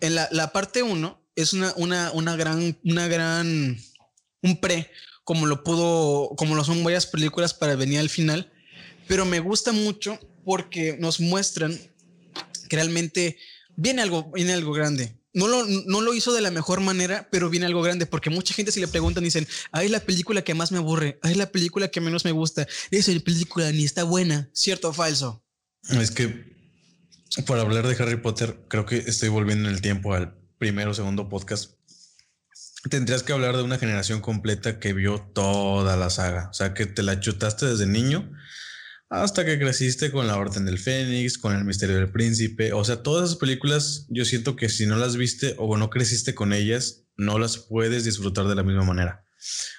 [0.00, 3.76] en la, la parte 1 es una, una, una gran, una gran,
[4.44, 4.90] un pre,
[5.24, 8.52] como lo pudo, como lo son varias películas para venir al final,
[9.08, 11.76] pero me gusta mucho porque nos muestran
[12.68, 13.38] que realmente
[13.74, 15.18] viene algo, viene algo grande.
[15.32, 18.54] No lo, no lo hizo de la mejor manera, pero viene algo grande, porque mucha
[18.54, 21.88] gente si le preguntan dicen, ay, la película que más me aburre, ay, la película
[21.88, 25.42] que menos me gusta, esa película ni está buena, cierto o falso.
[25.90, 26.54] Es que
[27.46, 30.94] para hablar de Harry Potter, creo que estoy volviendo en el tiempo al primero o
[30.94, 31.72] segundo podcast.
[32.90, 36.48] Tendrías que hablar de una generación completa que vio toda la saga.
[36.50, 38.30] O sea, que te la chutaste desde niño
[39.10, 42.72] hasta que creciste con la Orden del Fénix, con el Misterio del Príncipe.
[42.72, 46.34] O sea, todas esas películas, yo siento que si no las viste o no creciste
[46.34, 49.23] con ellas, no las puedes disfrutar de la misma manera.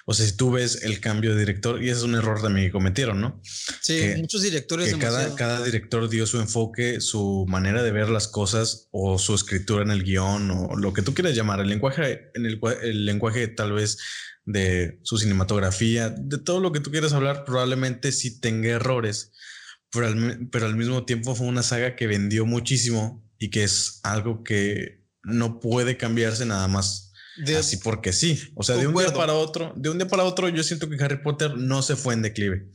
[0.04, 2.68] O sea, si tú ves el cambio de director, y ese es un error también
[2.68, 3.40] que cometieron, ¿no?
[3.82, 8.28] Sí, Que- muchos directores que cada, director dio su enfoque, su manera de ver las
[8.28, 12.30] cosas o su escritura en el guion o lo que tú quieras llamar, el lenguaje,
[12.34, 13.98] en el, lenguaje tal vez
[14.44, 19.32] de su cinematografía, de todo lo que tú quieras hablar, probablemente sí tenga errores,
[19.90, 23.64] pero al, mi- pero al mismo tiempo fue una saga que vendió muchísimo y que
[23.64, 27.05] es algo que no puede cambiarse nada más
[27.38, 28.40] De- así porque sí.
[28.54, 31.02] O sea, de un día para otro, de un día para otro, yo siento que
[31.02, 32.68] Harry Potter no se fue en declive.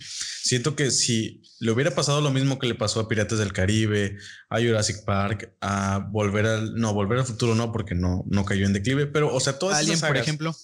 [0.43, 4.17] Siento que si le hubiera pasado lo mismo que le pasó a Piratas del Caribe,
[4.49, 8.65] a Jurassic Park, a volver al, no, volver al futuro no, porque no, no cayó
[8.65, 10.55] en declive, pero, o sea, todas Alien, esas por sagas, ejemplo,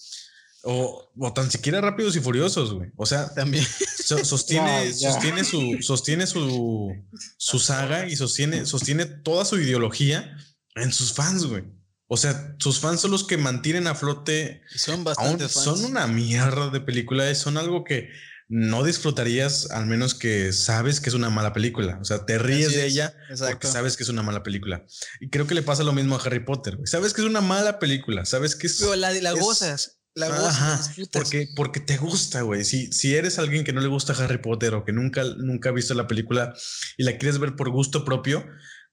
[0.64, 2.90] o, o tan siquiera Rápidos y Furiosos, güey.
[2.98, 3.64] O sea, también.
[4.04, 6.94] so- sostiene, sostiene su, sostiene su,
[7.38, 10.36] su saga y sostiene, sostiene toda su ideología
[10.76, 11.64] en sus fans, güey.
[12.08, 15.64] O sea, sus fans son los que mantienen a flote Son Aún bastante fans.
[15.66, 18.10] son una mierda de película, son algo que
[18.50, 21.98] no disfrutarías al menos que sabes que es una mala película.
[22.02, 23.54] O sea, te ríes Así de es, ella exacto.
[23.56, 24.86] porque sabes que es una mala película.
[25.20, 26.76] Y creo que le pasa lo mismo a Harry Potter.
[26.78, 26.88] güey.
[26.88, 28.78] Sabes que es una mala película, sabes que es...
[28.80, 29.97] Pero la, la es- gozas.
[30.18, 30.48] La gozas.
[30.56, 31.22] Ajá, la disfrutas.
[31.22, 32.64] porque, porque te gusta, güey.
[32.66, 35.74] Si, si eres alguien que no le gusta Harry Potter o que nunca, nunca ha
[35.74, 36.54] visto la película
[36.98, 38.46] y la quieres ver por gusto propio,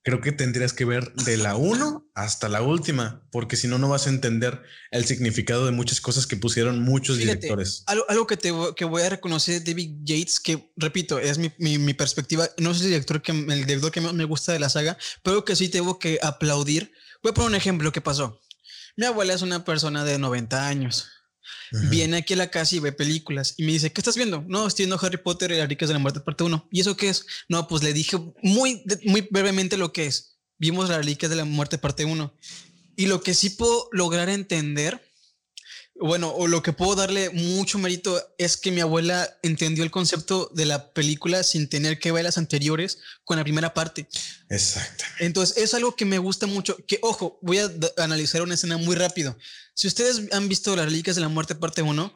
[0.02, 3.88] creo que tendrías que ver de la 1 hasta la última, porque si no, no
[3.88, 7.84] vas a entender el significado de muchas cosas que pusieron muchos Fíjate, directores.
[7.86, 11.78] Algo, algo que, te, que voy a reconocer David Yates, que repito, es mi, mi-
[11.78, 12.46] mi perspectiva.
[12.58, 15.42] No es el director, que, el director que más me gusta de la saga, pero
[15.46, 16.92] que sí tengo que aplaudir.
[17.22, 18.38] Voy a poner un ejemplo que pasó.
[18.96, 21.06] Mi abuela es una persona de 90 años.
[21.90, 24.44] Viene aquí a la casa y ve películas y me dice, ¿qué estás viendo?
[24.46, 26.68] No, estoy viendo Harry Potter y las Reliquias de la Muerte parte 1.
[26.70, 27.26] ¿Y eso qué es?
[27.48, 30.38] No, pues le dije muy, muy brevemente lo que es.
[30.58, 32.34] Vimos las Reliquias de la Muerte parte 1.
[32.96, 35.02] Y lo que sí puedo lograr entender,
[35.96, 40.50] bueno, o lo que puedo darle mucho mérito es que mi abuela entendió el concepto
[40.52, 44.08] de la película sin tener que ver las anteriores con la primera parte.
[44.50, 45.04] Exacto.
[45.20, 46.76] Entonces es algo que me gusta mucho.
[46.88, 49.36] Que ojo, voy a analizar una escena muy rápido.
[49.74, 52.12] Si ustedes han visto las reliquias de la muerte parte 1,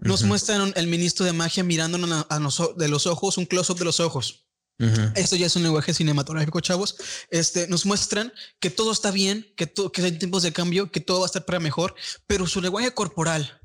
[0.00, 2.40] nos muestran el ministro de magia mirándonos a,
[2.76, 4.47] de los ojos, un close-up de los ojos.
[4.80, 5.10] Ujú.
[5.16, 6.96] Esto ya es un lenguaje cinematográfico, chavos.
[7.30, 11.00] Este, nos muestran que todo está bien, que, to- que hay tiempos de cambio, que
[11.00, 11.94] todo va a estar para mejor,
[12.26, 13.60] pero su lenguaje corporal,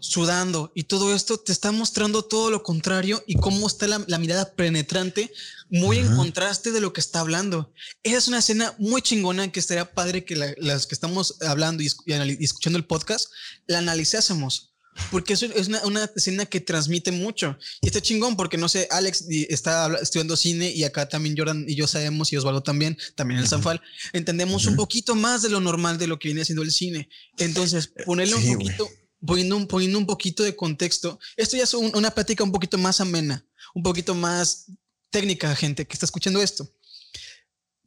[0.00, 4.18] sudando y todo esto te está mostrando todo lo contrario y cómo está la, la
[4.18, 5.32] mirada penetrante,
[5.70, 7.72] muy en contraste de lo que está hablando.
[8.02, 11.82] Esa es una escena muy chingona que estaría padre que la- las que estamos hablando
[11.82, 13.30] y, y escuchando el podcast
[13.66, 14.73] la analizásemos.
[15.10, 17.58] Porque eso es una, una escena que transmite mucho.
[17.80, 21.74] Y está chingón porque, no sé, Alex está estudiando cine y acá también Jordan y
[21.74, 23.48] yo sabemos, y Osvaldo también, también el.
[23.48, 23.80] Sanfal,
[24.12, 24.82] entendemos un Ujú.
[24.82, 27.08] poquito más de lo normal de lo que viene siendo el cine.
[27.38, 28.90] Entonces, ponerle sí, un poquito,
[29.26, 32.78] poniendo un, poniendo un poquito de contexto, esto ya es un- una plática un poquito
[32.78, 33.44] más amena,
[33.74, 34.66] un poquito más
[35.10, 36.70] técnica, gente que está escuchando esto.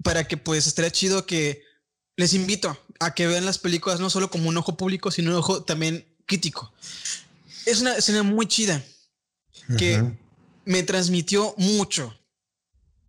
[0.04, 1.64] Para que pues estaría chido que
[2.16, 5.38] les invito a que vean las películas no solo como un ojo público, sino un
[5.38, 6.72] ojo también crítico.
[7.66, 8.84] Es una escena muy chida
[9.78, 10.04] que
[10.66, 12.16] me transmitió mucho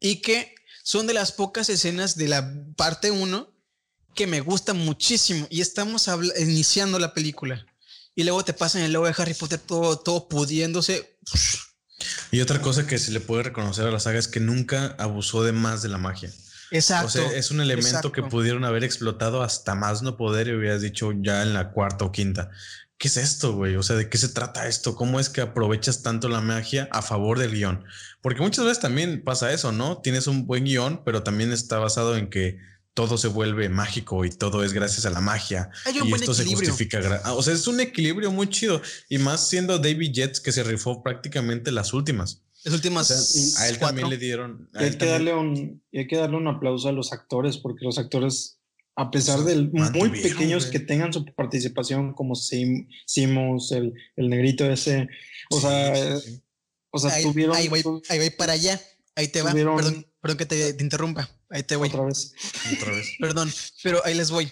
[0.01, 3.53] y que son de las pocas escenas de la parte 1
[4.15, 6.09] que me gusta muchísimo y estamos
[6.39, 7.65] iniciando la película
[8.15, 11.19] y luego te pasan el logo de Harry Potter todo, todo pudiéndose.
[12.33, 15.45] Y otra cosa que se le puede reconocer a la saga es que nunca abusó
[15.45, 16.33] de más de la magia.
[16.71, 17.07] Exacto.
[17.07, 20.83] O sea, es un elemento que pudieron haber explotado hasta más no poder y hubieras
[20.83, 22.51] dicho ya en la cuarta o quinta.
[22.99, 23.77] ¿Qué es esto, güey?
[23.77, 24.97] O sea, ¿de qué se trata esto?
[24.97, 27.85] ¿Cómo es que aprovechas tanto la magia a favor del guion?
[28.21, 29.99] Porque muchas veces también pasa eso, ¿no?
[29.99, 32.59] Tienes un buen guion, pero también está basado en que
[32.95, 35.71] todo se vuelve mágico y todo es gracias a la magia.
[35.85, 37.23] Hay un y buen esto se justifica.
[37.25, 38.83] ah, O sea, es un equilibrio muy chido.
[39.09, 42.43] Y más siendo David Jets que se rifó prácticamente las últimas.
[42.65, 43.87] Las últimas O sea, a él cuatro.
[44.01, 44.69] también le dieron.
[44.75, 46.93] a Y hay, él que también- darle un, y hay que darle un aplauso a
[46.93, 48.58] los actores, porque los actores,
[49.01, 54.69] a pesar de muy pequeños que tengan su participación, como Sim, Simus, el, el negrito
[54.71, 55.09] ese,
[55.51, 56.43] o sea, Sí, sí, sí.
[56.91, 58.81] o sea, ahí, tuvieron ahí voy, ahí voy para allá.
[59.15, 59.51] Ahí te va.
[59.53, 61.29] Tuvieron- Perdón, perdón que te, te interrumpa.
[61.51, 61.89] Ahí te voy.
[61.89, 62.33] otra vez.
[62.77, 63.07] Otra vez.
[63.21, 63.53] Perdón,
[63.83, 64.51] pero ahí les voy.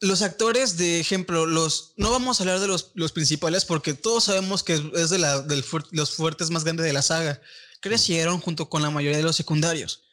[0.00, 4.24] Los actores, de ejemplo, los no vamos a hablar de los, los principales porque todos
[4.24, 7.40] sabemos que es- de la, del los fuertes más grandes de la saga.
[7.80, 10.04] Crecieron junto con la mayoría de los secundarios.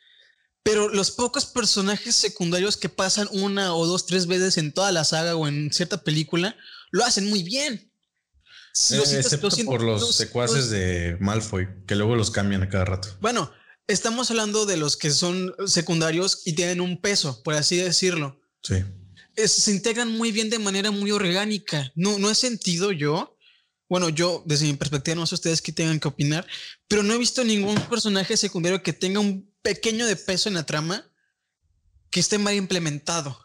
[0.70, 5.04] Pero los pocos personajes secundarios que pasan una o dos, tres veces en toda la
[5.04, 6.56] saga o en cierta película,
[6.92, 7.92] lo hacen muy bien.
[8.92, 12.70] Eh, excepto lo por los los- secuaces los- de Malfoy, que luego los cambian a
[12.70, 13.10] cada rato.
[13.20, 13.52] Bueno,
[13.88, 18.40] estamos hablando de los que son secundarios y tienen un peso, por así decirlo.
[18.64, 18.76] Sí.
[19.36, 21.90] es- se integran muy bien de manera muy orgánica.
[21.96, 23.38] No, no he sentido yo,
[23.88, 26.46] bueno, yo desde mi perspectiva, no sé ustedes qué tengan que opinar,
[26.90, 30.66] pero no he visto ningún personaje secundario que tenga un pequeño de peso en la
[30.66, 31.06] trama
[32.10, 33.40] que esté mal implementado.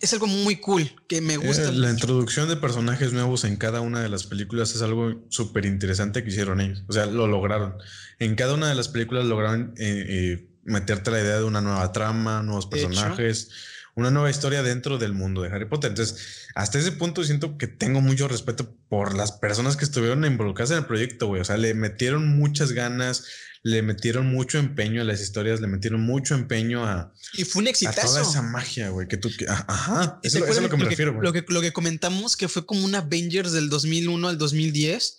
[0.00, 1.64] Es algo muy cool, que me gusta.
[1.64, 1.90] Eh, la mucho.
[1.90, 6.30] introducción de personajes nuevos en cada una de las películas es algo súper interesante que
[6.30, 6.84] hicieron ellos.
[6.88, 7.74] O sea, lo lograron.
[8.20, 11.90] En cada una de las películas lograron eh, eh, meterte la idea de una nueva
[11.90, 13.50] trama, nuevos personajes,
[13.96, 15.90] una nueva historia dentro del mundo de Harry Potter.
[15.90, 20.70] Entonces, hasta ese punto siento que tengo mucho respeto por las personas que estuvieron involucradas
[20.70, 21.40] en el proyecto, güey.
[21.40, 23.24] O sea, le metieron muchas ganas,
[23.62, 27.66] le metieron mucho empeño a las historias, le metieron mucho empeño a, y fue un
[27.66, 28.06] a exitazo.
[28.06, 29.30] toda esa magia, güey, que tú...
[29.48, 31.24] ajá, ¿Y eso, es a lo que me refiero, güey.
[31.24, 35.18] Lo que, lo que comentamos que fue como un Avengers del 2001 al 2010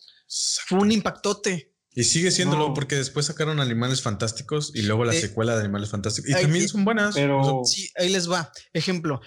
[0.68, 1.74] fue un impactote.
[1.96, 2.74] Y sigue siéndolo No.
[2.74, 6.30] porque después sacaron Animales Fantásticos y luego la Eh, secuela de Animales Fantásticos.
[6.30, 7.16] Y ay, también son buenas.
[7.16, 8.52] pero- O sea, Sí, ahí les va.
[8.74, 9.20] Ejemplo,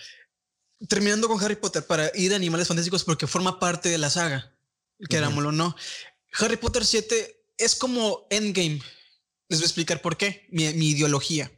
[0.89, 4.55] terminando con Harry Potter para ir a Animales Fantásticos porque forma parte de la saga,
[5.11, 5.77] querámoslo o no.
[6.39, 8.81] Harry Potter 7 es como Endgame.
[9.53, 11.53] Les voy a explicar por qué, mi, mi ideología.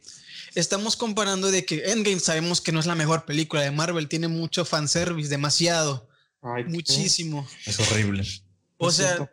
[0.53, 4.27] Estamos comparando de que Endgame sabemos que no es la mejor película de Marvel, tiene
[4.27, 6.09] mucho fanservice, demasiado,
[6.41, 6.71] Ay, ¿qué?
[6.71, 7.47] muchísimo.
[7.65, 8.27] es horrible.
[8.75, 9.31] O sea,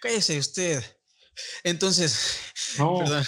[0.00, 0.82] cállese usted.
[1.64, 2.38] Entonces,
[2.78, 3.26] no, Perdón.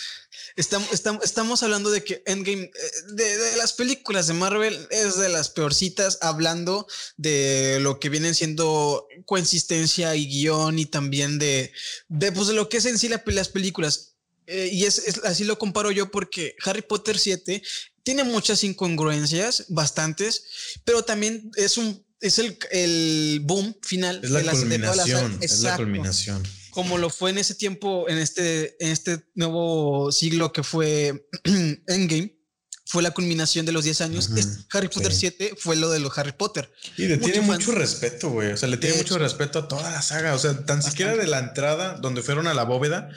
[0.57, 2.71] Estamos, estamos, estamos hablando de que Endgame, eh,
[3.13, 6.87] de, de las películas de Marvel, es de las peorcitas, hablando
[7.19, 11.73] de lo que vienen siendo consistencia y guion y también de,
[12.09, 14.15] de, pues, de lo que es en sí la- las películas.
[14.47, 17.63] Eh, y es, es- así lo comparo yo porque Harry Potter 7
[18.03, 20.45] tiene muchas incongruencias, bastantes,
[20.85, 24.97] pero también es un es el, el boom final Es la de las- de todas
[24.97, 26.43] las- culminación, es la culminación.
[26.77, 31.27] Como lo fue en ese tiempo, en este, en este nuevo siglo que fue
[31.89, 32.37] Endgame,
[32.85, 34.31] fue la culminación de los 10 años.
[34.37, 35.21] Es- Harry Potter sí.
[35.21, 36.71] 7 fue lo de los Harry Potter.
[36.99, 38.53] Y le tiene mucho respeto, güey.
[38.53, 39.25] O sea, le tiene De mucho hecho.
[39.25, 40.35] respeto a toda la saga.
[40.35, 43.09] O sea, tan siquiera de la entrada donde fueron a la bóveda.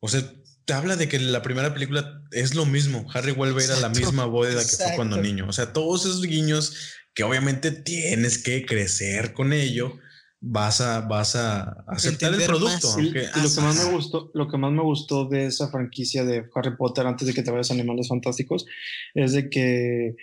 [0.00, 0.22] O sea,
[0.64, 3.04] te habla de que la primera película es lo mismo.
[3.12, 5.46] Harry vuelve a ir a la misma bóveda que fue cuando niño.
[5.48, 6.72] O sea, todos esos guiños
[7.14, 9.98] que obviamente tienes que crecer con ello.
[10.44, 12.88] Vas a, vas a aceptar el producto.
[12.88, 12.98] más.
[12.98, 15.68] Y, aunque- y lo que más me gustó, lo que más me gustó de esa
[15.68, 18.66] franquicia de Harry Potter antes de que te vayas a Animales Fantásticos
[19.14, 20.16] es de que,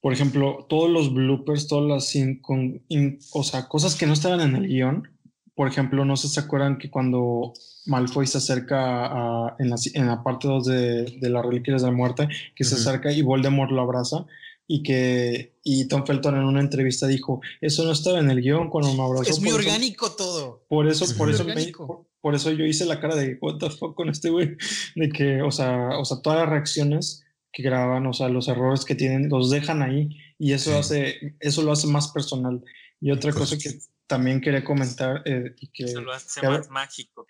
[0.00, 4.40] por ejemplo, todos los bloopers, todas las incon- in- o sea, cosas que no estaban
[4.42, 5.08] en el guion.
[5.54, 7.54] Por ejemplo, no sé si se acuerdan que cuando
[7.86, 11.88] Malfoy se acerca a- en, la, en la parte 2 de, de las Reliquias de
[11.88, 14.26] la Muerte, que se acerca y Voldemort lo abraza
[14.66, 18.70] y que y Tom Felton en una entrevista dijo, eso no estaba en el guion
[18.70, 19.30] cuando me abrazó.
[19.30, 20.64] Es muy por eso- orgánico todo.
[20.68, 21.86] por eso, Es por eso, me- orgánico.
[21.86, 24.56] por, por eso yo hice la cara de what the fuck con este güey.
[24.94, 27.22] De que, o sea, o sea, todas las reacciones
[27.52, 30.08] que graban, o sea, los errores que tienen, los dejan ahí
[30.38, 30.76] y eso Sí.
[30.76, 32.62] hace, eso lo hace más personal.
[33.00, 36.48] Y otra Pues- cosa que también quería comentar eh, y que, Eso lo hace que-
[36.48, 37.26] más mágico.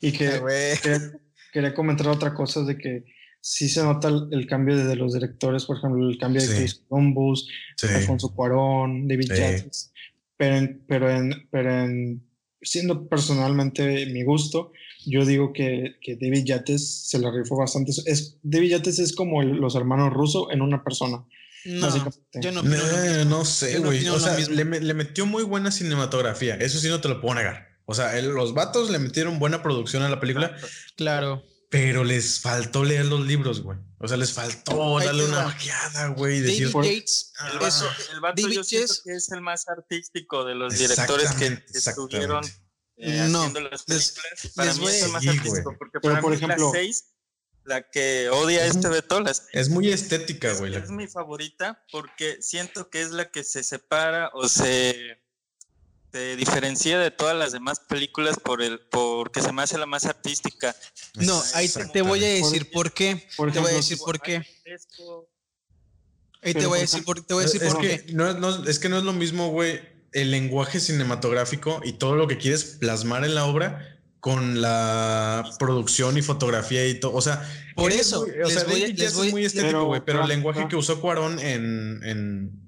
[0.00, 0.40] y que Ah,
[0.82, 1.12] quería,
[1.52, 3.04] quería comentar otra cosa de que
[3.40, 6.54] sí se nota el, el cambio de, los directores, por ejemplo, el cambio de Sí.
[6.56, 7.86] Chris Columbus, Sí.
[7.88, 9.38] Alfonso Cuarón, David Sí.
[9.40, 9.92] Yates,
[10.36, 12.22] pero, en, pero, en, pero en,
[12.62, 14.72] siendo personalmente mi gusto,
[15.06, 17.92] yo digo que, que David Yates se la rifó bastante.
[18.06, 21.24] Es, David Yates es como el- los hermanos rusos en una persona,
[21.64, 22.20] No, básicamente.
[22.40, 24.06] yo no No, no sé, no güey.
[24.08, 26.56] o sea, le, le metió muy buena cinematografía.
[26.56, 27.68] Eso sí no te lo puedo negar.
[27.86, 30.54] O sea, él- los vatos le metieron buena producción a la película,
[30.96, 31.42] Claro.
[31.70, 33.78] Pero les faltó leer los libros, güey.
[33.98, 37.58] O sea, les faltó Ahí darle una ojeada, güey, decir, David por- Yates, Ah, El
[37.60, 41.64] vato, el vato David yo siento que es el más artístico de los directores que,
[41.72, 42.44] estuvieron
[42.96, 44.52] eh, No, haciendo las les- películas.
[44.56, 45.78] para les mí es el más artístico, güey.
[45.78, 47.04] porque Pero, para por mí ejemplo- la 6,
[47.64, 50.72] la que odia este Beto, las es muy estética, es, güey.
[50.72, 55.22] la- es mi favorita porque siento que es la que se separa o se,
[56.12, 60.06] se diferencia de todas las demás películas por el porque se me hace la más
[60.06, 60.74] artística.
[61.14, 63.28] no, ahí te, te voy a decir por qué.
[63.36, 64.42] Por Te voy a decir por qué.
[66.42, 68.12] Ahí te voy a decir por, te voy a decir es, por que qué.
[68.12, 69.80] no, es- no- es que no es lo mismo, güey,
[70.12, 76.16] el lenguaje cinematográfico y todo lo que quieres plasmar en la obra con la producción
[76.18, 77.12] y fotografía y todo.
[77.14, 77.46] O sea,
[77.76, 80.28] Por eso, muy- o les sea, voy les voy- es muy estético, güey, pero, el
[80.28, 82.59] lenguaje que usó Cuarón en, en,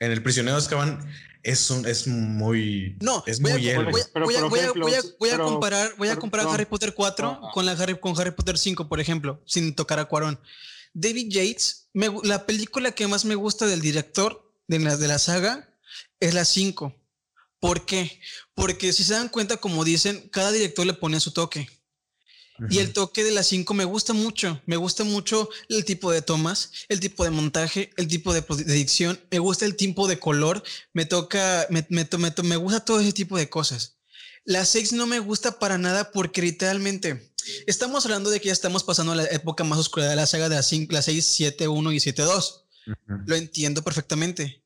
[0.00, 0.98] en El prisionero de Azkaban
[1.42, 2.96] es, un, es muy.
[3.00, 4.94] No, es voy a, muy voy a- Pero, voy a- por voy a- ejemplo, voy
[4.94, 6.48] a- voy a pero- comparar, voy a comparar.
[6.48, 7.50] Harry Potter 4 No.
[7.52, 10.40] con la Harry, con Harry Potter 5, por ejemplo, sin tocar a Cuarón.
[10.92, 15.18] David Yates, me la película que más me gusta del director de la, de la
[15.18, 15.68] saga
[16.18, 16.96] es la 5.
[17.60, 18.20] ¿Por qué?
[18.54, 21.68] Porque si se dan cuenta, como dicen, cada director le pone su toque.
[22.68, 24.60] Y el toque de las 5 me gusta mucho.
[24.66, 29.18] Me gusta mucho el tipo de tomas, el tipo de montaje, el tipo de, edición.
[29.30, 30.62] Me gusta el tipo de color.
[30.92, 32.06] Me toca, me, me,
[32.42, 33.96] me gusta todo ese tipo de cosas.
[34.44, 37.32] La 6 no me gusta para nada porque literalmente
[37.66, 40.48] estamos hablando de que ya estamos pasando a la época más oscura de la saga
[40.48, 42.64] de la 5, la 6, 7, 1 y 7, 2.
[42.86, 42.96] Ujú.
[43.26, 44.62] Lo entiendo perfectamente.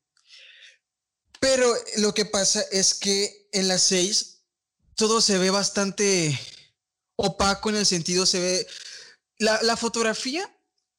[1.39, 4.39] Pero lo que pasa es que en las 6
[4.95, 6.39] todo se ve bastante
[7.15, 8.67] opaco en el sentido, se ve...
[9.37, 10.49] La, la fotografía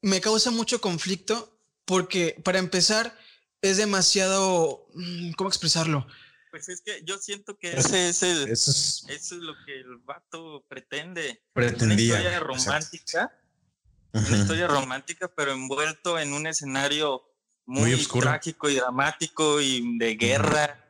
[0.03, 3.17] me causa mucho conflicto porque para empezar
[3.63, 4.87] es demasiado...
[4.95, 6.07] mm, ¿Cómo expresarlo?
[6.51, 9.79] pues es que yo siento que ese es el, Eso es, eso es lo que
[9.79, 11.43] el vato pretende.
[11.53, 12.15] pretendía.
[12.15, 13.39] Una historia romántica,
[14.15, 17.23] una historia romántica, pero envuelto en un escenario
[17.67, 18.23] muy, Muy oscuro.
[18.31, 20.86] trágico y dramático y de guerra,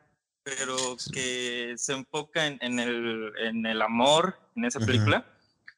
[0.55, 0.75] pero
[1.11, 5.25] que se enfoca en, en el, en el amor en esa película.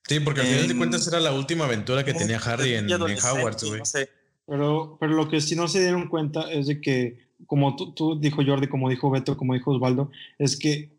[0.07, 2.89] Sí, porque al final de en- cuentas era la última aventura que tenía Harry en,
[2.89, 3.79] en Hogwarts, güey.
[3.79, 4.09] no sé.
[4.45, 8.19] Pero, pero lo que sí no se dieron cuenta es de que, como tú, tú
[8.19, 10.89] dijo Jordi, como dijo Beto, como dijo Osvaldo, es que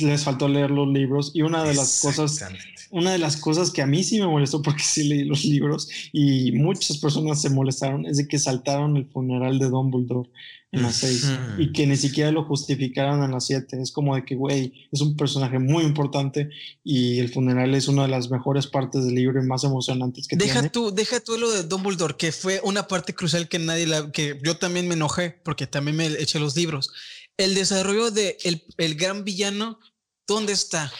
[0.00, 2.44] les faltó leer los libros y una de las cosas
[2.90, 5.88] una de las cosas que a mí sí me molestó porque sí leí los libros
[6.12, 10.30] y muchas personas se molestaron es de que saltaron el funeral de Dumbledore
[10.70, 11.62] en las seis Ujú.
[11.62, 13.80] y que ni siquiera lo justificaron en las siete.
[13.80, 16.50] Es como de que, güey, es un personaje muy importante
[16.84, 20.36] y el funeral es una de las mejores partes del libro y más emocionantes que
[20.36, 20.68] Deja tiene.
[20.68, 24.38] tú, deja tú lo de Dumbledore, que fue una parte crucial que nadie la, que
[24.44, 26.90] yo también me enojé porque también me eché los libros.
[27.38, 29.80] El desarrollo de el, el gran villano,
[30.26, 30.92] ¿dónde está?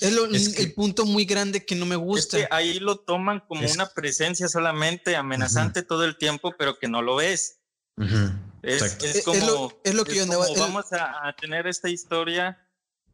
[0.00, 2.36] Es, lo- Es que- el punto muy grande que no me Es gusta.
[2.38, 6.88] que ahí lo toman como Es- una presencia solamente amenazante todo el tiempo, pero que
[6.88, 7.58] no lo Es,
[8.62, 9.04] exacto.
[9.04, 11.34] es Es- es como, lo- es lo que yo andaba- como el- vamos a, a
[11.36, 12.58] tener esta historia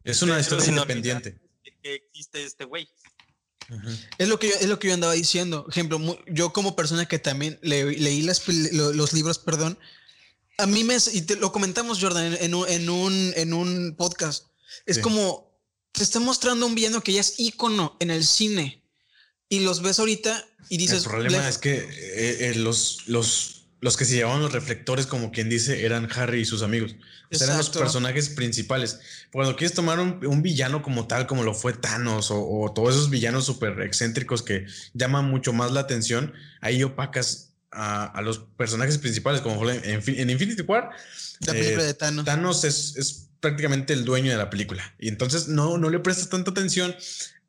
[0.03, 1.39] Es una historia independiente.
[1.63, 2.87] de que existe este güey.
[3.69, 3.89] Ujú.
[4.17, 5.65] Es lo que yo, es lo que yo andaba diciendo.
[5.69, 9.77] Ejemplo, yo como persona que también le- leí las los libros, perdón,
[10.61, 14.45] a mí me y te lo comentamos Jordan en, un, en un en un podcast.
[14.85, 15.01] Es Sí.
[15.01, 15.51] como
[15.91, 18.83] te está mostrando un villano que ya es ícono en el cine
[19.49, 23.65] y los ves ahorita y dices el problema le- es que eh, eh, los, los,
[23.81, 26.95] los que se llevaban los reflectores, como quien dice, eran Harry y sus amigos.
[27.33, 28.99] O sea, eran los personajes principales.
[29.31, 32.95] Cuando quieres tomar un, un villano como tal, como lo fue Thanos o, o todos
[32.95, 38.39] esos villanos súper excéntricos que llaman mucho más la atención, ahí opacas a, a los
[38.57, 40.89] personajes principales, como fue en, en Infinity War.
[41.45, 42.25] la eh, película de Thanos.
[42.25, 44.93] Thanos es, es prácticamente el dueño de la película.
[44.99, 46.95] Y entonces no, no le prestas tanta atención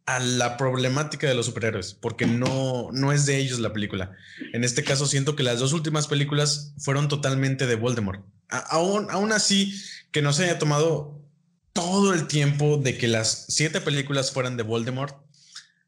[0.06, 4.10] a la problemática de los superhéroes, porque no, no es de ellos la película.
[4.52, 8.24] En este caso siento que las dos últimas películas fueron totalmente de Voldemort.
[8.48, 9.80] A- aún, aún así,
[10.10, 11.20] que no se haya tomado
[11.72, 15.16] todo el tiempo de que las siete películas fueran de Voldemort,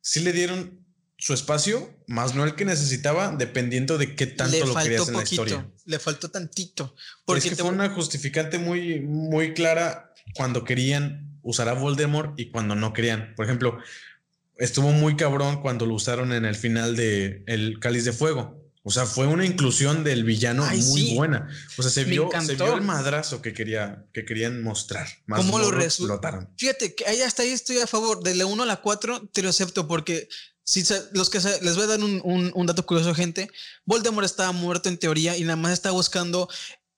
[0.01, 0.84] sí le dieron
[1.17, 5.15] su espacio, más no el que necesitaba, dependiendo de qué tanto le lo querías en
[5.15, 5.71] la poquito, historia.
[5.87, 6.95] le faltó tantito.
[7.25, 12.39] Porque es que te- fue una justificante muy, muy clara cuando querían usar a Voldemort
[12.39, 13.35] y cuando no querían.
[13.37, 13.79] Por ejemplo,
[14.57, 18.61] estuvo muy cabrón cuando lo usaron en el final de El Cáliz de Fuego.
[18.87, 21.15] O sea, fue una inclusión del villano Ay, muy sí.
[21.15, 21.49] buena.
[21.79, 25.09] O sea, se vio, se vio el madrazo que, quería, que querían mostrar.
[25.25, 26.51] Más ¿Cómo lo resu- explotaron.
[26.59, 28.23] Fíjate que ahí hasta ahí estoy a favor.
[28.23, 30.29] De la 1 a la 4 te lo acepto porque
[30.65, 30.83] si
[31.13, 33.51] los que sa- les voy a dar un, un- un dato curioso, gente.
[33.85, 36.49] Voldemort estaba muerto en teoría y nada más estaba buscando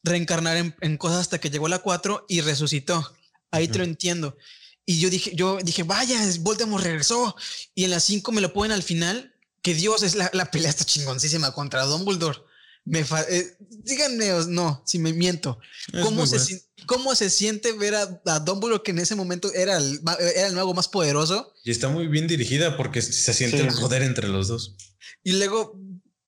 [0.02, 3.12] reencarnar en, en cosas hasta que llegó la 4 y resucitó.
[3.51, 4.36] Ahí te lo entiendo.
[4.84, 7.34] Y yo dije, yo dije, vaya, Voldemort regresó.
[7.74, 9.32] Y en la 5 me lo ponen al final.
[9.62, 12.38] Que Dios es la, la pelea está chingoncísima contra Dumbledore.
[12.86, 15.58] Me fa- eh, díganme, no, si me miento.
[16.02, 20.00] ¿Cómo se, ¿Cómo se siente ver a, a Dumbledore que en ese momento era el,
[20.36, 21.52] era el mago más poderoso?
[21.64, 23.66] Y está muy bien dirigida porque se siente Sí.
[23.66, 24.76] el poder entre los dos.
[25.24, 25.78] Y luego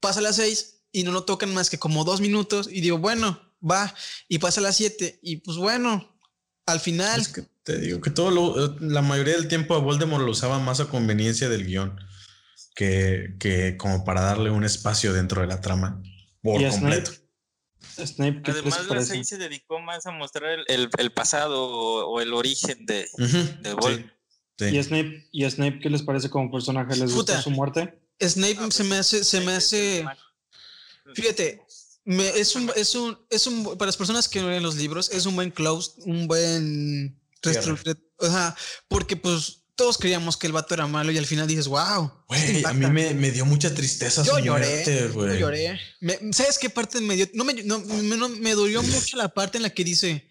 [0.00, 3.40] pasa las seis y no lo tocan más que como dos minutos y digo, bueno,
[3.62, 3.94] va.
[4.28, 6.18] Y pasa las siete y pues bueno,
[6.66, 7.20] al final...
[7.20, 10.58] Es que te digo que todo lo, la mayoría del tiempo a Voldemort lo usaba
[10.58, 11.96] más a conveniencia del guion
[12.74, 16.02] que, que como para darle un espacio dentro de la trama
[16.42, 17.12] por ¿Y a completo.
[17.96, 19.04] Snape, ¿qué les Además, la?
[19.04, 23.08] 6 se dedicó más a mostrar el, el- el pasado o, o el origen de,
[23.14, 24.04] Ujú, de sí,
[24.58, 24.64] sí.
[24.74, 26.90] ¿Y a Snape, ¿Y Snape qué les parece como personaje?
[26.96, 27.34] ¿Les Puta.
[27.34, 28.00] gusta su muerte?
[28.20, 30.06] Snape Ah, se pues, me hace, se me hace...
[31.14, 31.62] Fíjate,
[32.04, 35.10] me- es un, es un, es un, para las personas que no leen los libros,
[35.10, 37.18] es un buen close, un buen,
[38.20, 38.56] ajá,
[38.88, 42.12] porque pues todos creíamos que el vato era malo y al final dices, wow.
[42.28, 45.38] Güey, a mí me, me dio mucha tristeza Yo lloré, muerte, yo güey.
[45.38, 45.80] lloré.
[46.00, 47.26] Me- ¿Sabes qué parte me dio?
[47.32, 50.28] No me, no, me, no- me dolió mucho la parte en la que dice,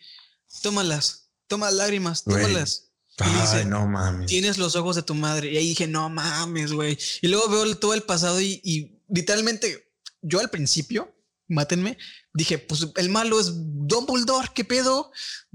[0.62, 2.84] tómalas, toma lágrimas, tómalas.
[3.20, 4.28] Y le dice, Ay, no mames.
[4.28, 5.52] Tienes los ojos de tu madre.
[5.52, 6.98] Y ahí dije, no mames, güey.
[7.22, 9.92] Y luego veo todo el pasado y, y literalmente
[10.22, 11.16] yo al principio,
[11.48, 11.98] mátenme,
[12.38, 15.12] dije, pues el malo es Dumbledore, ¿qué pedo?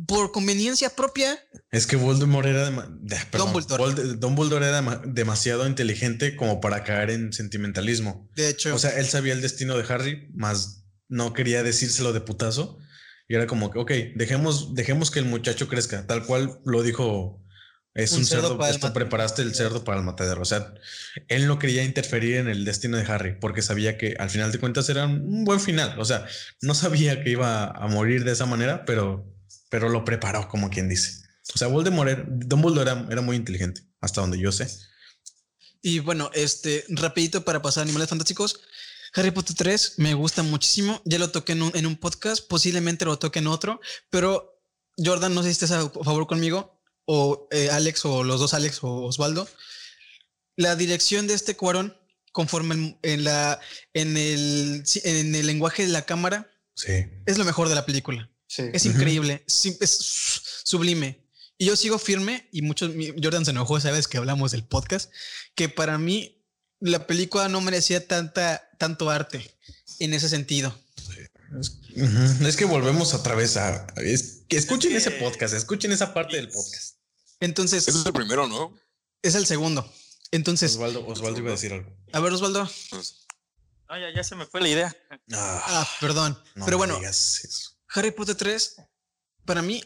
[0.07, 1.39] Por conveniencia propia.
[1.71, 4.15] Es que Voldemort era de- perdón, Dumbledore.
[4.17, 8.29] Dumbledore era dema- demasiado inteligente como para caer en sentimentalismo.
[8.35, 12.21] De hecho, O sea, él sabía el destino de Harry, más no quería decírselo de
[12.21, 12.79] putazo.
[13.29, 17.41] Y era como que, ok, dejemos, dejemos que el muchacho crezca, tal cual lo dijo.
[17.94, 20.40] Es Un un, cerdo cerdo, para el esto preparaste el cerdo para el matadero.
[20.40, 20.74] O sea,
[21.28, 24.59] él no quería interferir en el destino de Harry porque sabía que al final de
[24.59, 25.98] cuentas era un buen final.
[25.98, 26.27] O sea,
[26.62, 29.31] no sabía que iba a morir de esa manera, pero,
[29.69, 31.23] pero lo preparó, como quien dice.
[31.55, 34.69] O sea, Voldemort, Dumbledore era, era muy inteligente, hasta donde yo sé.
[35.82, 38.60] y bueno, este, rapidito para pasar a Animales Fantásticos.
[39.14, 41.02] Harry Potter 3 me gusta muchísimo.
[41.05, 44.62] Ya lo toqué en un, en un podcast, posiblemente lo toque en otro, pero
[44.97, 48.79] Jordan, no sé si estás a favor conmigo, o eh, Alex, o los dos Alex,
[48.83, 49.49] o Osvaldo.
[50.57, 51.97] La dirección de este Cuarón,
[52.33, 53.61] conforme en, en la,
[53.95, 56.93] en, el, en el lenguaje de la cámara, Sí.
[57.27, 58.31] es lo mejor de la película.
[58.47, 58.65] Sí.
[58.73, 60.01] Es increíble, es
[60.65, 61.27] sublime.
[61.59, 62.93] Y yo sigo firme y muchos,
[63.23, 65.11] Jordan se enojó, sabes que hablamos del podcast,
[65.55, 66.45] que para mí
[66.81, 69.55] la película no merecía tanta, tanto arte
[70.01, 70.77] en ese sentido.
[72.47, 73.87] Es que volvemos otra vez a.
[73.97, 76.91] es- que escuchen ese podcast, escuchen esa parte del podcast.
[77.43, 78.73] Entonces, Ese es el primero, ¿no?
[79.23, 79.90] es el segundo.
[80.31, 81.90] Entonces, Osvaldo, Osvaldo iba a decir algo.
[82.12, 82.69] a ver, Osvaldo.
[82.90, 83.19] Pues,
[83.89, 84.97] Ah, ya, ya se me fue la idea.
[85.35, 86.39] Ah, Ah, perdón.
[86.55, 86.98] no Pero bueno.
[87.89, 88.77] Harry Potter 3,
[89.44, 89.85] para mí,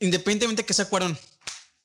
[0.00, 1.16] independientemente que sea Cuarón,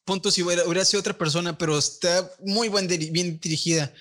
[0.04, 3.94] punto si hubiera, hubiera sido otra persona, pero está muy buen bien dirigida.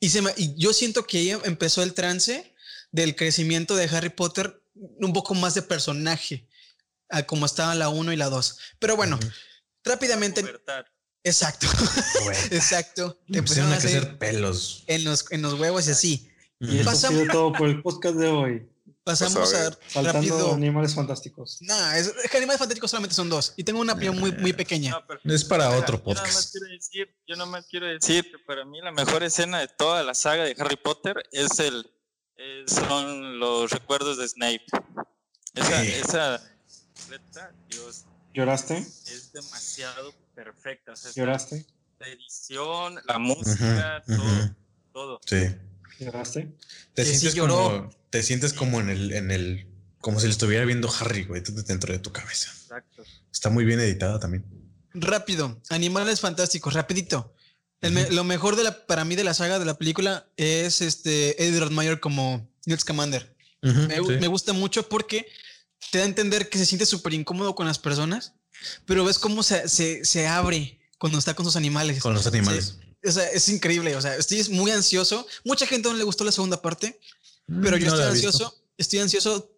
[0.00, 2.56] Y, se me- y yo siento que ahí empezó el trance
[2.90, 6.48] del crecimiento de Harry Potter, un poco más de personaje,
[7.08, 8.58] a como estaban la 1 y la 2.
[8.80, 9.28] Pero bueno, Ujú.
[9.84, 10.44] Rápidamente,
[11.24, 11.66] exacto,
[12.50, 13.18] exacto.
[13.28, 14.84] empezaron Empezaron a crecer pelos.
[14.86, 16.30] en los, en los huevos y así.
[16.60, 18.66] Y eso ha Pasamos- sido todo por el podcast de hoy.
[19.02, 19.54] Pasamos Pues
[19.96, 20.54] a a, rápido.
[20.54, 21.56] animales fantásticos.
[21.62, 23.54] No, es, es que Animales Fantásticos solamente son dos.
[23.56, 24.90] Y tengo una opinión muy, muy pequeña.
[24.90, 26.52] No, pero- Es para otro Yo nada más podcast.
[26.52, 30.02] quiero decir, yo nada más quiero decir que para mí la mejor escena de toda
[30.02, 31.90] la saga de Harry Potter es el
[32.36, 34.64] eh, son los recuerdos de Snape.
[35.54, 35.92] Esa, Sí.
[35.92, 36.42] esa
[37.68, 38.04] Dios,
[38.34, 38.78] ¿Lloraste?
[38.78, 40.92] es demasiado perfecta.
[40.92, 41.66] O sea, ¿Lloraste?
[41.98, 44.54] la edición, la música, Ujú, todo, ujú.
[44.92, 45.20] todo.
[45.26, 45.54] Sí.
[45.98, 46.56] ¿Lloraste?
[46.94, 47.54] Te sí sientes lloró.
[47.56, 49.66] como, te sientes como en el, en el,
[50.00, 52.50] como si le estuviera viendo Harry, güey, dentro de tu cabeza.
[52.52, 53.04] Exacto.
[53.30, 54.44] Está muy bien editada también.
[54.94, 57.34] Rápido, Animales Fantásticos, rapidito.
[57.82, 60.80] El me- lo mejor de la, para mí de la saga de la película es
[60.80, 63.36] este Eddie Redmayne como Newt Scamander.
[63.62, 64.02] Ujú, Me, sí.
[64.20, 65.26] me gusta mucho porque
[65.90, 68.34] te da a entender que se siente súper incómodo con las personas,
[68.86, 72.00] pero ves cómo se, se, se abre cuando está con sus animales.
[72.02, 72.76] Con los animales.
[73.04, 73.96] O sea, es increíble.
[73.96, 75.26] O sea, estoy muy ansioso.
[75.44, 77.00] Mucha gente no le gustó la segunda parte,
[77.62, 78.28] pero yo No estoy visto.
[78.28, 78.62] ansioso.
[78.76, 79.50] Estoy ansioso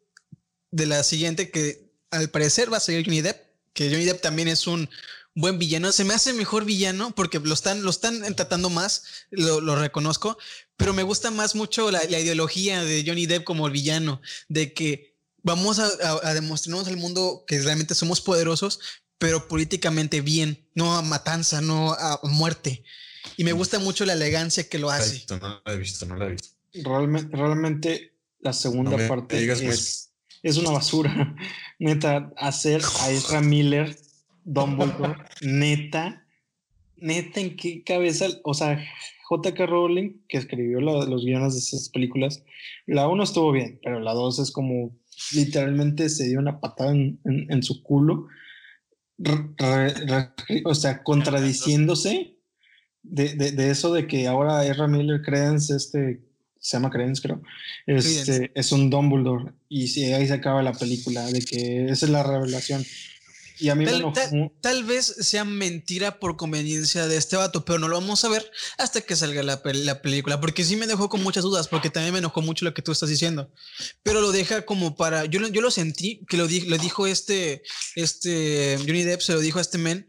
[0.71, 3.41] de la siguiente que al parecer va a ser Johnny Depp,
[3.73, 4.89] que Johnny Depp también es un
[5.35, 5.91] buen villano.
[5.93, 10.39] Se me hace mejor villano porque lo están, lo están tratando más, lo, lo reconozco,
[10.77, 14.73] pero me gusta más mucho la, la ideología de Johnny Depp como el villano, de
[14.73, 15.12] que
[15.43, 18.81] vamos a, a- a demostrarnos al mundo que realmente somos poderosos,
[19.19, 22.85] pero políticamente bien, no a matanza, no a muerte.
[23.37, 25.13] Y me gusta mucho la elegancia que lo hace.
[25.13, 26.49] visto, no la he visto, no la he visto.
[26.75, 30.13] Realmente, realmente la segunda No parte digas, es,
[30.43, 31.37] es una basura.
[31.79, 33.97] Neta, hacer a Ezra Miller,
[34.45, 36.27] Dumbledore, neta,
[36.97, 38.27] neta, ¿en qué cabeza?
[38.45, 38.85] O sea,
[39.29, 39.67] J.K.
[39.67, 42.43] Rowling, que escribió la- los guiones de esas películas,
[42.87, 44.97] la uno estuvo bien, pero la dos es como
[45.33, 48.29] literalmente se dio una patada en, en- en su culo,
[49.19, 49.95] re- re-
[50.49, 52.37] re- o sea, contradiciéndose
[53.03, 56.23] de, de- de eso de que ahora Ezra Miller Credence, este,
[56.59, 57.43] se llama Credence, creo,
[57.87, 59.53] este, es un Dumbledore.
[59.69, 62.85] Y sí, ahí se acaba la película, de que esa es la revelación.
[63.63, 64.13] Y a mí me Tal, enojó.
[64.15, 68.29] tal- tal vez sea mentira por conveniencia de este vato, pero no lo vamos a
[68.29, 71.69] ver hasta que salga la, pel- la película, porque sí me dejó con muchas dudas,
[71.69, 73.53] porque también me enojó mucho lo que tú estás diciendo,
[74.03, 77.07] pero lo deja como para, yo, lo- yo lo sentí, que lo, di- lo dijo
[77.07, 77.63] este,
[77.95, 80.09] este Johnny Depp, se lo dijo a este men,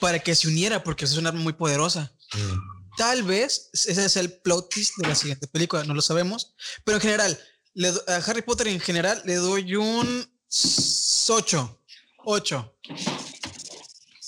[0.00, 2.14] para que se uniera, porque es una arma muy poderosa.
[2.34, 2.96] Mm.
[2.96, 6.54] Tal vez ese es el plot twist de la siguiente película, no lo sabemos.
[6.84, 7.38] Pero en general,
[7.74, 10.26] le a Harry Potter en general le doy un
[11.28, 11.82] 8.
[12.28, 12.74] 8.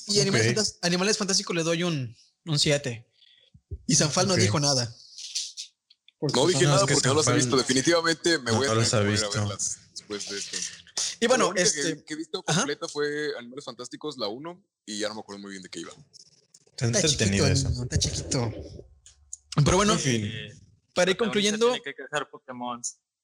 [0.09, 0.55] Y Animales, Ok.
[0.57, 2.17] Fantas- Animales Fantásticos le doy un
[2.57, 3.05] 7.
[3.87, 4.95] Y Sanfal no dijo nada.
[6.19, 7.57] porque No dije No, nada porque no las he visto.
[7.57, 10.57] Definitivamente me No voy a que ir a verlas después de esto.
[11.21, 11.97] Y la bueno, única este.
[11.97, 12.61] que, que he visto Ajá.
[12.61, 15.81] completa fue Animales Fantásticos, la 1, y ya no me acuerdo muy bien de qué
[15.81, 15.93] iba.
[16.71, 17.83] Está Está entretenido chiquito, eso.
[17.83, 18.53] está chiquito.
[19.65, 19.97] Pero bueno,
[20.95, 21.67] para ir concluyendo.
[21.73, 22.81] Tiene que cazar Pokémon.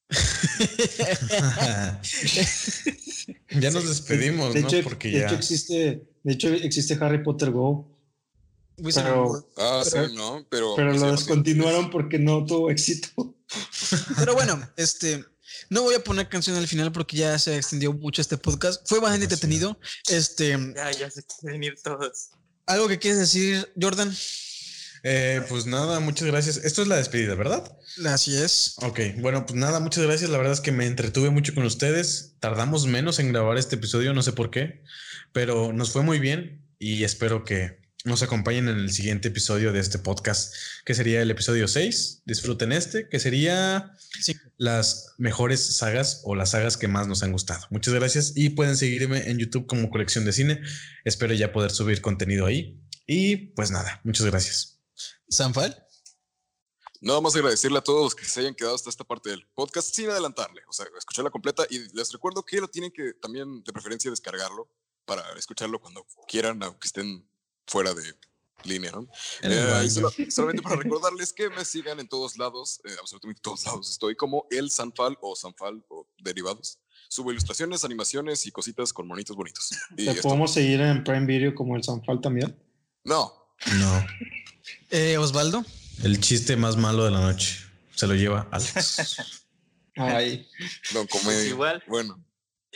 [3.60, 4.68] ya nos despedimos, de ¿no?
[4.68, 5.26] hecho, Porque de ya.
[5.26, 7.90] hecho existe, de hecho existe Harry Potter Go,
[8.78, 9.44] Wizard pero- World.
[9.56, 10.46] Ah, Pero- sí, ¿no?
[10.50, 13.08] Pero, pero lo descontinuaron porque no tuvo éxito.
[14.18, 15.24] Pero bueno, este,
[15.70, 18.84] no voy a poner canción al final porque ya se extendió mucho este podcast.
[18.88, 19.78] Fue bastante entretenido.
[20.08, 22.30] Este, Ya, ya se quieren ir todos.
[22.66, 24.12] algo que quieres decir, Jordan.
[25.06, 26.56] Eh, pues nada, muchas gracias.
[26.56, 27.76] Esto es la despedida, ¿verdad?
[28.06, 28.74] Así es.
[28.78, 30.30] Ok, bueno, pues nada, muchas gracias.
[30.30, 32.36] La verdad es que me entretuve mucho con ustedes.
[32.40, 34.82] Tardamos menos en grabar este episodio, no sé por qué,
[35.32, 39.80] pero nos fue muy bien y espero que nos acompañen en el siguiente episodio de
[39.80, 40.54] este podcast,
[40.86, 42.22] que sería el episodio 6.
[42.24, 44.34] Disfruten este, que sería Sí.
[44.56, 47.66] las mejores sagas o las sagas que más nos han gustado.
[47.70, 50.60] Muchas gracias y pueden seguirme en YouTube como colección de cine.
[51.04, 52.80] Espero ya poder subir contenido ahí.
[53.06, 54.73] Y pues nada, muchas gracias.
[55.34, 55.80] Sanfal.
[57.00, 59.94] Nada más agradecerle a todos los que se hayan quedado hasta esta parte del podcast
[59.94, 60.62] sin adelantarle.
[60.68, 64.70] O sea, escucharla completa y les recuerdo que lo tienen que también de preferencia descargarlo
[65.04, 67.28] para escucharlo cuando quieran, aunque estén
[67.66, 68.14] fuera de
[68.62, 69.00] línea, ¿no?
[69.42, 73.66] En Eh, solo- solamente para recordarles que me sigan en todos lados, eh, absolutamente todos
[73.66, 73.90] lados.
[73.90, 76.78] Estoy como el Sanfal o Sanfal o derivados.
[77.10, 79.72] Subo ilustraciones, animaciones y cositas con monitos bonitos.
[79.98, 82.58] Y ¿Te podemos seguir en Prime Video como el Sanfal también?
[83.04, 84.06] No, No.
[84.90, 85.64] Eh, Osvaldo.
[86.02, 87.58] El chiste más malo de la noche.
[87.94, 89.16] Se lo lleva Alex.
[89.96, 90.48] Ay,
[90.92, 91.44] no, comedia.
[91.44, 91.84] igual.
[91.86, 92.24] Bueno,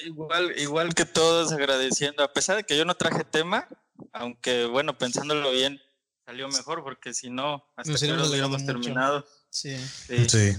[0.04, 3.68] Igual, igual que todos agradeciendo, a pesar de que yo no traje tema,
[4.12, 5.80] aunque bueno, pensándolo bien,
[6.24, 9.26] salió mejor porque si no, hasta Nos que lo hubiéramos terminado.
[9.50, 9.76] Sí.
[10.06, 10.28] Sí.
[10.28, 10.56] Sí.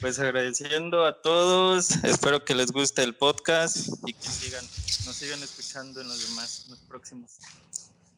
[0.00, 4.64] Pues agradeciendo a todos, espero que les guste el podcast y que sigan,
[5.06, 7.30] nos sigan escuchando en los demás, en los próximos.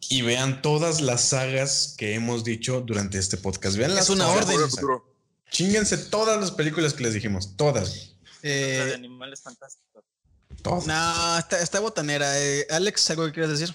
[0.09, 3.77] Y vean todas las sagas que hemos dicho durante este podcast.
[3.77, 4.57] Vean las Es una orden.
[5.51, 7.57] Chinguense todas las películas que les dijimos.
[7.57, 8.13] Todas.
[8.43, 10.05] La de Eh, animales fantásticos.
[10.63, 10.87] Todas.
[10.87, 12.39] no, está, está botanera.
[12.41, 13.75] Eh, Alex, ¿algo que quieras decir?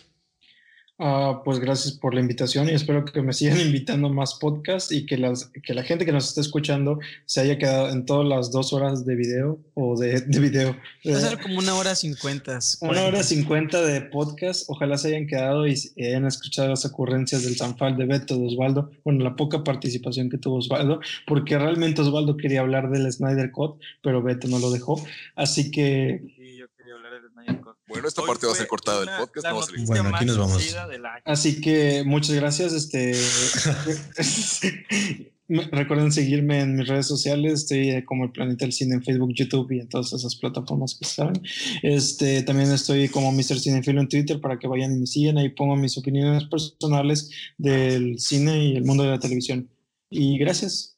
[1.00, 5.06] Ah, pues gracias por la invitación y espero que me sigan invitando más podcasts y
[5.06, 8.52] que, las, que la gente que nos está escuchando se haya quedado en todas las
[8.52, 10.72] dos horas de video o de, de video.
[11.08, 12.60] Va a eh, ser como una hora cincuenta.
[12.82, 14.70] Una hora cincuenta de podcast.
[14.70, 18.92] Ojalá se hayan quedado y hayan escuchado las ocurrencias del Sanfal de Beto, de Osvaldo.
[19.04, 23.82] Bueno, la poca participación que tuvo Osvaldo, porque realmente Osvaldo quería hablar del Snyder Cut,
[24.02, 25.04] pero Beto no lo dejó.
[25.36, 26.06] Así que
[26.36, 27.75] Sí, yo quería hablar de Snyder Cut.
[27.88, 29.48] Bueno, esta Hoy parte va a ser cortada del podcast.
[29.48, 29.82] No va a salir.
[29.82, 30.76] noticia Bueno, aquí nos vamos.
[31.24, 32.74] Así que muchas gracias.
[32.74, 33.14] Este,
[35.48, 37.62] recuerden seguirme en mis redes sociales.
[37.62, 40.96] Estoy eh, como el Planeta del Cine en Facebook, YouTube y en todas esas plataformas
[40.96, 41.42] que saben.
[41.84, 43.60] Este, también estoy como Mr.
[43.60, 45.38] Cinefilo en Twitter para que vayan y me sigan.
[45.38, 49.70] Ahí pongo mis opiniones personales del cine y el mundo de la televisión.
[50.10, 50.95] Y gracias.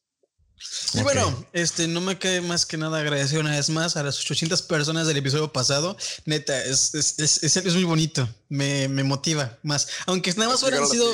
[0.94, 1.04] Y Ok.
[1.04, 4.62] bueno, este, no me queda más que nada agradecer una vez más a las 800
[4.64, 5.96] personas del episodio pasado.
[6.26, 8.28] Neta, es, es, es, es- muy bonito.
[8.50, 9.88] Me, me motiva más.
[10.08, 11.14] Aunque nada más hubieran sido,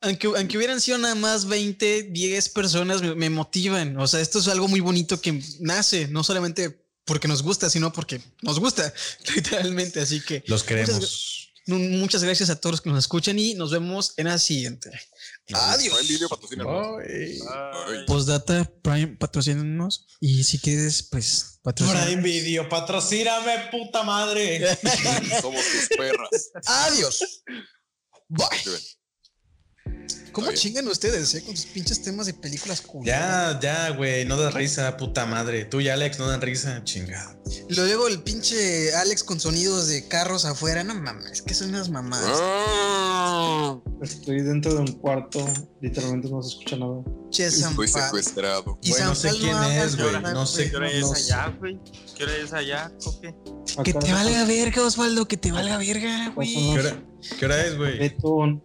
[0.00, 3.98] aunque, aunque hubieran sido nada más 20, 10 personas, me, me motivan.
[3.98, 7.92] O sea, esto es algo muy bonito que nace, no solamente porque nos gusta, sino
[7.92, 8.92] porque nos gusta,
[9.34, 10.00] literalmente.
[10.00, 11.50] Así que Los queremos.
[11.66, 14.90] nu- muchas gracias a todos los que nos escuchan y nos vemos en la siguiente.
[15.54, 15.98] Adiós.
[15.98, 16.98] Prime Video.
[16.98, 18.04] Ay.
[18.06, 20.06] Postdata Prime, patrocínanos.
[20.20, 22.04] Y si quieres, pues patrocina.
[22.04, 24.76] Prime Video, patrocíname, puta madre.
[25.40, 26.50] Somos tus perras.
[26.66, 27.42] Adiós.
[28.28, 28.46] Bye.
[30.32, 31.42] ¿Cómo chingan ustedes, eh?
[31.42, 33.04] Con sus pinches temas de películas cool.
[33.04, 35.64] Ya, ya, güey, no das risa, puta madre.
[35.64, 37.38] Tú y Alex no dan risa, chingado.
[37.68, 40.84] Y luego el pinche Alex con sonidos de carros afuera.
[40.84, 42.38] No mames, que son unas mamadas.
[42.40, 45.46] Ah, Estoy dentro de un cuarto.
[45.80, 47.02] Literalmente no se escucha nada.
[47.30, 47.88] Che, Sanfal.
[47.88, 48.78] secuestrado.
[48.82, 51.78] Y no sé quién es, güey, no sé ¿Qué hora es allá, güey?
[52.16, 53.34] ¿Qué hora es allá, Coque?
[53.84, 56.52] Que te valga verga, Osvaldo, que te valga verga, güey.
[56.52, 57.02] ¿Qué hora,
[57.38, 58.14] qué hora es, güey?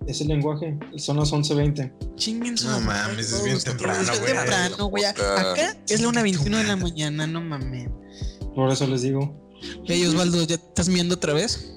[0.08, 0.78] Es el lenguaje.
[0.98, 2.16] Son las 11.20.
[2.16, 4.34] Chinguen su No madre mames, es bien temprano, Es güey.
[4.34, 5.04] temprano, güey.
[5.06, 7.90] Acá es la 1.21 de la mañana, no mames.
[8.56, 9.40] Por eso les digo.
[9.86, 11.73] Hey, Osvaldo, ¿ya estás miando otra vez?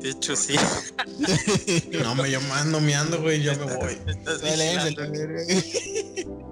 [0.00, 0.54] De hecho, sí.
[2.02, 3.98] No, me yo ando meando, güey, yo me voy.
[4.06, 5.02] Me estás Dale, vigilando.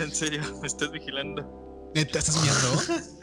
[0.00, 1.90] En serio, me estás vigilando.
[1.94, 3.06] Neta, ¿estás miando?